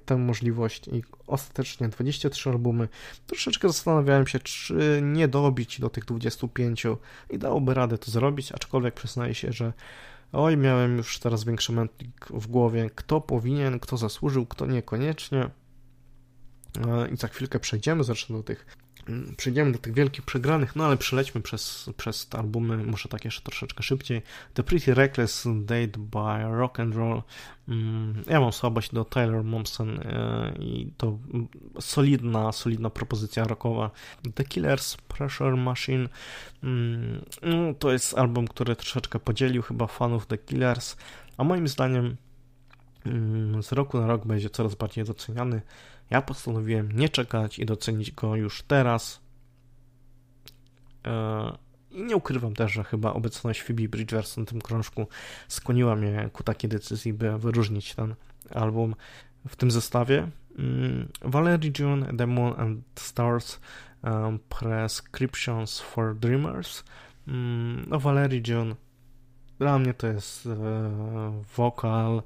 tę 0.05 0.16
możliwość 0.16 0.88
i 0.88 1.03
ostatecznie 1.26 1.88
23 1.88 2.51
albumy. 2.51 2.88
Troszeczkę 3.26 3.68
zastanawiałem 3.68 4.26
się, 4.26 4.38
czy 4.38 5.01
nie 5.03 5.28
dobić 5.28 5.80
do 5.80 5.90
tych 5.90 6.05
25 6.05 6.86
i 7.30 7.38
dałoby 7.38 7.74
radę 7.74 7.99
to 7.99 8.11
zrobić, 8.11 8.53
aczkolwiek 8.53 8.95
przyznaję 8.95 9.34
się, 9.34 9.53
że 9.53 9.72
Oj, 10.32 10.57
miałem 10.57 10.97
już 10.97 11.18
teraz 11.18 11.45
większy 11.45 11.72
mętlik 11.72 12.26
w 12.30 12.47
głowie, 12.47 12.90
kto 12.95 13.20
powinien, 13.20 13.80
kto 13.80 13.97
zasłużył, 13.97 14.47
kto 14.47 14.66
niekoniecznie. 14.66 15.51
E, 16.86 17.09
I 17.09 17.16
za 17.16 17.28
chwilkę 17.28 17.61
przejdziemy 17.61 18.05
zresztą 18.05 18.34
do 18.34 18.43
tych 18.43 18.66
Mm, 18.66 18.82
przejdziemy 19.36 19.72
do 19.72 19.78
tych 19.78 19.94
wielkich 19.94 20.24
przegranych, 20.24 20.76
no 20.76 20.84
ale 20.84 20.96
przelećmy 20.96 21.40
przez, 21.40 21.90
przez 21.96 22.28
te 22.28 22.38
albumy, 22.38 22.76
może 22.76 23.09
tak 23.09 23.24
jeszcze 23.24 23.42
troszeczkę 23.42 23.82
szybciej. 23.82 24.22
The 24.55 24.62
Pretty 24.62 24.94
Reckless 24.94 25.46
Date 25.55 25.98
by 25.98 26.57
Rock 26.59 26.80
and 26.80 26.94
Roll. 26.94 27.22
Mm, 27.68 28.24
ja 28.26 28.40
mam 28.40 28.53
słabość 28.53 28.92
do 28.92 29.05
Taylor 29.05 29.44
Momsen 29.44 30.00
e, 30.00 30.53
i 30.59 30.92
to 30.96 31.18
solidna, 31.80 32.53
solidna 32.53 32.90
propozycja 32.90 33.44
rockowa. 33.44 33.90
The 34.34 34.44
Killers 34.44 34.96
Pressure 34.96 35.57
Machine 35.57 36.09
mm, 36.62 37.24
no, 37.42 37.74
to 37.78 37.92
jest 37.92 38.18
album, 38.18 38.48
który 38.48 38.76
troszeczkę 38.76 39.18
podzielił 39.18 39.62
chyba 39.62 39.86
fanów 39.86 40.26
The 40.26 40.38
Killers, 40.38 40.96
a 41.36 41.44
moim 41.44 41.68
zdaniem 41.68 42.16
z 43.62 43.72
roku 43.72 44.00
na 44.00 44.07
rok 44.07 44.26
będzie 44.26 44.50
coraz 44.50 44.74
bardziej 44.74 45.05
doceniany. 45.05 45.62
Ja 46.12 46.22
postanowiłem 46.22 46.92
nie 46.92 47.08
czekać 47.08 47.58
i 47.58 47.66
docenić 47.66 48.12
go 48.12 48.36
już 48.36 48.62
teraz. 48.62 49.20
E, 51.06 51.58
I 51.90 52.02
nie 52.02 52.16
ukrywam 52.16 52.54
też, 52.54 52.72
że 52.72 52.84
chyba 52.84 53.12
obecność 53.12 53.62
Phoebe 53.62 53.88
Bridgers 53.88 54.36
na 54.36 54.44
tym 54.44 54.60
krążku 54.60 55.06
skłoniła 55.48 55.96
mnie 55.96 56.30
ku 56.32 56.42
takiej 56.42 56.70
decyzji, 56.70 57.12
by 57.12 57.38
wyróżnić 57.38 57.94
ten 57.94 58.14
album 58.54 58.94
w 59.48 59.56
tym 59.56 59.70
zestawie. 59.70 60.28
Mm, 60.58 61.08
Valerie 61.22 61.72
June, 61.78 62.16
The 62.16 62.26
Moon 62.26 62.60
and 62.60 62.78
Stars, 62.94 63.60
um, 64.02 64.38
Prescriptions 64.48 65.80
for 65.80 66.16
Dreamers. 66.16 66.84
Mm, 67.28 67.84
no, 67.88 68.00
Valerie 68.00 68.42
June 68.48 68.74
dla 69.58 69.78
mnie 69.78 69.94
to 69.94 70.06
jest 70.06 70.46
e, 70.46 71.42
wokal 71.56 72.22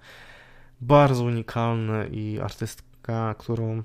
bardzo 0.80 1.24
unikalny 1.24 2.08
i 2.12 2.40
artystka 3.06 3.34
którą 3.34 3.82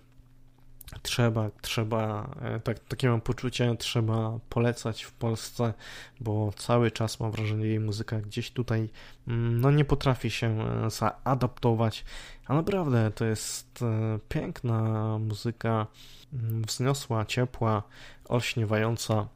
trzeba, 1.01 1.49
trzeba, 1.61 2.29
e, 2.41 2.59
tak, 2.59 2.79
takie 2.79 3.09
mam 3.09 3.21
poczucie, 3.21 3.75
trzeba 3.75 4.39
polecać 4.49 5.03
w 5.03 5.11
Polsce, 5.11 5.73
bo 6.19 6.51
cały 6.57 6.91
czas 6.91 7.19
mam 7.19 7.31
wrażenie, 7.31 7.65
jej 7.65 7.79
muzyka 7.79 8.21
gdzieś 8.21 8.51
tutaj 8.51 8.89
mm, 9.27 9.61
no 9.61 9.71
nie 9.71 9.85
potrafi 9.85 10.31
się 10.31 10.47
e, 10.47 10.89
zaadaptować, 10.89 12.05
a 12.47 12.53
naprawdę 12.53 13.11
to 13.11 13.25
jest 13.25 13.81
e, 13.81 14.19
piękna 14.29 15.17
muzyka, 15.17 15.87
mm, 16.33 16.61
wzniosła, 16.61 17.25
ciepła, 17.25 17.83
olśniewająca 18.29 19.27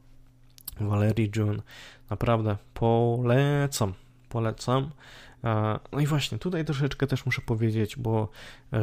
Valerie 0.80 1.28
June. 1.36 1.62
Naprawdę 2.10 2.56
polecam, 2.74 3.94
polecam. 4.28 4.90
No 5.92 6.00
i 6.00 6.06
właśnie, 6.06 6.38
tutaj 6.38 6.64
troszeczkę 6.64 7.06
też 7.06 7.26
muszę 7.26 7.42
powiedzieć, 7.42 7.96
bo 7.96 8.28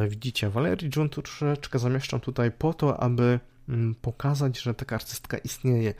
widzicie, 0.08 0.50
Valerie 0.50 0.90
June 0.96 1.08
troszeczkę 1.08 1.78
zamieszczam 1.78 2.20
tutaj 2.20 2.50
po 2.50 2.74
to, 2.74 3.00
aby 3.00 3.40
mm, 3.68 3.94
pokazać, 3.94 4.60
że 4.60 4.74
taka 4.74 4.96
artystka 4.96 5.38
istnieje. 5.38 5.94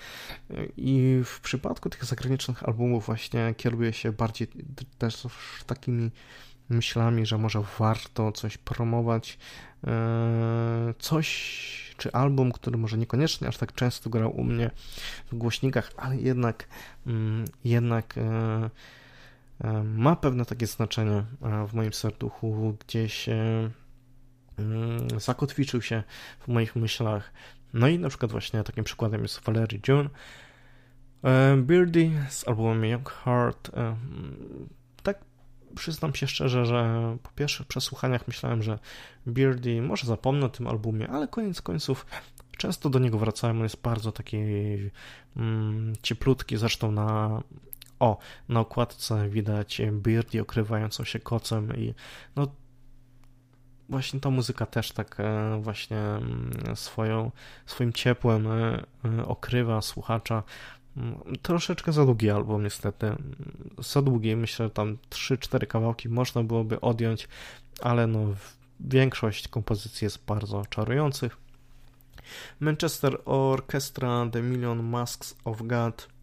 I 0.77 1.21
w 1.25 1.41
przypadku 1.41 1.91
tych 1.91 2.05
zagranicznych 2.05 2.62
albumów 2.62 3.07
właśnie 3.07 3.55
kieruję 3.57 3.93
się 3.93 4.12
bardziej 4.12 4.49
też 4.99 5.27
takimi 5.67 6.11
myślami, 6.69 7.27
że 7.27 7.39
może 7.39 7.62
warto 7.79 8.33
coś 8.33 8.59
promować, 8.59 9.39
e, 9.87 10.95
coś, 10.99 11.95
czy 11.97 12.12
album, 12.12 12.53
który 12.53 12.79
może 12.79 12.99
niekoniecznie 12.99 13.49
aż 13.49 13.57
tak 13.57 13.73
często 13.73 14.11
grał 14.11 14.37
u 14.37 14.45
mnie 14.45 14.71
w 15.33 15.35
głośnikach, 15.35 15.93
ale 15.97 16.17
jednak, 16.17 16.69
mm, 17.07 17.45
jednak 17.65 18.19
e, 18.19 18.21
e, 18.21 18.71
ma 19.85 20.17
pewne 20.17 20.45
takie 20.45 20.67
znaczenie 20.67 21.25
w 21.69 21.75
moim 21.75 21.93
serduchu, 21.93 22.77
gdzieś 22.87 23.29
mm, 23.29 25.21
zakotwiczył 25.21 25.83
się 25.83 26.03
w 26.41 26.49
moich 26.49 26.77
myślach. 26.77 27.33
No 27.73 27.89
i 27.89 27.99
na 27.99 28.09
przykład 28.09 28.33
właśnie 28.33 28.63
takim 28.63 28.85
przykładem 28.85 29.23
jest 29.23 29.41
Valerie 29.45 29.81
June, 29.89 30.09
Beardy 31.57 32.11
z 32.29 32.49
albumem 32.49 32.85
Young 32.85 33.11
Heart 33.11 33.71
przyznam 35.75 36.15
się 36.15 36.27
szczerze, 36.27 36.67
że 36.67 37.17
po 37.23 37.31
pierwszych 37.31 37.67
przesłuchaniach 37.67 38.29
myślałem, 38.29 38.63
że 38.63 38.79
Beardy 39.27 39.83
może 39.83 40.07
zapomnę 40.07 40.47
o 40.47 40.49
tym 40.49 40.67
albumie, 40.67 41.11
ale 41.11 41.29
koniec 41.29 41.63
końców 41.63 42.07
często 42.59 42.91
do 42.91 42.99
niego 42.99 43.19
wracałem. 43.19 43.57
On 43.57 43.63
jest 43.63 43.83
bardzo 43.83 44.13
taki 44.13 44.37
mm, 45.37 45.93
cieplutki, 46.03 46.57
zresztą 46.57 46.93
na 46.93 47.41
o, 48.01 48.18
na 48.49 48.61
okładce 48.61 49.28
widać 49.28 49.82
Beardy 49.92 50.40
okrywającą 50.40 51.05
się 51.05 51.18
kocem 51.18 51.76
i 51.76 51.95
no 52.36 52.47
właśnie 53.88 54.20
ta 54.20 54.30
muzyka 54.30 54.66
też 54.66 54.92
tak 54.92 55.16
e, 55.20 55.59
właśnie 55.62 55.99
mm, 55.99 56.53
swoją, 56.74 57.30
swoim 57.66 57.92
ciepłem 57.92 58.47
e, 58.47 58.84
e, 59.05 59.26
okrywa 59.26 59.82
słuchacza. 59.82 60.42
Troszeczkę 61.42 61.92
za 61.92 62.05
długi 62.05 62.30
album, 62.30 62.62
niestety. 62.62 63.16
Za 63.78 64.03
długi, 64.03 64.36
myślę, 64.36 64.66
że 64.66 64.70
tam 64.70 64.99
3-4 65.11 65.66
kawałki 65.66 66.09
można 66.09 66.42
byłoby 66.42 66.80
odjąć, 66.80 67.28
ale 67.80 68.07
no, 68.07 68.20
większość 68.80 69.49
kompozycji 69.49 70.05
jest 70.05 70.24
bardzo 70.24 70.66
czarujących. 70.66 71.36
Manchester 72.61 73.18
Orchestra 73.24 74.26
The 74.32 74.42
Million 74.42 74.82
Masks 74.82 75.36
of 75.45 75.62
God. 75.62 76.14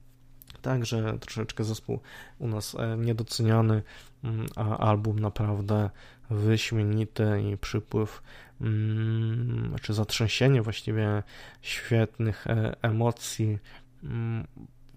Także 0.62 1.18
troszeczkę 1.20 1.64
zespół 1.64 2.00
u 2.40 2.48
nas 2.48 2.76
e, 2.76 2.98
niedoceniany, 2.98 3.84
mm, 4.24 4.46
a 4.56 4.78
album 4.78 5.20
naprawdę 5.20 5.90
wyśmienity 6.30 7.42
i 7.52 7.58
przypływ 7.58 8.22
mm, 8.62 9.76
czy 9.82 9.94
zatrzęsienie 9.94 10.62
właściwie 10.62 11.24
świetnych 11.62 12.48
e, 12.48 12.76
emocji 12.82 13.58
Mm, 14.04 14.48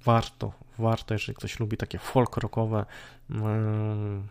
warto, 0.05 0.53
warto, 0.79 1.15
jeżeli 1.15 1.37
ktoś 1.37 1.61
lubi 1.61 1.77
takie 1.77 1.99
folk 1.99 2.37
rockowe, 2.37 2.87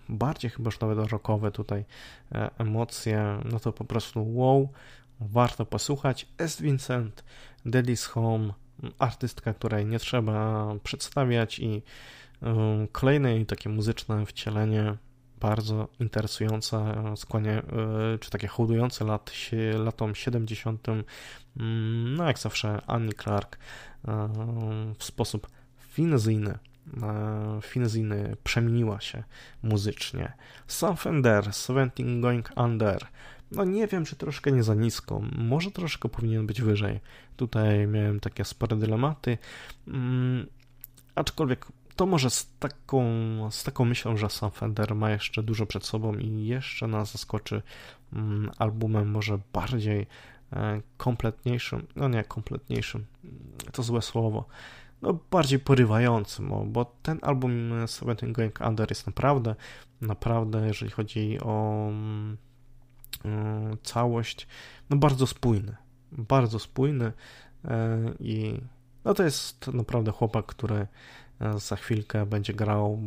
bardziej 0.10 0.52
chyba 0.52 0.68
już 0.68 0.80
nawet 0.80 1.12
rockowe 1.12 1.52
tutaj 1.52 1.86
e, 2.32 2.50
emocje, 2.58 3.40
no 3.52 3.60
to 3.60 3.74
po 3.74 3.86
prostu 3.86 4.36
wow, 4.36 4.70
warto 5.20 5.66
posłuchać. 5.66 6.28
Est 6.38 6.62
Vincent, 6.62 7.24
Daddy's 7.66 8.10
Home, 8.10 8.54
artystka, 9.00 9.54
której 9.54 9.86
nie 9.86 10.00
trzeba 10.00 10.68
przedstawiać 10.84 11.60
i 11.60 11.82
mm, 12.42 12.88
kolejne 12.88 13.46
takie 13.46 13.70
muzyczne 13.70 14.26
wcielenie 14.26 14.98
bardzo 15.40 15.88
interesujące, 16.00 16.96
skłania, 17.16 17.52
e, 17.52 17.64
czy 18.20 18.30
takie 18.30 18.48
hołdujące 18.48 19.06
lat, 19.06 19.32
latom 19.78 20.16
70. 20.16 20.88
No 22.16 22.28
jak 22.28 22.40
zawsze 22.40 22.82
Annie 22.88 23.14
Clark 23.14 23.58
w 24.98 25.04
sposób 25.04 25.48
finezyjny 25.78 26.58
e, 27.04 27.60
finezyjny 27.62 28.38
przemieniła 28.44 29.02
się 29.02 29.24
muzycznie. 29.64 30.34
Sam 30.68 30.98
Fender, 30.98 31.54
Seventeen 31.54 32.22
Going 32.22 32.50
Under. 32.58 33.08
No 33.52 33.64
nie 33.64 33.88
wiem, 33.88 34.06
czy 34.06 34.16
troszkę 34.16 34.52
nie 34.52 34.64
za 34.64 34.76
nisko, 34.76 35.22
może 35.38 35.72
troszkę 35.72 36.10
powinien 36.10 36.48
być 36.48 36.62
wyżej. 36.62 37.00
Tutaj 37.36 37.88
miałem 37.88 38.20
takie 38.20 38.46
spore 38.46 38.76
dylematy, 38.78 39.38
mm, 39.88 40.48
aczkolwiek 41.16 41.66
to 41.96 42.06
może 42.06 42.30
z 42.30 42.54
taką, 42.60 43.04
z 43.52 43.64
taką 43.64 43.86
myślą, 43.86 44.18
że 44.18 44.30
sam 44.30 44.52
Fender 44.52 44.96
ma 44.96 45.12
jeszcze 45.12 45.44
dużo 45.44 45.66
przed 45.66 45.86
sobą 45.86 46.16
i 46.16 46.46
jeszcze 46.46 46.88
nas 46.88 47.12
zaskoczy 47.12 47.62
mm, 48.14 48.52
albumem 48.58 49.12
może 49.12 49.40
bardziej 49.54 50.08
e, 50.54 50.82
kompletniejszym, 50.98 51.88
no 51.96 52.08
nie 52.08 52.24
kompletniejszym, 52.24 53.06
to 53.72 53.84
złe 53.84 54.02
słowo, 54.02 54.46
no 55.02 55.20
bardziej 55.32 55.60
porywającym, 55.60 56.72
bo 56.72 56.86
ten 57.02 57.20
album 57.22 57.72
Seventeen 57.88 58.34
Going 58.34 58.62
Under 58.62 58.92
jest 58.92 59.08
naprawdę, 59.08 59.56
naprawdę, 60.02 60.68
jeżeli 60.68 60.92
chodzi 60.92 61.40
o 61.42 61.88
mm, 61.90 62.38
całość, 63.84 64.48
no 64.90 64.98
bardzo 64.98 65.28
spójny, 65.28 65.76
bardzo 66.18 66.60
spójny 66.60 67.12
e, 67.66 68.00
i 68.20 68.60
no 69.06 69.14
to 69.14 69.24
jest 69.24 69.68
naprawdę 69.68 70.12
chłopak, 70.12 70.46
który 70.46 70.88
za 71.58 71.76
chwilkę 71.76 72.26
będzie 72.26 72.54
grał 72.54 73.00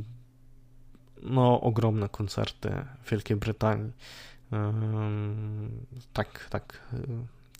no, 1.22 1.60
ogromne 1.60 2.08
koncerty 2.08 2.70
w 3.04 3.10
Wielkiej 3.10 3.36
Brytanii. 3.36 3.92
Tak, 6.12 6.48
tak, 6.50 6.80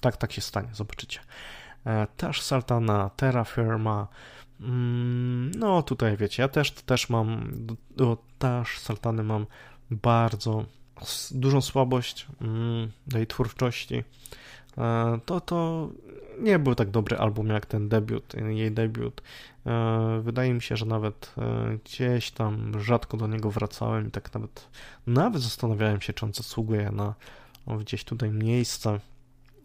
tak, 0.01 0.17
tak 0.17 0.33
się 0.33 0.41
stanie, 0.41 0.69
zobaczycie. 0.73 1.21
E, 1.87 2.07
też 2.17 2.43
Saltana, 2.43 3.11
Terra 3.17 3.45
Firma. 3.45 4.09
Mm, 4.61 5.51
no 5.51 5.83
tutaj 5.83 6.17
wiecie, 6.17 6.43
ja 6.43 6.49
też, 6.49 6.71
też 6.71 7.09
mam, 7.09 7.51
do 7.97 8.17
też 8.39 8.79
Saltany 8.79 9.23
mam 9.23 9.47
bardzo 9.91 10.65
dużą 11.31 11.61
słabość 11.61 12.27
mm, 12.41 12.93
do 13.07 13.19
jej 13.19 13.27
twórczości. 13.27 14.05
E, 14.79 15.19
to, 15.27 15.41
to 15.41 15.89
nie 16.41 16.59
był 16.59 16.75
tak 16.75 16.91
dobry 16.91 17.17
album 17.19 17.47
jak 17.47 17.67
ten 17.67 17.89
debiut, 17.89 18.35
jej 18.35 18.73
debiut. 18.73 19.23
E, 19.67 20.21
wydaje 20.23 20.55
mi 20.55 20.63
się, 20.63 20.77
że 20.77 20.87
nawet 20.87 21.35
e, 21.39 21.79
gdzieś 21.85 22.31
tam 22.31 22.81
rzadko 22.81 23.17
do 23.17 23.27
niego 23.27 23.51
wracałem 23.51 24.09
i 24.09 24.11
tak 24.11 24.35
nawet, 24.35 24.69
nawet 25.07 25.43
zastanawiałem 25.43 26.01
się, 26.01 26.13
czy 26.13 26.27
on 26.27 26.33
zasługuje 26.33 26.91
na 26.91 27.15
gdzieś 27.81 28.05
tutaj 28.05 28.31
miejsce 28.31 29.01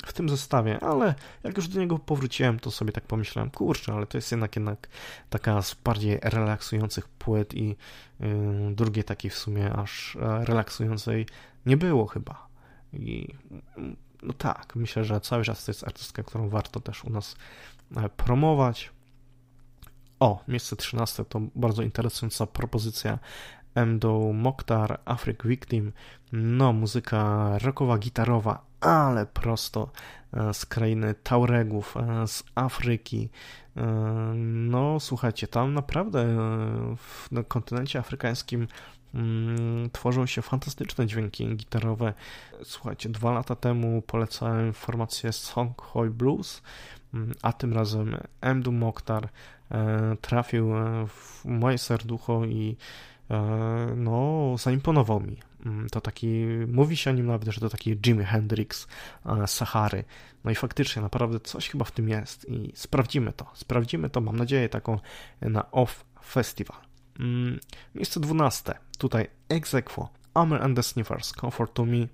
w 0.05 0.14
tym 0.14 0.30
zestawie, 0.30 0.80
ale 0.80 1.16
jak 1.43 1.57
już 1.57 1.68
do 1.68 1.80
niego 1.80 1.99
powróciłem, 1.99 2.59
to 2.59 2.72
sobie 2.72 2.91
tak 2.91 3.03
pomyślałem, 3.03 3.51
kurczę, 3.51 3.93
ale 3.93 4.07
to 4.07 4.18
jest 4.18 4.32
jednak, 4.32 4.55
jednak 4.55 4.88
taka 5.30 5.62
z 5.62 5.74
bardziej 5.74 6.20
relaksujących 6.24 7.07
płyt 7.07 7.53
i 7.53 7.76
yy, 8.20 8.28
drugiej 8.72 9.03
takiej 9.03 9.32
w 9.32 9.38
sumie 9.38 9.74
aż 9.74 10.18
relaksującej 10.22 11.26
nie 11.66 11.78
było 11.78 12.05
chyba. 12.05 12.47
I 12.93 13.28
no 14.24 14.34
tak, 14.34 14.76
myślę, 14.76 15.04
że 15.04 15.22
cały 15.22 15.44
czas 15.44 15.66
to 15.66 15.72
jest 15.72 15.84
artystka, 15.84 16.24
którą 16.24 16.50
warto 16.50 16.80
też 16.80 17.06
u 17.06 17.10
nas 17.10 17.36
e, 17.98 18.10
promować. 18.10 18.92
O, 20.20 20.44
miejsce 20.48 20.76
13 20.76 21.26
to 21.26 21.42
bardzo 21.56 21.84
interesująca 21.84 22.48
propozycja 22.48 23.20
Endo 23.76 24.34
Mokhtar, 24.34 25.00
Afrik 25.06 25.48
Victim. 25.48 25.92
No, 26.32 26.74
muzyka 26.74 27.52
rockowa, 27.60 27.98
gitarowa, 27.98 28.66
ale 28.80 29.26
prosto 29.26 29.92
e, 30.34 30.54
z 30.54 30.66
krainy 30.66 31.16
Tauregów, 31.24 31.98
e, 31.98 32.28
z 32.28 32.44
Afryki. 32.56 33.30
No, 34.36 35.00
słuchajcie, 35.00 35.48
tam 35.48 35.74
naprawdę 35.74 36.38
na 37.32 37.44
kontynencie 37.44 38.00
afrykańskim 38.00 38.68
tworzą 39.91 40.26
się 40.26 40.41
fantastyczne 40.41 41.07
dźwięki 41.07 41.55
gitarowe. 41.55 42.14
Słuchajcie, 42.64 43.09
dwa 43.09 43.32
lata 43.32 43.55
temu 43.55 44.01
polecałem 44.01 44.74
formację 44.74 45.32
Songhoi 45.32 46.09
Blues, 46.09 46.62
mm, 47.14 47.34
a 47.41 47.53
tym 47.53 47.74
razem 47.74 48.18
Mdu 48.55 48.72
Mokhtar 48.72 49.30
e, 49.72 50.16
trafił 50.22 50.78
e, 50.78 51.07
w 51.07 51.45
moje 51.45 51.78
serducho 51.78 52.45
i 52.45 52.78
e, 53.30 53.39
no, 53.95 54.55
zaimponował 54.57 55.20
mi. 55.20 55.38
Mm, 55.66 55.89
to 55.89 56.01
taki, 56.01 56.45
mówi 56.68 56.97
się 56.97 57.09
o 57.09 57.14
nim 57.14 57.26
nawet, 57.26 57.49
że 57.49 57.62
to 57.62 57.70
taki 57.70 57.97
Jimi 57.97 58.26
Hendrix 58.26 58.88
Sahary. 59.45 60.03
No 60.43 60.51
i 60.51 60.55
faktycznie, 60.55 61.01
naprawdę 61.01 61.39
coś 61.39 61.70
chyba 61.70 61.86
w 61.86 61.91
tym 61.91 62.09
jest 62.09 62.49
i 62.49 62.72
sprawdzimy 62.76 63.34
to. 63.34 63.45
Sprawdzimy 63.53 64.09
to, 64.09 64.22
mam 64.22 64.38
nadzieję, 64.38 64.70
taką 64.70 64.99
na 65.41 65.72
Off 65.72 66.05
Festival. 66.26 66.91
Mm, 67.20 67.59
miejsce 67.95 68.20
12. 68.20 68.74
Tutaj 68.97 69.28
Exequo, 69.49 70.09
Amer 70.34 70.64
and 70.64 70.76
the 70.76 70.84
Sniffers, 70.84 71.32
Comfort 71.32 71.74
to 71.74 71.86
Me, 71.86 72.07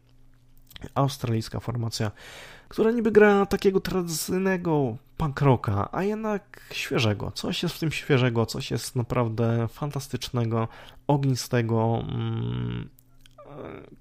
australijska 0.96 1.60
formacja, 1.60 2.12
która 2.68 2.92
niby 2.92 3.12
gra 3.12 3.46
takiego 3.46 3.80
tradycyjnego 3.80 4.98
punk 5.18 5.42
rocka, 5.42 5.90
a 5.92 6.04
jednak 6.04 6.62
świeżego. 6.72 7.32
Coś 7.32 7.64
jest 7.64 7.76
w 7.76 7.80
tym 7.80 7.92
świeżego, 7.92 8.46
coś 8.46 8.72
jest 8.72 8.96
naprawdę 8.96 9.68
fantastycznego, 9.68 10.68
ognistego. 11.08 12.04
Mm, 12.10 12.90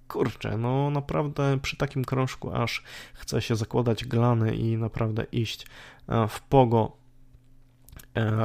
kurczę, 0.08 0.58
no 0.58 0.90
naprawdę 0.90 1.58
przy 1.62 1.76
takim 1.76 2.04
krążku 2.04 2.52
aż 2.52 2.82
chce 3.14 3.42
się 3.42 3.56
zakładać 3.56 4.04
glany 4.04 4.56
i 4.56 4.76
naprawdę 4.76 5.26
iść 5.32 5.66
e, 6.08 6.28
w 6.28 6.40
pogo 6.40 6.96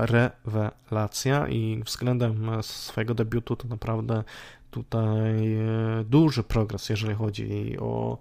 rewelacja 0.01 1.47
i 1.47 1.83
względem 1.85 2.49
swojego 2.61 3.13
debiutu 3.13 3.55
to 3.55 3.67
naprawdę 3.67 4.23
tutaj 4.71 5.53
e, 5.55 6.03
duży 6.05 6.43
progres, 6.43 6.89
jeżeli 6.89 7.15
chodzi 7.15 7.77
o 7.79 8.17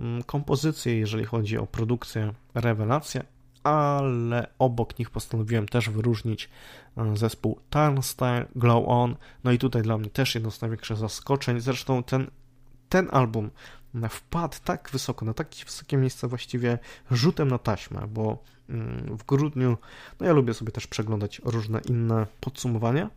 mm, 0.00 0.22
kompozycję, 0.22 0.98
jeżeli 0.98 1.24
chodzi 1.24 1.58
o 1.58 1.66
produkcję, 1.66 2.32
rewelacja, 2.54 3.22
ale 3.62 4.46
obok 4.58 4.98
nich 4.98 5.10
postanowiłem 5.10 5.68
też 5.68 5.90
wyróżnić 5.90 6.50
zespół 7.14 7.60
Turnstile, 7.70 8.46
Glow 8.56 8.84
On, 8.86 9.16
no 9.44 9.52
i 9.52 9.58
tutaj 9.58 9.82
dla 9.82 9.98
mnie 9.98 10.10
też 10.10 10.34
jedno 10.34 10.50
z 10.50 10.60
największych 10.60 10.96
zaskoczeń, 10.96 11.60
zresztą 11.60 12.02
ten 12.02 12.30
ten 12.88 13.08
album 13.12 13.50
wpadł 14.08 14.56
tak 14.64 14.90
wysoko, 14.92 15.24
na 15.24 15.34
takie 15.34 15.64
wysokie 15.64 15.96
miejsce 15.96 16.28
właściwie 16.28 16.78
rzutem 17.10 17.48
na 17.48 17.58
taśmę, 17.58 18.06
bo 18.08 18.38
mm, 18.68 19.16
w 19.16 19.24
grudniu, 19.24 19.76
no 20.20 20.26
ja 20.26 20.32
lubię 20.32 20.54
sobie 20.54 20.72
też 20.72 20.86
przeglądać 20.86 21.40
różne 21.44 21.80
inne 21.80 22.26
podsumowania 22.40 23.10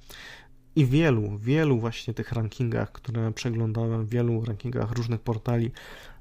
i 0.75 0.85
wielu, 0.85 1.37
wielu 1.37 1.79
właśnie 1.79 2.13
tych 2.13 2.31
rankingach, 2.31 2.91
które 2.91 3.33
przeglądałem, 3.33 4.05
wielu 4.05 4.45
rankingach 4.45 4.91
różnych 4.91 5.21
portali 5.21 5.71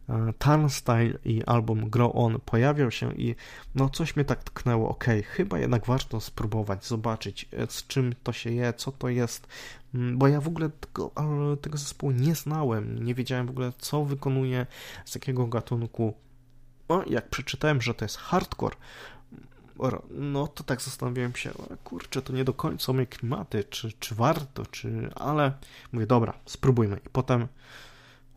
E, 0.09 0.33
Turnstile 0.39 1.19
i 1.25 1.45
album 1.45 1.91
Grow 1.91 2.13
On 2.15 2.41
pojawiał 2.41 2.91
się 2.91 3.13
i 3.15 3.35
no 3.75 3.89
coś 3.89 4.17
mnie 4.17 4.25
tak 4.25 4.45
tknęło, 4.45 4.89
ok, 4.89 5.05
chyba 5.25 5.59
jednak 5.59 5.87
warto 5.87 6.21
spróbować, 6.21 6.87
zobaczyć 6.87 7.49
e, 7.53 7.67
z 7.67 7.87
czym 7.87 8.15
to 8.23 8.33
się 8.33 8.51
je, 8.51 8.73
co 8.73 8.93
to 8.93 9.09
jest, 9.09 9.47
mm, 9.95 10.19
bo 10.19 10.29
ja 10.29 10.41
w 10.41 10.49
ogóle 10.49 10.71
tego, 10.71 11.11
tego 11.61 11.79
zespołu 11.79 12.13
nie 12.13 12.35
znałem, 12.35 13.05
nie 13.05 13.15
wiedziałem 13.15 13.47
w 13.47 13.51
ogóle 13.51 13.73
co 13.79 14.05
wykonuje, 14.05 14.67
z 15.05 15.15
jakiego 15.15 15.47
gatunku. 15.47 16.15
No, 16.89 17.05
jak 17.07 17.29
przeczytałem, 17.29 17.83
że 17.83 17.95
to 17.95 18.05
jest 18.05 18.17
hardcore, 18.17 18.77
no 20.11 20.49
to 20.49 20.65
tak 20.65 20.83
zastanawiałem 20.83 21.35
się, 21.35 21.51
kurczę, 21.85 22.23
to 22.23 22.33
nie 22.33 22.45
do 22.45 22.53
końca 22.53 22.93
moje 22.93 23.07
klimaty, 23.07 23.65
czy, 23.65 23.93
czy 23.93 24.15
warto, 24.15 24.67
czy... 24.67 25.11
ale 25.15 25.53
mówię, 25.93 26.07
dobra, 26.07 26.33
spróbujmy. 26.47 27.01
I 27.07 27.09
potem 27.09 27.49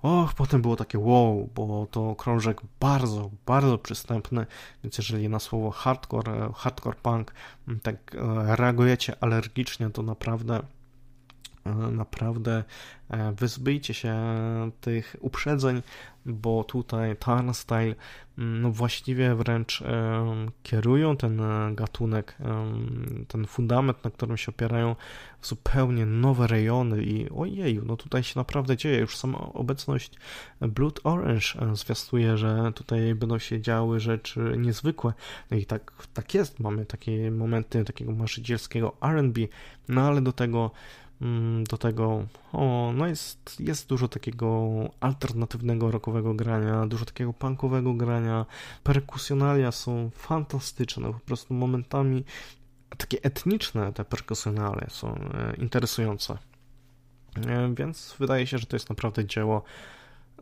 Och, 0.01 0.33
potem 0.33 0.61
było 0.61 0.75
takie 0.75 0.99
wow, 0.99 1.49
bo 1.55 1.87
to 1.91 2.15
krążek 2.15 2.61
bardzo, 2.79 3.29
bardzo 3.45 3.77
przystępny, 3.77 4.45
więc 4.83 4.97
jeżeli 4.97 5.29
na 5.29 5.39
słowo 5.39 5.71
hardcore, 5.71 6.49
hardcore 6.55 6.97
punk 7.03 7.33
tak 7.83 8.15
e, 8.15 8.55
reagujecie 8.55 9.15
alergicznie, 9.21 9.89
to 9.89 10.01
naprawdę 10.01 10.59
naprawdę 11.91 12.63
e, 13.09 13.31
wyzbyjcie 13.31 13.93
się 13.93 14.15
tych 14.81 15.15
uprzedzeń, 15.19 15.81
bo 16.25 16.63
tutaj 16.63 17.15
Turnstile 17.15 17.95
mm, 18.37 18.61
no 18.61 18.71
właściwie 18.71 19.35
wręcz 19.35 19.81
e, 19.81 20.25
kierują 20.63 21.17
ten 21.17 21.41
gatunek, 21.75 22.37
ten 23.27 23.45
fundament, 23.47 24.03
na 24.03 24.11
którym 24.11 24.37
się 24.37 24.49
opierają 24.49 24.95
w 25.41 25.47
zupełnie 25.47 26.05
nowe 26.05 26.47
rejony 26.47 27.03
i 27.03 27.29
ojeju, 27.29 27.85
no 27.85 27.97
tutaj 27.97 28.23
się 28.23 28.39
naprawdę 28.39 28.77
dzieje. 28.77 28.99
Już 28.99 29.17
sama 29.17 29.39
obecność 29.39 30.11
Blood 30.61 30.99
Orange 31.03 31.41
zwiastuje, 31.73 32.37
że 32.37 32.71
tutaj 32.75 33.15
będą 33.15 33.39
się 33.39 33.61
działy 33.61 33.99
rzeczy 33.99 34.55
niezwykłe. 34.57 35.13
No 35.51 35.57
i 35.57 35.65
tak, 35.65 35.91
tak 36.13 36.33
jest, 36.33 36.59
mamy 36.59 36.85
takie 36.85 37.31
momenty 37.31 37.83
takiego 37.85 38.11
marzycielskiego 38.11 38.95
R&B, 39.01 39.41
no 39.89 40.01
ale 40.01 40.21
do 40.21 40.31
tego 40.31 40.71
do 41.69 41.77
tego, 41.77 42.25
o, 42.53 42.91
no 42.95 43.07
jest, 43.07 43.59
jest 43.59 43.87
dużo 43.87 44.07
takiego 44.07 44.69
alternatywnego 44.99 45.91
rockowego 45.91 46.33
grania, 46.33 46.87
dużo 46.87 47.05
takiego 47.05 47.33
punkowego 47.33 47.93
grania, 47.93 48.45
perkusjonalia 48.83 49.71
są 49.71 50.09
fantastyczne, 50.13 51.13
po 51.13 51.19
prostu 51.19 51.53
momentami 51.53 52.23
takie 52.97 53.23
etniczne 53.23 53.93
te 53.93 54.05
perkusjonalia 54.05 54.87
są 54.89 55.15
e, 55.15 55.55
interesujące. 55.57 56.37
E, 57.47 57.73
więc 57.75 58.15
wydaje 58.19 58.47
się, 58.47 58.57
że 58.57 58.65
to 58.65 58.75
jest 58.75 58.89
naprawdę 58.89 59.25
dzieło, 59.25 59.63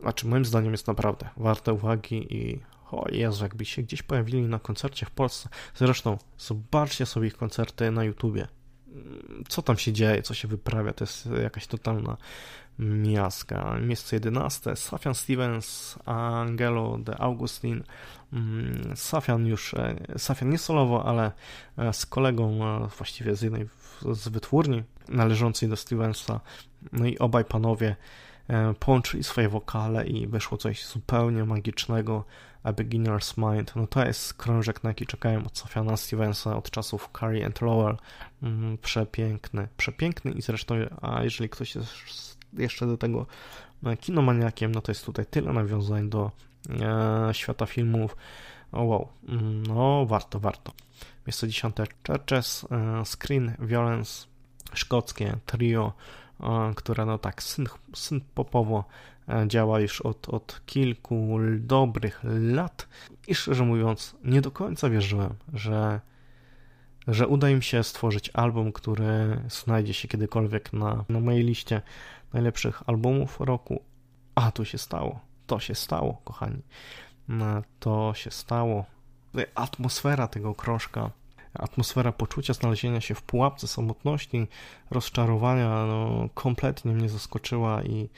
znaczy 0.00 0.26
moim 0.26 0.44
zdaniem 0.44 0.72
jest 0.72 0.86
naprawdę 0.86 1.28
warte 1.36 1.72
uwagi 1.72 2.36
i 2.36 2.60
o 2.90 3.08
Jezu, 3.10 3.44
jakby 3.44 3.64
się 3.64 3.82
gdzieś 3.82 4.02
pojawili 4.02 4.42
na 4.42 4.58
koncercie 4.58 5.06
w 5.06 5.10
Polsce. 5.10 5.48
Zresztą 5.74 6.18
zobaczcie 6.38 7.06
sobie 7.06 7.26
ich 7.26 7.36
koncerty 7.36 7.90
na 7.90 8.04
YouTubie 8.04 8.48
co 9.48 9.62
tam 9.62 9.76
się 9.76 9.92
dzieje, 9.92 10.22
co 10.22 10.34
się 10.34 10.48
wyprawia, 10.48 10.92
to 10.92 11.04
jest 11.04 11.28
jakaś 11.42 11.66
totalna 11.66 12.16
miaska. 12.78 13.78
Miejsce 13.80 14.16
11, 14.16 14.76
Safian 14.76 15.14
Stevens, 15.14 15.98
Angelo 16.06 16.98
de 16.98 17.20
Augustin. 17.20 17.84
Mm, 18.32 18.96
Safian 18.96 19.46
już, 19.46 19.74
e, 19.74 19.96
Safian 20.18 20.50
nie 20.50 20.58
solowo, 20.58 21.04
ale 21.04 21.32
e, 21.78 21.92
z 21.92 22.06
kolegą 22.06 22.64
e, 22.64 22.88
właściwie 22.98 23.36
z 23.36 23.42
jednej 23.42 23.68
z 24.12 24.28
wytwórni 24.28 24.82
należącej 25.08 25.68
do 25.68 25.76
Stevensa. 25.76 26.40
No 26.92 27.06
i 27.06 27.18
obaj 27.18 27.44
panowie 27.44 27.96
połączyli 28.80 29.24
swoje 29.24 29.48
wokale 29.48 30.06
i 30.06 30.26
wyszło 30.26 30.58
coś 30.58 30.86
zupełnie 30.86 31.44
magicznego. 31.44 32.24
A 32.62 32.72
Beginner's 32.72 33.52
Mind, 33.52 33.76
no 33.76 33.86
to 33.86 34.06
jest 34.06 34.34
krążek, 34.34 34.84
na 34.84 34.90
jaki 34.90 35.06
czekają 35.06 35.44
od 35.46 35.58
Sofiana 35.58 35.96
Stevensa 35.96 36.56
od 36.56 36.70
czasów 36.70 37.10
Carrie 37.20 37.46
and 37.46 37.60
Lowell. 37.60 37.96
Mm, 38.42 38.78
przepiękny, 38.78 39.68
przepiękny 39.76 40.30
i 40.30 40.42
zresztą, 40.42 40.74
a 41.02 41.22
jeżeli 41.22 41.50
ktoś 41.50 41.74
jest 41.74 42.38
jeszcze 42.52 42.86
do 42.86 42.96
tego 42.96 43.26
e, 43.84 43.96
kinomaniakiem, 43.96 44.72
no 44.72 44.80
to 44.80 44.90
jest 44.92 45.06
tutaj 45.06 45.26
tyle 45.26 45.52
nawiązań 45.52 46.10
do 46.10 46.30
e, 46.80 47.34
świata 47.34 47.66
filmów. 47.66 48.16
O 48.72 48.82
wow, 48.82 49.08
mm, 49.28 49.62
no 49.62 50.06
warto, 50.06 50.40
warto. 50.40 50.72
Miejsce 51.26 51.48
dziesiąte 51.48 51.84
Churches, 52.06 52.66
e, 52.70 53.02
Screen 53.04 53.56
Violence, 53.58 54.26
szkockie 54.74 55.36
trio, 55.46 55.92
e, 56.40 56.72
które 56.76 57.04
no 57.04 57.18
tak 57.18 57.42
syn, 57.42 57.66
syn 57.94 58.20
popowo 58.34 58.84
E, 59.28 59.48
działa 59.48 59.80
już 59.80 60.00
od, 60.00 60.28
od 60.28 60.60
kilku 60.66 61.38
dobrych 61.58 62.20
lat 62.40 62.88
i 63.26 63.34
szczerze 63.34 63.64
mówiąc, 63.64 64.16
nie 64.24 64.40
do 64.40 64.50
końca 64.50 64.90
wierzyłem, 64.90 65.34
że, 65.52 66.00
że 67.08 67.26
uda 67.26 67.50
im 67.50 67.62
się 67.62 67.82
stworzyć 67.82 68.30
album, 68.34 68.72
który 68.72 69.40
znajdzie 69.48 69.94
się 69.94 70.08
kiedykolwiek 70.08 70.72
na, 70.72 71.04
na 71.08 71.20
mojej 71.20 71.44
liście 71.44 71.82
najlepszych 72.32 72.82
albumów 72.86 73.40
roku. 73.40 73.82
A 74.34 74.50
to 74.50 74.64
się 74.64 74.78
stało. 74.78 75.20
To 75.46 75.60
się 75.60 75.74
stało, 75.74 76.20
kochani. 76.24 76.62
E, 77.30 77.62
to 77.80 78.12
się 78.14 78.30
stało. 78.30 78.84
Atmosfera 79.54 80.28
tego 80.28 80.54
krążka 80.54 81.10
atmosfera 81.54 82.12
poczucia 82.12 82.54
znalezienia 82.54 83.00
się 83.00 83.14
w 83.14 83.22
pułapce 83.22 83.68
samotności, 83.68 84.46
rozczarowania, 84.90 85.86
no, 85.86 86.28
kompletnie 86.34 86.92
mnie 86.92 87.08
zaskoczyła 87.08 87.82
i 87.82 88.08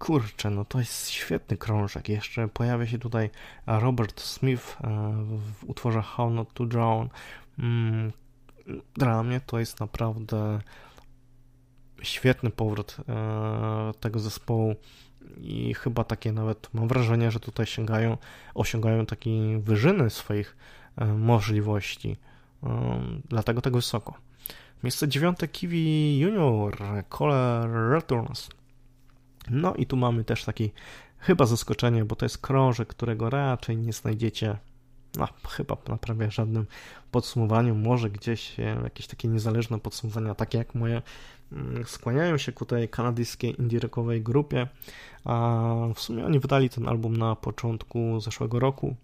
Kurczę, 0.00 0.50
no 0.50 0.64
to 0.64 0.78
jest 0.78 1.10
świetny 1.10 1.56
krążek. 1.56 2.08
Jeszcze 2.08 2.48
pojawia 2.48 2.86
się 2.86 2.98
tutaj 2.98 3.30
Robert 3.66 4.20
Smith 4.20 4.76
e, 4.84 4.88
w 5.60 5.64
utworze 5.64 6.02
How 6.02 6.30
Not 6.30 6.54
to 6.54 6.66
Drown. 6.66 7.08
Mm, 7.58 8.12
dla 8.94 9.22
mnie 9.22 9.40
to 9.40 9.58
jest 9.58 9.80
naprawdę 9.80 10.60
świetny 12.02 12.50
powrót 12.50 12.96
e, 13.08 13.92
tego 14.00 14.18
zespołu 14.18 14.74
i 15.40 15.74
chyba 15.74 16.04
takie 16.04 16.32
nawet 16.32 16.74
mam 16.74 16.88
wrażenie, 16.88 17.30
że 17.30 17.40
tutaj 17.40 17.66
sięgają, 17.66 18.16
osiągają 18.54 19.06
takie 19.06 19.58
wyżyny 19.58 20.10
swoich 20.10 20.56
e, 20.96 21.04
możliwości. 21.04 22.16
Dlatego 23.28 23.60
tak 23.60 23.72
wysoko. 23.72 24.14
Miejsce 24.82 25.08
dziewiąte 25.08 25.48
Kiwi 25.48 26.18
Junior, 26.18 26.76
Color 27.08 27.70
Returns. 27.90 28.48
No 29.50 29.74
i 29.74 29.86
tu 29.86 29.96
mamy 29.96 30.24
też 30.24 30.44
taki 30.44 30.72
chyba 31.18 31.46
zaskoczenie, 31.46 32.04
bo 32.04 32.16
to 32.16 32.24
jest 32.24 32.38
krążek, 32.38 32.88
którego 32.88 33.30
raczej 33.30 33.76
nie 33.76 33.92
znajdziecie 33.92 34.56
no, 35.18 35.28
chyba 35.48 35.76
na 35.88 35.96
prawie 35.96 36.30
żadnym 36.30 36.66
podsumowaniu, 37.10 37.74
może 37.74 38.10
gdzieś 38.10 38.58
jakieś 38.58 39.06
takie 39.06 39.28
niezależne 39.28 39.78
podsumowania, 39.78 40.34
takie 40.34 40.58
jak 40.58 40.74
moje, 40.74 41.02
mm, 41.52 41.84
skłaniają 41.86 42.38
się 42.38 42.52
ku 42.52 42.64
tej 42.64 42.88
kanadyjskiej 42.88 43.60
indie 43.60 43.80
grupie, 44.20 44.68
a 45.24 45.64
w 45.94 46.00
sumie 46.00 46.26
oni 46.26 46.40
wydali 46.40 46.70
ten 46.70 46.88
album 46.88 47.16
na 47.16 47.36
początku 47.36 48.20
zeszłego 48.20 48.58
roku. 48.58 48.96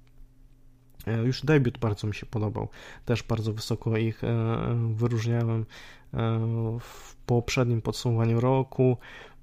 E, 1.07 1.23
już 1.23 1.45
debiut 1.45 1.79
bardzo 1.79 2.07
mi 2.07 2.15
się 2.15 2.27
podobał, 2.27 2.69
też 3.05 3.23
bardzo 3.23 3.53
wysoko 3.53 3.97
ich 3.97 4.25
e, 4.25 4.37
wyróżniałem 4.95 5.67
e, 6.15 6.41
w 6.81 7.17
poprzednim 7.27 7.83
podsumowaniu 7.83 8.41
roku. 8.41 8.97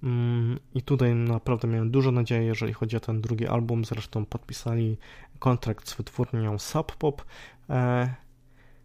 Mm, 0.03 0.59
I 0.75 0.81
tutaj 0.81 1.15
naprawdę 1.15 1.67
miałem 1.67 1.91
dużo 1.91 2.11
nadziei, 2.11 2.45
jeżeli 2.45 2.73
chodzi 2.73 2.97
o 2.97 2.99
ten 2.99 3.21
drugi 3.21 3.47
album. 3.47 3.85
Zresztą 3.85 4.25
podpisali 4.25 4.97
kontrakt 5.39 5.89
z 5.89 5.95
wytwórnią 5.95 6.59
Sub 6.59 6.95
Pop. 6.95 7.25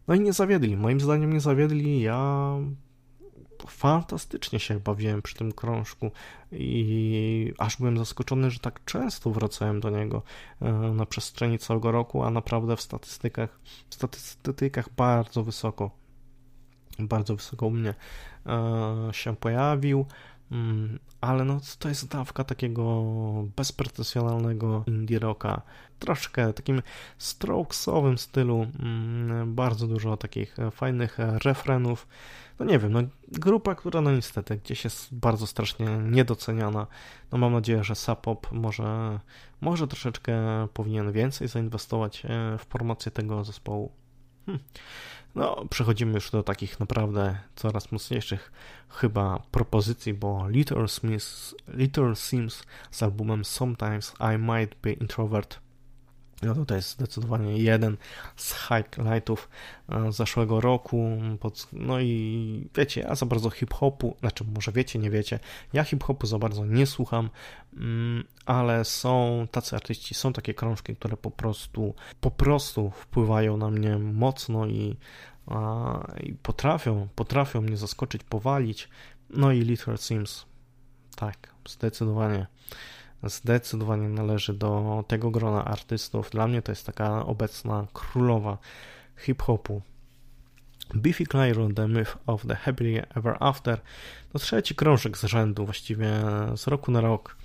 No 0.09 0.14
i 0.14 0.20
nie 0.20 0.33
zawiedli, 0.33 0.76
moim 0.76 1.01
zdaniem 1.01 1.33
nie 1.33 1.41
zawiedli, 1.41 2.01
ja 2.01 2.55
fantastycznie 3.66 4.61
się 4.61 4.80
bawiłem 4.80 5.22
przy 5.22 5.34
tym 5.34 5.52
krążku 5.52 6.11
i 6.52 7.52
aż 7.59 7.76
byłem 7.76 7.98
zaskoczony, 7.98 8.50
że 8.50 8.59
tak 8.59 8.84
często 8.84 9.30
wracałem 9.30 9.80
do 9.80 9.90
niego 9.90 10.22
e, 10.62 10.72
na 10.72 11.06
przestrzeni 11.06 11.59
całego 11.59 11.92
roku, 11.92 12.22
a 12.22 12.30
naprawdę 12.30 12.76
w 12.76 12.80
statystykach, 12.80 13.61
w 13.90 13.94
statystykach 13.94 14.88
bardzo 14.96 15.44
wysoko, 15.44 15.90
bardzo 16.98 17.36
wysoko 17.36 17.66
u 17.66 17.70
mnie 17.70 17.94
e, 18.46 19.09
się 19.12 19.36
pojawił. 19.36 20.06
Mm, 20.53 20.99
ale 21.20 21.44
no 21.44 21.61
to 21.78 21.88
jest 21.88 22.09
dawka 22.09 22.44
takiego 22.44 23.05
bezpretensjonalnego 23.57 24.84
indie 24.86 25.18
rocka, 25.18 25.62
troszkę 25.99 26.53
takim 26.53 26.82
strokesowym 27.18 28.18
stylu, 28.18 28.66
mm, 28.80 29.55
bardzo 29.55 29.86
dużo 29.86 30.16
takich 30.16 30.57
fajnych 30.70 31.18
refrenów, 31.18 32.07
no 32.59 32.66
nie 32.66 32.78
wiem, 32.78 32.92
no 32.92 33.01
grupa, 33.28 33.74
która 33.74 34.01
no 34.01 34.12
niestety 34.12 34.57
gdzieś 34.57 34.84
jest 34.84 35.14
bardzo 35.14 35.46
strasznie 35.46 35.86
niedoceniana. 35.86 36.86
No 37.32 37.38
mam 37.38 37.53
nadzieję, 37.53 37.84
że 37.84 37.94
Sapop 37.94 38.53
może, 38.53 39.20
może 39.61 39.88
troszeczkę 39.88 40.34
powinien 40.74 41.12
więcej 41.12 41.49
zainwestować 41.49 42.24
e, 42.24 42.59
w 42.59 42.66
promocję 42.66 43.12
tego 43.12 43.44
zespołu. 43.44 43.92
Hm. 44.49 44.59
No, 45.34 45.64
przechodzimy 45.70 46.12
już 46.12 46.30
do 46.30 46.42
takich 46.42 46.80
naprawdę 46.80 47.38
coraz 47.57 47.92
mocniejszych 47.92 48.53
chyba 48.88 49.42
propozycji, 49.51 50.14
bo 50.14 50.49
Little, 50.49 50.88
Smith, 50.88 51.55
Little 51.68 52.16
Sims 52.16 52.62
z 52.90 53.03
albumem 53.03 53.44
Sometimes 53.44 54.14
I 54.20 54.38
Might 54.38 54.74
Be 54.82 54.92
Introvert 54.92 55.61
no 56.43 56.64
to 56.64 56.74
jest 56.74 56.91
zdecydowanie 56.91 57.59
jeden 57.59 57.97
z 58.36 58.55
highlightów 58.55 59.49
e, 59.89 60.12
zeszłego 60.12 60.61
roku. 60.61 61.18
No 61.72 62.01
i 62.01 62.68
wiecie, 62.74 63.01
ja 63.01 63.14
za 63.14 63.26
bardzo 63.26 63.51
hip-hopu, 63.51 64.16
znaczy 64.20 64.45
może 64.55 64.72
wiecie, 64.72 64.99
nie 64.99 65.11
wiecie, 65.11 65.39
ja 65.72 65.84
hip-hopu 65.84 66.26
za 66.26 66.39
bardzo 66.39 66.66
nie 66.66 66.86
słucham, 66.86 67.30
mm, 67.76 68.24
ale 68.47 68.84
są 68.84 69.47
tacy 69.51 69.76
artyści, 69.76 70.14
są 70.14 70.32
takie 70.32 70.55
krążki, 70.55 70.97
które 70.97 71.16
po 71.16 71.30
prostu, 71.30 71.95
po 72.20 72.30
prostu 72.30 72.91
wpływają 72.91 73.57
na 73.57 73.70
mnie 73.70 73.99
mocno 73.99 74.66
i, 74.66 74.97
i 76.20 76.32
potrafią, 76.32 77.09
potrafią 77.14 77.61
mnie 77.61 77.76
zaskoczyć, 77.76 78.24
powalić. 78.24 78.89
No 79.30 79.53
i 79.53 79.61
Little 79.61 79.97
Sims, 79.97 80.47
tak, 81.16 81.55
zdecydowanie 81.68 82.47
zdecydowanie 83.23 84.09
należy 84.09 84.55
do 84.55 85.05
tego 85.09 85.31
grona 85.31 85.64
artystów. 85.64 86.31
Dla 86.31 86.47
mnie 86.47 86.62
to 86.62 86.73
jest 86.73 86.87
taka 86.87 87.27
obecna 87.27 87.87
królowa 87.93 88.59
hip-hopu. 89.16 89.83
Beefy 90.95 91.27
Clyro, 91.27 91.69
The 91.75 91.89
Myth 91.89 92.16
of 92.27 92.47
the 92.47 92.55
Happily 92.55 93.07
Ever 93.14 93.37
After 93.41 93.81
to 94.33 94.39
trzeci 94.39 94.75
krążek 94.75 95.19
z 95.19 95.25
rzędu, 95.25 95.64
właściwie 95.64 96.11
z 96.57 96.66
roku 96.66 96.91
na 96.91 97.01
rok 97.01 97.37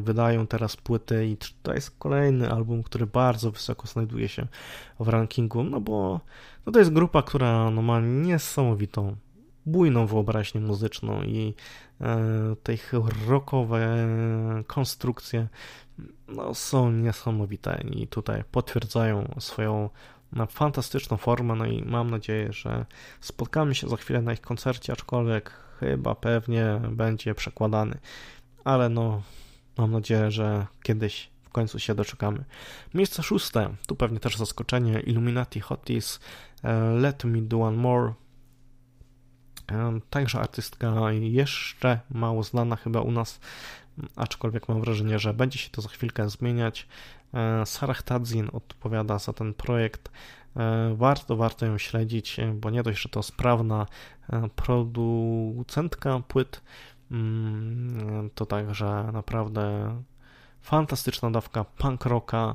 wydają 0.00 0.46
teraz 0.46 0.76
płyty 0.76 1.26
i 1.26 1.36
to 1.62 1.74
jest 1.74 1.90
kolejny 1.98 2.50
album, 2.50 2.82
który 2.82 3.06
bardzo 3.06 3.50
wysoko 3.50 3.86
znajduje 3.86 4.28
się 4.28 4.46
w 5.00 5.08
rankingu, 5.08 5.64
no 5.64 5.80
bo 5.80 6.20
no 6.66 6.72
to 6.72 6.78
jest 6.78 6.92
grupa, 6.92 7.22
która 7.22 7.70
no, 7.70 7.82
ma 7.82 8.00
niesamowitą 8.00 9.16
bujną 9.66 10.06
wyobraźnię 10.06 10.60
muzyczną 10.60 11.22
i 11.22 11.54
te 12.62 12.74
ich 12.74 12.92
rockowe 13.28 14.08
konstrukcje 14.66 15.48
no, 16.28 16.54
są 16.54 16.92
niesamowite 16.92 17.84
i 17.90 18.06
tutaj 18.06 18.44
potwierdzają 18.50 19.34
swoją 19.38 19.90
no, 20.32 20.46
fantastyczną 20.46 21.16
formę, 21.16 21.54
no 21.54 21.66
i 21.66 21.82
mam 21.84 22.10
nadzieję, 22.10 22.52
że 22.52 22.86
spotkamy 23.20 23.74
się 23.74 23.88
za 23.88 23.96
chwilę 23.96 24.22
na 24.22 24.32
ich 24.32 24.40
koncercie, 24.40 24.92
aczkolwiek 24.92 25.50
chyba 25.80 26.14
pewnie 26.14 26.80
będzie 26.90 27.34
przekładany, 27.34 27.98
ale 28.64 28.88
no 28.88 29.22
mam 29.78 29.90
nadzieję, 29.90 30.30
że 30.30 30.66
kiedyś 30.82 31.30
w 31.42 31.50
końcu 31.50 31.78
się 31.78 31.94
doczekamy. 31.94 32.44
Miejsce 32.94 33.22
szóste, 33.22 33.74
tu 33.86 33.96
pewnie 33.96 34.20
też 34.20 34.36
zaskoczenie, 34.36 35.00
Illuminati 35.00 35.60
Hotties, 35.60 36.20
e, 36.62 36.80
Let 36.80 37.24
Me 37.24 37.42
Do 37.42 37.60
One 37.60 37.76
More, 37.76 38.12
Także 40.10 40.40
artystka 40.40 41.12
jeszcze 41.12 42.00
mało 42.10 42.42
znana 42.42 42.76
chyba 42.76 43.00
u 43.00 43.10
nas, 43.10 43.40
aczkolwiek 44.16 44.68
mam 44.68 44.80
wrażenie, 44.80 45.18
że 45.18 45.34
będzie 45.34 45.58
się 45.58 45.70
to 45.70 45.82
za 45.82 45.88
chwilkę 45.88 46.30
zmieniać. 46.30 46.86
E, 47.34 47.66
Sarah 47.66 48.02
Tadzin 48.02 48.48
odpowiada 48.52 49.18
za 49.18 49.32
ten 49.32 49.54
projekt. 49.54 50.10
E, 50.56 50.94
warto, 50.96 51.36
warto 51.36 51.66
ją 51.66 51.78
śledzić, 51.78 52.36
bo 52.54 52.70
nie 52.70 52.82
dość, 52.82 53.02
że 53.02 53.08
to 53.08 53.22
sprawna 53.22 53.86
e, 54.32 54.48
producentka 54.48 56.20
płyt, 56.28 56.60
mm, 57.10 58.30
to 58.34 58.46
także 58.46 59.10
naprawdę 59.12 59.94
fantastyczna 60.62 61.30
dawka 61.30 61.64
punk 61.64 62.06
rocka, 62.06 62.54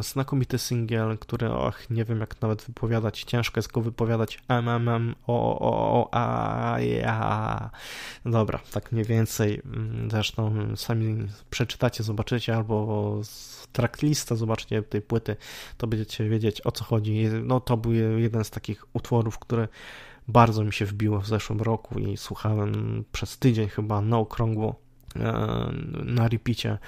znakomity 0.00 0.58
singiel, 0.58 1.18
który, 1.18 1.50
och, 1.50 1.90
nie 1.90 2.04
wiem 2.04 2.20
jak 2.20 2.40
nawet 2.40 2.62
wypowiadać, 2.62 3.24
ciężko 3.24 3.58
jest 3.58 3.72
go 3.72 3.80
wypowiadać, 3.80 4.38
mmm, 4.48 5.14
o, 5.26 5.58
o, 5.58 6.00
o, 6.00 6.08
a, 6.12 6.80
ja. 6.80 7.70
Dobra, 8.24 8.60
tak 8.72 8.92
mniej 8.92 9.04
więcej, 9.04 9.62
mm, 9.64 10.10
zresztą 10.10 10.54
sami 10.76 11.26
przeczytacie, 11.50 12.02
zobaczycie, 12.02 12.56
albo 12.56 13.20
tracklista 13.72 14.36
zobaczcie 14.36 14.82
tej 14.82 15.02
płyty, 15.02 15.36
to 15.76 15.86
będziecie 15.86 16.28
wiedzieć 16.28 16.66
o 16.66 16.72
co 16.72 16.84
chodzi. 16.84 17.24
No 17.42 17.60
to 17.60 17.76
był 17.76 17.92
jeden 18.18 18.44
z 18.44 18.50
takich 18.50 18.84
utworów, 18.92 19.38
które 19.38 19.68
bardzo 20.28 20.64
mi 20.64 20.72
się 20.72 20.86
wbiło 20.86 21.20
w 21.20 21.26
zeszłym 21.26 21.60
roku 21.60 21.98
i 21.98 22.16
słuchałem 22.16 23.04
przez 23.12 23.38
tydzień 23.38 23.68
chyba 23.68 24.00
na 24.00 24.18
okrągło 24.18 24.89
na 26.04 26.28
repicie, 26.28 26.78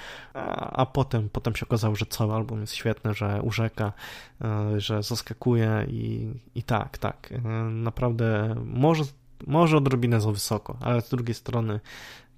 a 0.73 0.87
potem, 0.87 1.29
potem 1.29 1.57
się 1.57 1.67
okazało, 1.67 1.97
że 1.97 2.07
cały 2.07 2.35
album 2.35 2.61
jest 2.61 2.75
świetny, 2.75 3.15
że 3.15 3.43
urzeka, 3.43 3.93
e, 4.41 4.81
że 4.81 5.03
zaskakuje 5.03 5.87
i, 5.89 6.31
i 6.55 6.63
tak, 6.63 6.99
tak, 6.99 7.33
e, 7.33 7.49
naprawdę 7.65 8.55
może, 8.65 9.05
może 9.47 9.77
odrobinę 9.77 10.21
za 10.21 10.33
wysoko, 10.33 10.77
ale 10.81 11.03
z 11.03 11.09
drugiej 11.09 11.35
strony, 11.35 11.81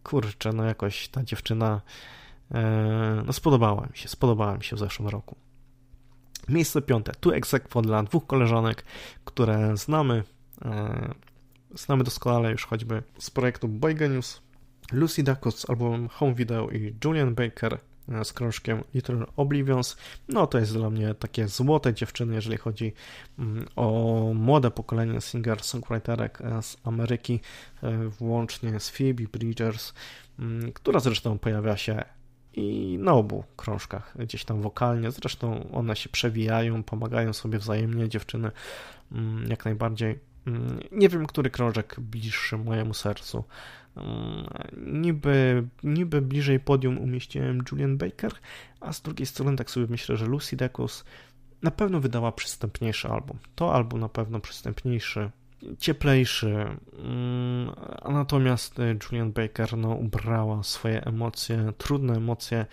kurczę, 0.03 0.53
no 0.53 0.65
jakoś 0.65 1.09
ta 1.09 1.23
dziewczyna 1.25 1.81
no 3.27 3.33
spodobała 3.33 3.87
mi 3.87 3.97
się, 3.97 4.09
spodobała 4.09 4.57
mi 4.57 4.65
się 4.65 4.77
w 4.77 4.79
zeszłym 4.79 5.09
roku. 5.09 5.37
Miejsce 6.49 6.83
piąte, 6.83 7.13
tu 7.21 7.31
egzekwo 7.31 7.83
dla 7.83 8.03
dwóch 8.03 8.27
koleżanek, 8.27 8.85
które 9.25 9.77
znamy, 9.77 10.25
znamy 11.75 12.05
doskonale 12.05 12.51
już 12.51 12.67
choćby 12.67 13.03
z 13.19 13.31
projektu 13.31 13.69
Boy 13.69 13.95
Genius, 13.95 14.44
Lucy 14.93 15.23
Dacus 15.23 15.59
z 15.59 15.71
albumem 15.71 16.09
Home 16.09 16.35
Video 16.35 16.71
i 16.71 16.95
Julian 17.05 17.35
Baker 17.35 17.79
e, 18.09 18.25
z 18.25 18.33
krążkiem 18.33 18.83
Little 18.95 19.27
Oblivions. 19.37 19.97
No 20.29 20.47
to 20.47 20.59
jest 20.59 20.73
dla 20.73 20.91
mnie 20.91 21.15
takie 21.15 21.49
złote 21.49 21.95
dziewczyny, 21.95 22.35
jeżeli 22.35 22.57
chodzi 22.57 22.93
mm, 23.39 23.67
o 23.77 24.31
młode 24.35 24.71
pokolenie 24.71 25.19
singer-songwriterek 25.19 26.59
e, 26.59 26.63
z 26.63 26.77
Ameryki, 26.85 27.41
e, 27.83 28.09
włącznie 28.09 28.81
z 28.81 28.91
Phoebe 28.91 29.25
Bridgers, 29.33 29.93
mm, 30.39 30.73
która 30.73 31.01
zresztą 31.01 31.39
pojawia 31.39 31.77
się 31.77 32.05
i 32.53 32.99
na 33.01 33.13
obu 33.13 33.45
krążkach, 33.57 34.15
gdzieś 34.19 34.45
tam 34.45 34.63
wokalnie. 34.63 35.11
Zresztą 35.11 35.69
one 35.73 35.97
się 35.97 36.09
przewijają, 36.09 36.83
pomagają 36.83 37.33
sobie 37.33 37.59
wzajemnie, 37.59 38.09
dziewczyny 38.09 38.51
mm, 39.13 39.51
jak 39.51 39.65
najbardziej. 39.65 40.19
Nie 40.93 41.09
wiem, 41.09 41.27
który 41.27 41.51
krążek 41.51 41.97
bliższy 42.01 42.59
mojemu 42.59 42.95
sercu. 42.95 43.45
Mm, 43.97 44.47
niby, 44.77 45.67
niby 45.83 46.23
bliżej 46.23 46.61
podium 46.61 46.99
umieściłem 46.99 47.63
Julian 47.71 47.97
Baker, 47.97 48.33
a 48.81 48.93
z 48.93 49.03
drugiej 49.03 49.27
strony 49.27 49.57
tak 49.57 49.71
sobie 49.71 49.87
myślę, 49.91 50.17
że 50.17 50.27
Lucy 50.27 50.57
Dacus 50.57 51.05
na 51.63 51.71
pewno 51.71 52.01
wydała 52.01 52.33
przystępniejszy 52.33 53.09
album. 53.09 53.39
To 53.55 53.75
album 53.75 54.01
na 54.01 54.09
pewno 54.09 54.41
przystępniejszy 54.41 55.31
cieplejszy. 55.79 56.67
Mm, 56.99 57.71
natomiast 58.09 58.79
y, 58.79 58.99
Julian 59.03 59.33
Baker 59.33 59.79
no, 59.79 59.89
ubrała 59.89 60.63
swoje 60.63 61.05
emocje, 61.05 61.73
trudne 61.79 62.17
emocje, 62.17 62.67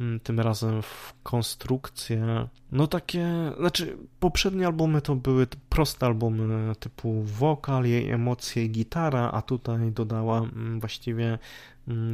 mm, 0.00 0.20
tym 0.20 0.40
razem 0.40 0.82
w 0.82 1.14
konstrukcję. 1.22 2.48
No 2.72 2.86
takie, 2.86 3.52
znaczy 3.58 3.96
poprzednie 4.20 4.66
albumy 4.66 5.02
to 5.02 5.14
były 5.14 5.46
proste 5.68 6.06
albumy 6.06 6.74
typu 6.74 7.22
wokal, 7.22 7.84
jej 7.84 8.10
emocje 8.10 8.64
i 8.64 8.70
gitara, 8.70 9.30
a 9.30 9.42
tutaj 9.42 9.92
dodała 9.92 10.38
mm, 10.38 10.80
właściwie 10.80 11.38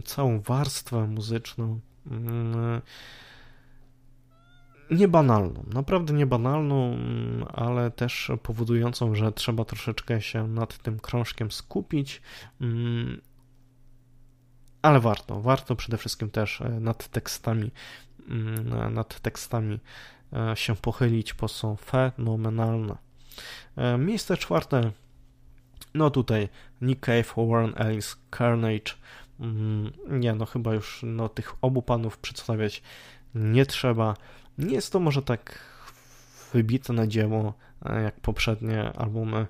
całą 0.05 0.41
warstwę 0.41 1.07
muzyczną 1.07 1.81
niebanalną, 4.91 5.65
naprawdę 5.75 6.13
niebanalną, 6.15 6.97
ale 7.53 7.91
też 7.91 8.33
powodującą, 8.43 9.15
że 9.15 9.33
trzeba 9.33 9.65
troszeczkę 9.65 10.23
się 10.23 10.49
nad 10.49 10.79
tym 10.79 11.01
krążkiem 11.01 11.51
skupić. 11.51 12.23
Mm, 12.61 13.21
ale 14.83 15.01
warto, 15.01 15.41
warto 15.41 15.77
przede 15.77 15.99
wszystkim 15.99 16.31
też 16.31 16.61
e, 16.61 16.69
nad 16.69 17.09
tekstami, 17.09 17.71
mm, 18.29 18.95
nad 18.95 19.21
tekstami 19.21 19.79
e, 20.33 20.57
się 20.57 20.77
pochylić, 20.77 21.35
bo 21.35 21.49
są 21.49 21.77
fenomenalne. 21.77 22.97
Miejsce 23.99 24.37
czwarte, 24.37 24.91
no 25.95 26.11
tutaj 26.11 26.49
Nick 26.81 27.07
Cave, 27.07 27.35
Warren 27.37 27.73
Ellis, 27.77 28.17
Carnage. 28.39 28.95
Mm, 29.41 29.93
nie, 30.09 30.35
no 30.35 30.47
chyba 30.47 30.75
już 30.75 31.01
no, 31.03 31.29
tych 31.29 31.55
obu 31.61 31.83
panów 31.83 32.19
przedstawiać 32.19 32.83
nie 33.35 33.67
trzeba. 33.67 34.15
Nie 34.59 34.75
jest 34.75 34.93
to 34.93 35.01
może 35.01 35.23
tak 35.23 35.59
wybitne 36.53 37.09
dzieło 37.09 37.55
jak 38.05 38.21
poprzednie 38.21 38.93
albumy 38.93 39.47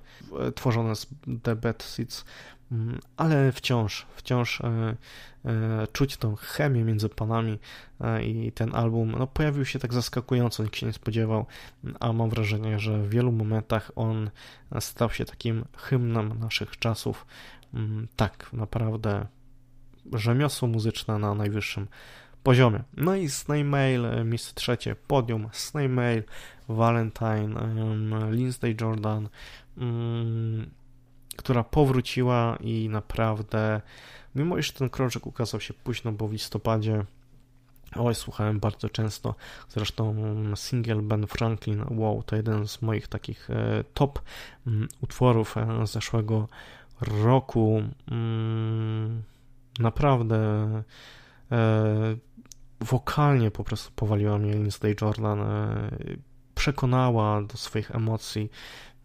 tworzone 0.55 0.97
z 0.97 1.07
The 1.43 1.57
Bad 1.57 1.83
Seeds, 1.83 2.25
mm, 2.73 3.01
ale 3.17 3.53
wciąż, 3.53 4.07
wciąż 4.17 4.61
e, 4.61 4.97
e, 5.45 5.87
czuć 5.93 6.17
tą 6.17 6.37
chemię 6.37 6.85
między 6.85 7.09
panami 7.09 7.59
e, 8.01 8.25
i 8.25 8.53
ten 8.53 8.75
album 8.75 9.13
no, 9.19 9.27
pojawił 9.27 9.65
się 9.65 9.79
tak 9.79 9.95
zaskakująco, 9.95 10.63
nikt 10.63 10.77
się 10.77 10.87
nie 10.87 10.93
spodziewał, 10.93 11.47
a 12.01 12.13
mam 12.13 12.31
wrażenie, 12.31 12.79
że 12.79 13.03
w 13.03 13.11
wielu 13.11 13.33
momentach 13.33 13.91
on 13.97 14.31
stał 14.81 15.11
się 15.11 15.25
takim 15.25 15.65
hymnem 15.77 16.39
naszych 16.39 16.79
czasów. 16.79 17.27
Mm, 17.75 18.09
tak, 18.17 18.53
naprawdę 18.53 19.27
rzemiosło 20.13 20.69
muzyczne 20.69 21.19
na 21.19 21.35
najwyższym 21.35 21.87
poziomie. 22.45 22.83
No 22.97 23.15
i 23.15 23.29
Snail 23.29 24.07
miejsce 24.25 24.55
trzecie, 24.55 24.97
podium, 24.97 25.49
Snail 25.53 26.23
Valentine, 26.69 27.55
um, 27.55 28.35
Lindsay 28.35 28.77
Jordan, 28.81 29.29
um, 29.77 30.71
która 31.37 31.65
powróciła 31.65 32.57
i 32.61 32.89
naprawdę, 32.89 33.81
mimo 34.35 34.59
iż 34.59 34.73
ten 34.73 34.91
krążek 34.91 35.27
ukazał 35.27 35.61
się 35.61 35.75
późno, 35.75 36.13
bo 36.13 36.29
w 36.29 36.33
listopadzie 36.33 37.05
Oj, 37.97 38.15
słuchałem 38.15 38.61
bardzo 38.61 38.89
często. 38.89 39.35
Zresztą 39.69 40.15
single 40.57 41.03
Ben 41.03 41.27
Franklin, 41.27 41.85
wow, 41.91 42.23
to 42.23 42.37
jeden 42.37 42.69
z 42.69 42.83
moich 42.83 43.09
takich 43.09 43.51
e, 43.51 43.85
top 43.95 44.23
mm, 44.67 44.89
utworów 45.01 45.57
e, 45.57 45.87
zeszłego 45.87 46.49
roku. 47.01 47.83
Mm, 48.11 49.23
naprawdę 49.79 50.37
e, 51.53 52.17
wokalnie 52.85 53.51
po 53.51 53.65
prostu 53.65 53.93
powaliła 53.97 54.39
mnie 54.39 54.53
Lindsay 54.53 54.97
Jordan 55.01 55.39
przekonała 56.55 57.43
do 57.43 57.57
swoich 57.57 57.91
emocji. 57.91 58.51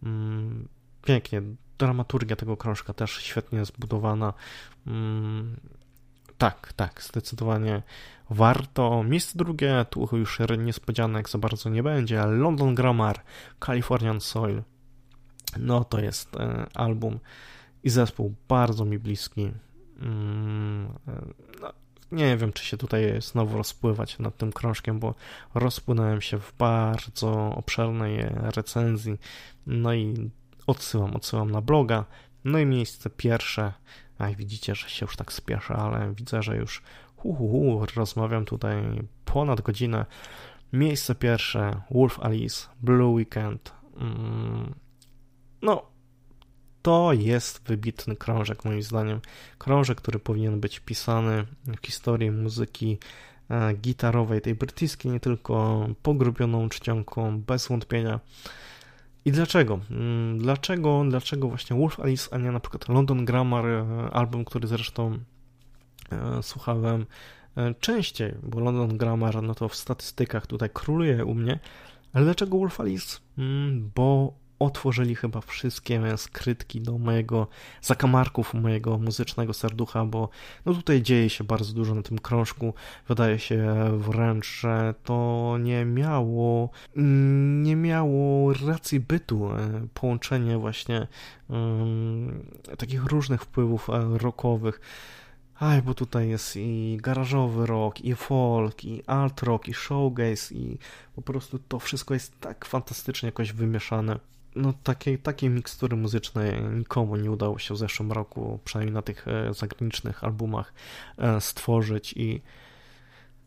Mm, 0.03 0.67
pięknie. 1.05 1.41
Dramaturgia 1.77 2.35
tego 2.35 2.57
krążka 2.57 2.93
też 2.93 3.11
świetnie 3.11 3.65
zbudowana. 3.65 4.33
Mm, 4.87 5.59
tak, 6.37 6.73
tak, 6.73 7.03
zdecydowanie 7.03 7.83
warto. 8.29 9.03
Miejsce 9.03 9.37
drugie, 9.37 9.85
tu 9.89 10.09
już 10.11 10.39
niespodzianek 10.57 11.29
za 11.29 11.37
bardzo 11.37 11.69
nie 11.69 11.83
będzie, 11.83 12.21
ale 12.21 12.35
London 12.35 12.75
Grammar, 12.75 13.23
Californian 13.65 14.21
Soil. 14.21 14.63
No 15.57 15.83
to 15.83 15.99
jest 15.99 16.35
e, 16.35 16.67
album 16.73 17.19
i 17.83 17.89
zespół 17.89 18.35
bardzo 18.47 18.85
mi 18.85 18.99
bliski. 18.99 19.51
Mm, 20.01 20.93
e, 21.07 21.21
no, 21.61 21.73
nie 22.11 22.37
wiem, 22.37 22.53
czy 22.53 22.65
się 22.65 22.77
tutaj 22.77 23.21
znowu 23.21 23.57
rozpływać 23.57 24.19
nad 24.19 24.37
tym 24.37 24.51
krążkiem, 24.51 24.99
bo 24.99 25.15
rozpłynąłem 25.53 26.21
się 26.21 26.39
w 26.39 26.53
bardzo 26.57 27.53
obszernej 27.55 28.25
recenzji. 28.33 29.17
No 29.67 29.93
i 29.93 30.31
odsyłam, 30.67 31.15
odsyłam 31.15 31.51
na 31.51 31.61
bloga. 31.61 32.05
No 32.43 32.59
i 32.59 32.65
miejsce 32.65 33.09
pierwsze. 33.09 33.73
A 34.17 34.27
widzicie, 34.27 34.75
że 34.75 34.89
się 34.89 35.05
już 35.05 35.15
tak 35.15 35.33
spieszę, 35.33 35.73
ale 35.73 36.13
widzę, 36.13 36.43
że 36.43 36.57
już 36.57 36.81
hu, 37.15 37.33
hu, 37.33 37.47
hu, 37.47 37.85
rozmawiam 37.95 38.45
tutaj 38.45 38.75
ponad 39.25 39.61
godzinę. 39.61 40.05
Miejsce 40.73 41.15
pierwsze 41.15 41.81
Wolf 41.91 42.19
Alice, 42.19 42.67
Blue 42.81 43.13
Weekend. 43.13 43.73
Mm, 43.97 44.75
no, 45.61 45.88
to 46.81 47.13
jest 47.13 47.61
wybitny 47.67 48.15
krążek, 48.15 48.65
moim 48.65 48.83
zdaniem. 48.83 49.21
Krążek, 49.57 49.97
który 49.97 50.19
powinien 50.19 50.59
być 50.59 50.79
pisany 50.79 51.45
w 51.67 51.85
historii 51.85 52.31
muzyki 52.31 52.97
e, 53.49 53.73
gitarowej, 53.73 54.41
tej 54.41 54.55
brytyjskiej, 54.55 55.11
nie 55.11 55.19
tylko 55.19 55.87
pogrubioną 56.03 56.69
czcionką, 56.69 57.41
bez 57.41 57.67
wątpienia. 57.67 58.19
I 59.25 59.31
dlaczego? 59.31 59.79
Mm, 59.91 60.37
dlaczego, 60.37 61.03
dlaczego 61.09 61.47
właśnie 61.47 61.75
Wolf 61.75 61.99
Alice, 61.99 62.33
a 62.33 62.37
nie 62.37 62.51
na 62.51 62.59
przykład 62.59 62.89
London 62.89 63.25
Grammar, 63.25 63.65
e, 63.65 64.09
album, 64.11 64.45
który 64.45 64.67
zresztą 64.67 65.19
e, 66.11 66.43
słuchałem 66.43 67.05
częściej, 67.79 68.33
bo 68.43 68.59
London 68.59 68.97
Grammar, 68.97 69.43
no 69.43 69.55
to 69.55 69.69
w 69.69 69.75
statystykach 69.75 70.47
tutaj 70.47 70.69
króluje 70.69 71.25
u 71.25 71.35
mnie, 71.35 71.59
ale 72.13 72.25
dlaczego 72.25 72.57
Wolf 72.57 72.79
Alice? 72.79 73.17
Mm, 73.37 73.91
bo 73.95 74.33
otworzyli 74.59 75.15
chyba 75.15 75.41
wszystkie 75.41 76.17
skrytki 76.17 76.81
do 76.81 76.97
mojego 76.97 77.47
zakamarków 77.81 78.53
mojego 78.53 78.97
muzycznego 78.97 79.53
serducha, 79.53 80.05
bo 80.05 80.29
no 80.65 80.73
tutaj 80.73 81.01
dzieje 81.01 81.29
się 81.29 81.43
bardzo 81.43 81.73
dużo 81.73 81.95
na 81.95 82.01
tym 82.01 82.19
krążku. 82.19 82.73
Wydaje 83.07 83.39
się 83.39 83.75
wręcz, 83.97 84.59
że 84.59 84.93
to 85.03 85.57
nie 85.59 85.85
miało 85.85 86.69
nie 87.63 87.75
miało 87.75 88.53
racji 88.53 88.99
bytu 88.99 89.49
e, 89.51 89.87
połączenie 89.93 90.57
właśnie 90.57 91.07
um, 91.49 92.45
takich 92.77 93.05
różnych 93.05 93.41
wpływów 93.41 93.89
e, 93.89 94.17
rockowych. 94.17 94.81
Aj, 95.59 95.81
bo 95.81 95.93
tutaj 95.93 96.29
jest 96.29 96.55
i 96.55 96.97
garażowy 97.01 97.65
rock, 97.65 98.01
i 98.01 98.15
folk, 98.15 98.85
i 98.85 99.03
alt 99.07 99.43
rock, 99.43 99.67
i 99.67 99.73
showgaze, 99.73 100.55
i 100.55 100.77
po 101.15 101.21
prostu 101.21 101.59
to 101.59 101.79
wszystko 101.79 102.13
jest 102.13 102.39
tak 102.39 102.65
fantastycznie 102.65 103.27
jakoś 103.27 103.53
wymieszane 103.53 104.19
no 104.55 104.73
takiej, 104.83 105.19
takiej 105.19 105.49
mikstury 105.49 105.97
muzycznej 105.97 106.63
nikomu 106.63 107.15
nie 107.15 107.31
udało 107.31 107.59
się 107.59 107.73
w 107.73 107.77
zeszłym 107.77 108.11
roku, 108.11 108.59
przynajmniej 108.65 108.93
na 108.93 109.01
tych 109.01 109.27
e, 109.27 109.53
zagranicznych 109.53 110.23
albumach 110.23 110.73
e, 111.17 111.41
stworzyć 111.41 112.13
i 112.13 112.41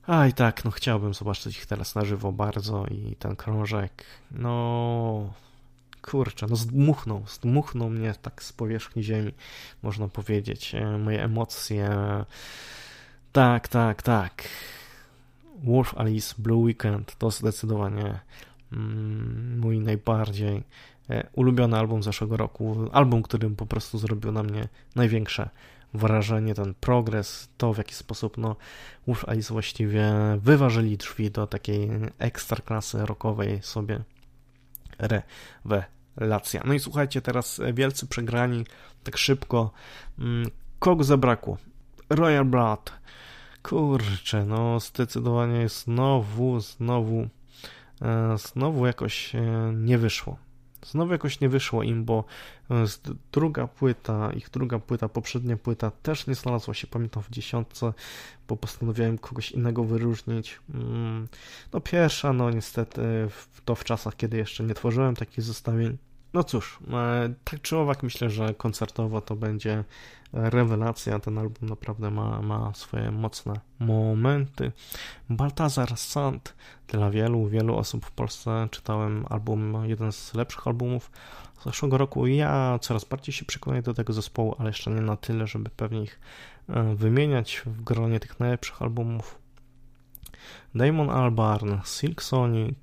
a 0.06 0.26
i 0.26 0.32
tak, 0.32 0.64
no 0.64 0.70
chciałbym 0.70 1.14
zobaczyć 1.14 1.58
ich 1.58 1.66
teraz 1.66 1.94
na 1.94 2.04
żywo 2.04 2.32
bardzo 2.32 2.86
i 2.86 3.16
ten 3.18 3.36
krążek, 3.36 4.04
no 4.30 5.32
kurczę, 6.02 6.46
no 6.50 6.56
zdmuchnął, 6.56 7.24
zdmuchnął 7.28 7.90
mnie 7.90 8.14
tak 8.22 8.42
z 8.42 8.52
powierzchni 8.52 9.02
ziemi, 9.02 9.32
można 9.82 10.08
powiedzieć, 10.08 10.74
e, 10.74 10.98
moje 10.98 11.24
emocje, 11.24 11.90
tak, 13.32 13.68
tak, 13.68 14.02
tak. 14.02 14.48
Wolf 15.64 15.94
Alice 15.98 16.34
Blue 16.38 16.62
Weekend 16.62 17.16
to 17.18 17.30
zdecydowanie 17.30 18.20
mm, 18.72 19.58
mój 19.58 19.78
najbardziej 19.78 20.62
ulubiony 21.32 21.78
album 21.78 22.02
zeszłego 22.02 22.36
roku, 22.36 22.76
album, 22.92 23.22
którym 23.22 23.56
po 23.56 23.66
prostu 23.66 23.98
zrobił 23.98 24.32
na 24.32 24.42
mnie 24.42 24.68
największe 24.94 25.50
wrażenie, 25.94 26.54
ten 26.54 26.74
progres, 26.74 27.48
to 27.56 27.72
w 27.72 27.78
jaki 27.78 27.94
sposób 27.94 28.38
no, 28.38 28.56
Wolf 29.06 29.28
Alice 29.28 29.52
właściwie 29.52 30.12
wyważyli 30.38 30.96
drzwi 30.96 31.30
do 31.30 31.46
takiej 31.46 31.90
ekstra 32.18 32.58
klasy 32.64 33.06
rockowej 33.06 33.62
sobie 33.62 34.00
rewelacja. 34.98 36.62
No 36.64 36.74
i 36.74 36.80
słuchajcie, 36.80 37.22
teraz 37.22 37.60
wielcy 37.74 38.06
przegrani, 38.06 38.64
tak 39.04 39.16
szybko, 39.16 39.72
mm, 40.18 40.50
kogo 40.78 41.04
zabrakło? 41.04 41.58
Royal 42.10 42.44
Blood. 42.44 42.92
Kurczę, 43.62 44.44
no 44.44 44.80
zdecydowanie 44.80 45.68
znowu, 45.68 46.60
znowu, 46.60 47.28
e, 48.02 48.38
znowu 48.38 48.86
jakoś 48.86 49.34
e, 49.34 49.72
nie 49.74 49.98
wyszło. 49.98 50.36
Znowu 50.86 51.12
jakoś 51.12 51.40
nie 51.40 51.48
wyszło 51.48 51.82
im, 51.82 52.04
bo 52.04 52.24
e, 52.70 52.84
druga 53.32 53.66
płyta, 53.66 54.32
ich 54.32 54.50
druga 54.50 54.78
płyta, 54.78 55.08
poprzednia 55.08 55.56
płyta 55.56 55.90
też 55.90 56.26
nie 56.26 56.34
znalazła 56.34 56.74
się, 56.74 56.86
pamiętam, 56.86 57.22
w 57.22 57.30
dziesiątce, 57.30 57.92
bo 58.48 58.56
postanowiłem 58.56 59.18
kogoś 59.18 59.50
innego 59.50 59.84
wyróżnić. 59.84 60.60
Mm, 60.74 61.28
no 61.72 61.80
pierwsza, 61.80 62.32
no 62.32 62.50
niestety, 62.50 63.02
to 63.64 63.74
w 63.74 63.84
czasach, 63.84 64.16
kiedy 64.16 64.36
jeszcze 64.36 64.64
nie 64.64 64.74
tworzyłem 64.74 65.16
takich 65.16 65.44
zestawień. 65.44 65.98
No 66.34 66.44
cóż, 66.44 66.78
e, 66.92 67.34
tak 67.44 67.62
czy 67.62 67.76
owak 67.76 68.02
myślę, 68.02 68.30
że 68.30 68.54
koncertowo 68.54 69.20
to 69.20 69.36
będzie 69.36 69.84
rewelacja. 70.32 71.18
Ten 71.18 71.38
album 71.38 71.68
naprawdę 71.68 72.10
ma, 72.10 72.42
ma 72.42 72.74
swoje 72.74 73.10
mocne 73.10 73.60
momenty. 73.78 74.72
Baltazar 75.30 75.96
Sand. 75.96 76.54
Dla 76.88 77.10
wielu, 77.10 77.48
wielu 77.48 77.76
osób 77.76 78.06
w 78.06 78.10
Polsce 78.10 78.68
czytałem 78.70 79.26
album, 79.30 79.88
jeden 79.88 80.12
z 80.12 80.34
lepszych 80.34 80.66
albumów 80.66 81.10
z 81.60 81.64
zeszłego 81.64 81.98
roku. 81.98 82.26
Ja 82.26 82.78
coraz 82.80 83.04
bardziej 83.04 83.32
się 83.32 83.44
przekonuję 83.44 83.82
do 83.82 83.94
tego 83.94 84.12
zespołu, 84.12 84.54
ale 84.58 84.68
jeszcze 84.68 84.90
nie 84.90 85.00
na 85.00 85.16
tyle, 85.16 85.46
żeby 85.46 85.70
pewnie 85.70 86.02
ich 86.02 86.20
e, 86.68 86.94
wymieniać 86.94 87.62
w 87.66 87.82
gronie 87.82 88.20
tych 88.20 88.40
najlepszych 88.40 88.82
albumów. 88.82 89.38
Damon 90.74 91.10
Albarn, 91.10 91.74
Silk 91.84 92.22
Sonic, 92.22 92.78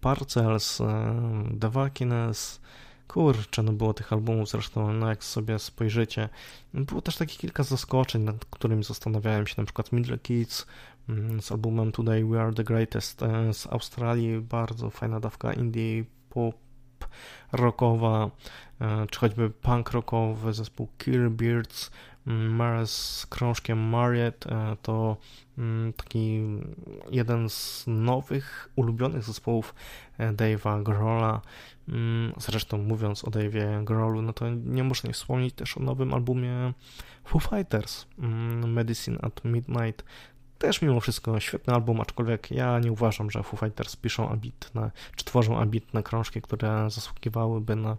Parcels, 0.00 0.80
e, 0.80 1.14
The 1.60 1.70
Valkines, 1.70 2.60
Kurczę, 3.08 3.62
no 3.62 3.72
było 3.72 3.94
tych 3.94 4.12
albumów 4.12 4.50
zresztą, 4.50 4.92
no 4.92 5.08
jak 5.08 5.24
sobie 5.24 5.58
spojrzycie. 5.58 6.28
Było 6.74 7.02
też 7.02 7.16
takie 7.16 7.36
kilka 7.36 7.62
zaskoczeń, 7.62 8.22
nad 8.22 8.44
którymi 8.44 8.84
zastanawiałem 8.84 9.46
się, 9.46 9.54
na 9.58 9.64
przykład 9.64 9.92
Middle 9.92 10.18
Kids 10.18 10.66
mm, 11.08 11.42
z 11.42 11.52
albumem 11.52 11.92
Today 11.92 12.24
We 12.24 12.42
Are 12.42 12.52
The 12.52 12.64
Greatest 12.64 13.22
e, 13.22 13.54
z 13.54 13.66
Australii, 13.66 14.40
bardzo 14.40 14.90
fajna 14.90 15.20
dawka 15.20 15.52
indie 15.52 16.04
pop 16.30 16.56
rockowa, 17.52 18.30
czy 19.10 19.18
choćby 19.20 19.50
punk 19.50 19.90
rockowy 19.90 20.52
zespół 20.52 20.88
Killbeards, 20.98 21.90
Mars 22.26 22.92
z 22.92 23.26
krążkiem 23.26 23.78
Mariet 23.78 24.44
to 24.82 25.16
mm, 25.58 25.92
taki 25.92 26.40
jeden 27.10 27.48
z 27.50 27.84
nowych, 27.86 28.68
ulubionych 28.76 29.24
zespołów 29.24 29.74
Dave'a 30.18 30.82
Grohla. 30.82 31.40
Mm, 31.88 32.32
zresztą 32.36 32.78
mówiąc 32.78 33.24
o 33.24 33.30
Dave'ie 33.30 33.84
Grohlu, 33.84 34.22
no 34.22 34.32
to 34.32 34.50
nie 34.50 34.84
można 34.84 35.08
nie 35.08 35.14
wspomnieć 35.14 35.54
też 35.54 35.76
o 35.76 35.80
nowym 35.80 36.14
albumie 36.14 36.72
Foo 37.24 37.40
Fighters, 37.40 38.06
mm, 38.18 38.72
Medicine 38.72 39.18
at 39.22 39.44
Midnight. 39.44 40.04
Też 40.58 40.82
mimo 40.82 41.00
wszystko 41.00 41.40
świetny 41.40 41.74
album, 41.74 42.00
aczkolwiek 42.00 42.50
ja 42.50 42.78
nie 42.78 42.92
uważam, 42.92 43.30
że 43.30 43.42
Foo 43.42 43.56
Fighters 43.56 43.96
piszą 43.96 44.28
ambitne, 44.28 44.90
czy 45.16 45.24
tworzą 45.24 45.58
ambitne 45.58 46.02
krążki, 46.02 46.42
które 46.42 46.90
zasługiwałyby 46.90 47.76
na 47.76 47.96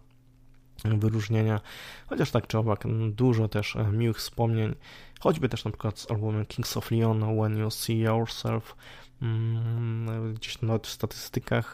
wyróżnienia, 0.85 1.61
chociaż 2.07 2.31
tak 2.31 2.47
czy 2.47 2.57
owak 2.57 2.83
dużo 3.11 3.47
też 3.47 3.75
e, 3.75 3.91
miłych 3.91 4.17
wspomnień, 4.17 4.75
choćby 5.19 5.49
też 5.49 5.65
na 5.65 5.71
przykład 5.71 5.99
z 5.99 6.11
albumem 6.11 6.45
Kings 6.45 6.77
of 6.77 6.91
Leon, 6.91 7.37
When 7.37 7.57
You 7.57 7.71
See 7.71 7.99
Yourself, 7.99 8.75
mm, 9.21 10.33
gdzieś 10.33 10.61
nawet 10.61 10.87
w 10.87 10.91
statystykach 10.91 11.73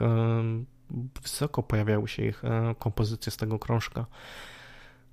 wysoko 1.23 1.63
pojawiały 1.63 2.07
się 2.07 2.25
ich 2.25 2.45
e, 2.45 2.75
kompozycje 2.79 3.31
z 3.31 3.37
tego 3.37 3.59
krążka. 3.59 4.05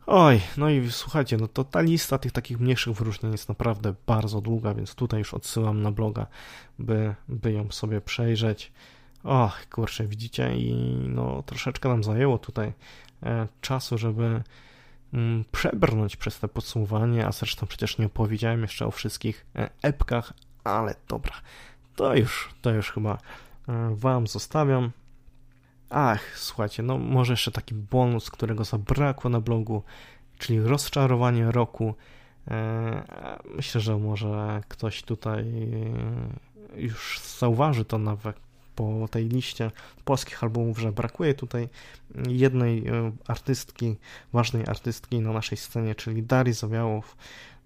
Oj, 0.06 0.40
no 0.56 0.70
i 0.70 0.90
słuchajcie, 0.90 1.36
no 1.36 1.48
to 1.48 1.64
ta 1.64 1.80
lista 1.80 2.18
tych 2.18 2.32
takich 2.32 2.60
mniejszych 2.60 2.96
wyróżnień 2.96 3.32
jest 3.32 3.48
naprawdę 3.48 3.94
bardzo 4.06 4.40
długa, 4.40 4.74
więc 4.74 4.94
tutaj 4.94 5.18
już 5.18 5.34
odsyłam 5.34 5.82
na 5.82 5.90
bloga, 5.90 6.26
by, 6.78 7.14
by 7.28 7.52
ją 7.52 7.70
sobie 7.70 8.00
przejrzeć. 8.00 8.72
Och, 9.24 9.68
kurczę, 9.70 10.06
widzicie, 10.06 10.56
i 10.56 10.74
no 11.08 11.42
troszeczkę 11.42 11.88
nam 11.88 12.04
zajęło 12.04 12.38
tutaj 12.38 12.72
e, 13.22 13.48
czasu, 13.60 13.98
żeby 13.98 14.42
mm, 15.12 15.44
przebrnąć 15.52 16.16
przez 16.16 16.38
te 16.38 16.48
podsumowanie, 16.48 17.26
a 17.26 17.32
zresztą 17.32 17.66
przecież 17.66 17.98
nie 17.98 18.06
opowiedziałem 18.06 18.62
jeszcze 18.62 18.86
o 18.86 18.90
wszystkich 18.90 19.46
e, 19.56 19.70
epkach, 19.82 20.32
ale 20.64 20.94
dobra, 21.08 21.34
to 21.96 22.16
już, 22.16 22.54
to 22.62 22.70
już 22.70 22.92
chyba 22.92 23.18
wam 23.90 24.26
zostawiam. 24.26 24.90
Ach, 25.94 26.39
słuchajcie, 26.39 26.82
no 26.82 26.98
może 26.98 27.32
jeszcze 27.32 27.51
taki 27.51 27.74
bonus, 27.74 28.31
którego 28.31 28.64
zabrakło 28.64 29.31
na 29.31 29.40
blogu, 29.40 29.82
czyli 30.39 30.60
rozczarowanie 30.60 31.51
roku. 31.51 31.94
E, 32.51 33.02
myślę, 33.56 33.81
że 33.81 33.98
może 33.98 34.60
ktoś 34.69 35.02
tutaj 35.02 35.44
e, 36.77 36.81
już 36.81 37.20
zauważy 37.39 37.85
to 37.85 37.98
nawet 37.98 38.36
po 38.77 39.09
tej 39.10 39.28
liście 39.28 39.70
polskich 40.05 40.43
albumów, 40.43 40.78
że 40.78 40.93
brakuje 40.93 41.35
tutaj 41.35 41.69
jednej 42.28 42.89
e, 42.89 43.12
artystki, 43.27 43.97
ważnej 44.32 44.66
artystki 44.66 45.20
na 45.20 45.32
naszej 45.32 45.59
scenie, 45.59 45.94
czyli 45.94 46.23
Darii 46.23 46.55
Zawiałow 46.55 47.16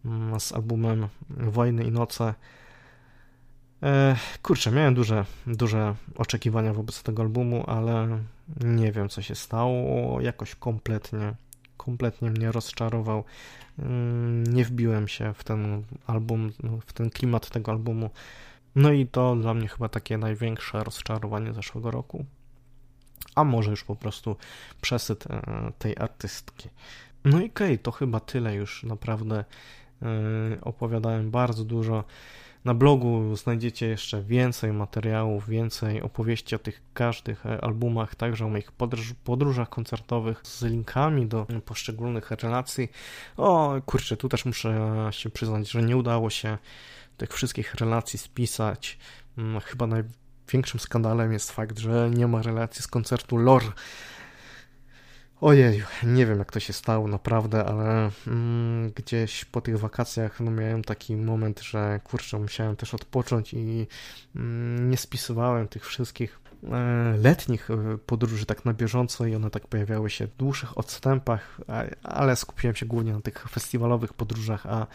mm, 0.04 0.40
z 0.40 0.52
albumem 0.52 1.08
Wojny 1.30 1.84
i 1.84 1.90
Noce. 1.90 2.34
Kurczę, 4.42 4.70
miałem 4.70 4.94
duże, 4.94 5.24
duże 5.46 5.94
oczekiwania 6.16 6.72
wobec 6.72 7.02
tego 7.02 7.22
albumu, 7.22 7.64
ale 7.66 8.18
nie 8.60 8.92
wiem, 8.92 9.08
co 9.08 9.22
się 9.22 9.34
stało. 9.34 10.20
Jakoś 10.20 10.54
kompletnie, 10.54 11.34
kompletnie 11.76 12.30
mnie 12.30 12.52
rozczarował. 12.52 13.24
Mm, 13.78 14.44
nie 14.44 14.64
wbiłem 14.64 15.08
się 15.08 15.34
w 15.34 15.44
ten 15.44 15.82
album, 16.06 16.52
w 16.86 16.92
ten 16.92 17.10
klimat 17.10 17.50
tego 17.50 17.72
albumu. 17.72 18.10
No 18.74 18.92
i 18.92 19.06
to 19.06 19.36
dla 19.36 19.54
mnie 19.54 19.68
chyba 19.68 19.88
takie 19.88 20.18
największe 20.18 20.84
rozczarowanie 20.84 21.52
zeszłego 21.52 21.90
roku. 21.90 22.24
A 23.34 23.44
może 23.44 23.70
już 23.70 23.84
po 23.84 23.96
prostu 23.96 24.36
przesyt 24.80 25.26
e, 25.30 25.42
tej 25.78 25.96
artystki. 25.98 26.68
No 27.24 27.40
i 27.40 27.50
okej, 27.50 27.66
okay, 27.66 27.78
to 27.78 27.90
chyba 27.90 28.20
tyle 28.20 28.54
już 28.54 28.84
naprawdę. 28.84 29.44
E, 30.02 30.60
opowiadałem 30.60 31.30
bardzo 31.30 31.64
dużo. 31.64 32.04
Na 32.66 32.74
blogu 32.74 33.36
znajdziecie 33.36 33.86
jeszcze 33.86 34.22
więcej 34.22 34.72
materiałów, 34.72 35.48
więcej 35.48 36.02
opowieści 36.02 36.54
o 36.54 36.58
tych 36.58 36.82
każdych 36.94 37.46
e, 37.46 37.64
albumach, 37.64 38.14
także 38.14 38.44
o 38.44 38.48
moich 38.48 38.72
podróż, 38.72 39.14
podróżach 39.24 39.68
koncertowych 39.68 40.40
z 40.42 40.62
linkami 40.62 41.26
do 41.26 41.46
poszczególnych 41.64 42.30
relacji. 42.30 42.88
O 43.36 43.74
kurczę, 43.86 44.16
tu 44.16 44.28
też 44.28 44.44
muszę 44.44 45.08
się 45.10 45.30
przyznać, 45.30 45.70
że 45.70 45.82
nie 45.82 45.96
udało 45.96 46.30
się 46.30 46.58
tych 47.16 47.32
wszystkich 47.32 47.74
relacji 47.74 48.18
spisać. 48.18 48.98
Mm, 49.38 49.60
chyba 49.60 49.86
największym 49.86 50.80
skandalem 50.80 51.32
jest 51.32 51.52
fakt, 51.52 51.78
że 51.78 52.10
nie 52.10 52.26
ma 52.26 52.42
relacji 52.42 52.82
z 52.82 52.86
koncertu 52.86 53.36
Lore 53.36 53.72
Ojej, 55.40 55.82
nie 56.02 56.26
wiem 56.26 56.38
jak 56.38 56.52
to 56.52 56.60
się 56.60 56.72
stało 56.72 57.08
naprawdę, 57.08 57.64
ale 57.64 58.10
mm, 58.26 58.90
gdzieś 58.90 59.44
po 59.44 59.60
tych 59.60 59.78
wakacjach 59.78 60.40
no, 60.40 60.50
miałem 60.50 60.84
taki 60.84 61.16
moment, 61.16 61.60
że 61.60 62.00
kurczę, 62.04 62.38
musiałem 62.38 62.76
też 62.76 62.94
odpocząć 62.94 63.54
i 63.54 63.86
mm, 64.36 64.90
nie 64.90 64.96
spisywałem 64.96 65.68
tych 65.68 65.86
wszystkich 65.86 66.40
e, 66.64 67.16
letnich 67.18 67.70
e, 67.70 67.98
podróży 68.06 68.46
tak 68.46 68.64
na 68.64 68.74
bieżąco 68.74 69.26
i 69.26 69.34
one 69.34 69.50
tak 69.50 69.66
pojawiały 69.66 70.10
się 70.10 70.26
w 70.26 70.36
dłuższych 70.36 70.78
odstępach, 70.78 71.60
ale 72.02 72.36
skupiłem 72.36 72.76
się 72.76 72.86
głównie 72.86 73.12
na 73.12 73.20
tych 73.20 73.48
festiwalowych 73.48 74.12
podróżach, 74.12 74.66
a 74.66 74.86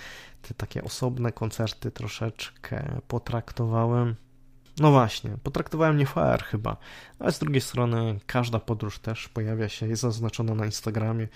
te 0.42 0.54
takie 0.54 0.84
osobne 0.84 1.32
koncerty 1.32 1.92
troszeczkę 1.92 3.02
potraktowałem 3.08 4.16
no 4.80 4.92
właśnie, 4.92 5.38
potraktowałem 5.44 5.98
nie 5.98 6.06
fair 6.06 6.44
chyba, 6.44 6.78
ale 7.20 7.32
z 7.32 7.40
drugiej 7.40 7.62
strony 7.62 8.20
każda 8.26 8.60
podróż 8.60 9.00
też 9.00 9.30
pojawia 9.30 9.70
się, 9.70 9.88
jest 9.88 10.02
zaznaczona 10.02 10.56
na 10.56 10.66
Instagramie, 10.66 11.28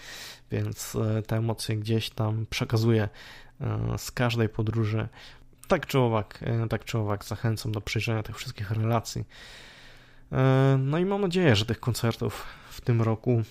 więc 0.52 0.96
e, 0.96 1.22
te 1.22 1.38
emocje 1.38 1.78
gdzieś 1.78 2.10
tam 2.10 2.46
przekazuję 2.50 3.10
e, 3.62 3.98
z 3.98 4.12
każdej 4.12 4.50
podróży. 4.50 5.08
Tak 5.68 5.86
czy 5.86 6.00
owak, 6.00 6.40
e, 6.42 6.68
tak 6.68 6.86
czy 6.86 6.98
owak 6.98 7.26
zachęcam 7.26 7.72
do 7.72 7.82
przejrzenia 7.82 8.24
tych 8.24 8.38
wszystkich 8.38 8.72
relacji. 8.72 9.24
No 10.80 10.98
i 10.98 11.06
mam 11.06 11.22
nadzieję, 11.22 11.56
że 11.56 11.66
tych 11.66 11.80
koncertów 11.80 12.46
w 12.70 12.82
tym 12.82 13.02
roku 13.02 13.44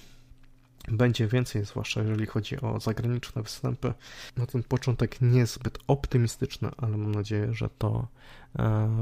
będzie 0.89 1.27
więcej, 1.27 1.65
zwłaszcza 1.65 2.03
jeżeli 2.03 2.27
chodzi 2.27 2.61
o 2.61 2.81
zagraniczne 2.81 3.43
występy. 3.43 3.95
Na 4.37 4.47
ten 4.47 4.63
początek 4.63 5.21
niezbyt 5.21 5.79
optymistyczny, 5.87 6.71
ale 6.77 6.97
mam 6.97 7.15
nadzieję, 7.15 7.55
że 7.55 7.69
to, 7.79 8.09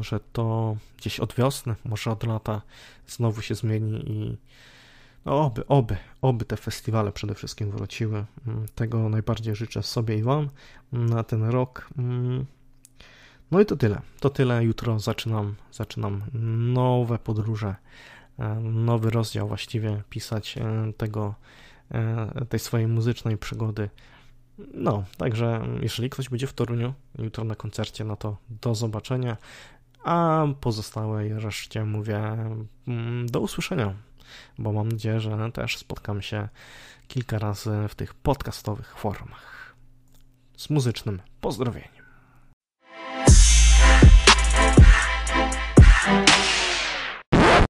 że 0.01 0.21
to 0.33 0.77
gdzieś 0.99 1.21
od 1.21 1.35
wiosny, 1.35 1.75
może 1.85 2.11
od 2.11 2.25
lata 2.25 2.63
znowu 3.07 3.43
się 3.43 3.55
zmieni 3.55 4.11
i 4.11 4.37
no 5.25 5.41
oby, 5.41 5.67
oby, 5.67 5.97
oby 6.23 6.45
te 6.45 6.57
festiwale 6.57 7.13
przede 7.13 7.35
wszystkim 7.35 7.71
wróciły. 7.71 8.25
Mm, 8.47 8.67
tego 8.75 9.09
najbardziej 9.09 9.55
życzę 9.55 9.83
sobie 9.83 10.19
i 10.19 10.23
Wam 10.23 10.49
na 10.93 11.23
ten 11.25 11.45
rok. 11.45 11.89
Mm. 11.99 12.47
No 13.51 13.61
i 13.61 13.67
to 13.67 13.77
tyle. 13.77 14.01
To 14.21 14.31
tyle. 14.31 14.65
Jutro 14.65 14.99
zaczynam, 14.99 15.55
zaczynam 15.73 16.23
nowe 16.73 17.19
podróże, 17.19 17.75
e, 18.39 18.55
nowy 18.61 19.11
rozdział 19.11 19.49
właściwie 19.49 20.03
pisać 20.11 20.59
e, 20.59 20.93
tego 20.97 21.35
E, 21.95 22.45
tej 22.49 22.61
swojej 22.61 22.87
muzycznej 22.87 23.39
przygody. 23.39 23.91
No, 24.59 25.05
także 25.17 25.67
jeżeli 25.83 26.11
ktoś 26.11 26.29
będzie 26.29 26.47
w 26.47 26.53
Toruniu 26.53 26.95
jutro 27.19 27.45
na 27.45 27.55
koncercie, 27.55 28.05
no 28.05 28.17
to 28.17 28.37
do 28.63 28.75
zobaczenia, 28.75 29.37
a 30.05 30.47
pozostałej 30.61 31.33
reszcie 31.35 31.85
mówię 31.85 32.19
mm, 32.89 33.27
do 33.27 33.41
usłyszenia, 33.41 33.95
bo 34.59 34.73
mam 34.73 34.89
nadzieję, 34.89 35.21
że 35.21 35.53
też 35.53 35.79
spotkamy 35.79 36.23
się 36.23 36.49
kilka 37.09 37.39
razy 37.39 37.71
w 37.89 37.95
tych 37.95 38.15
podcastowych 38.15 38.97
formach. 38.99 39.75
Z 40.57 40.71
muzycznym 40.71 41.23
pozdrowieniem. 41.41 42.02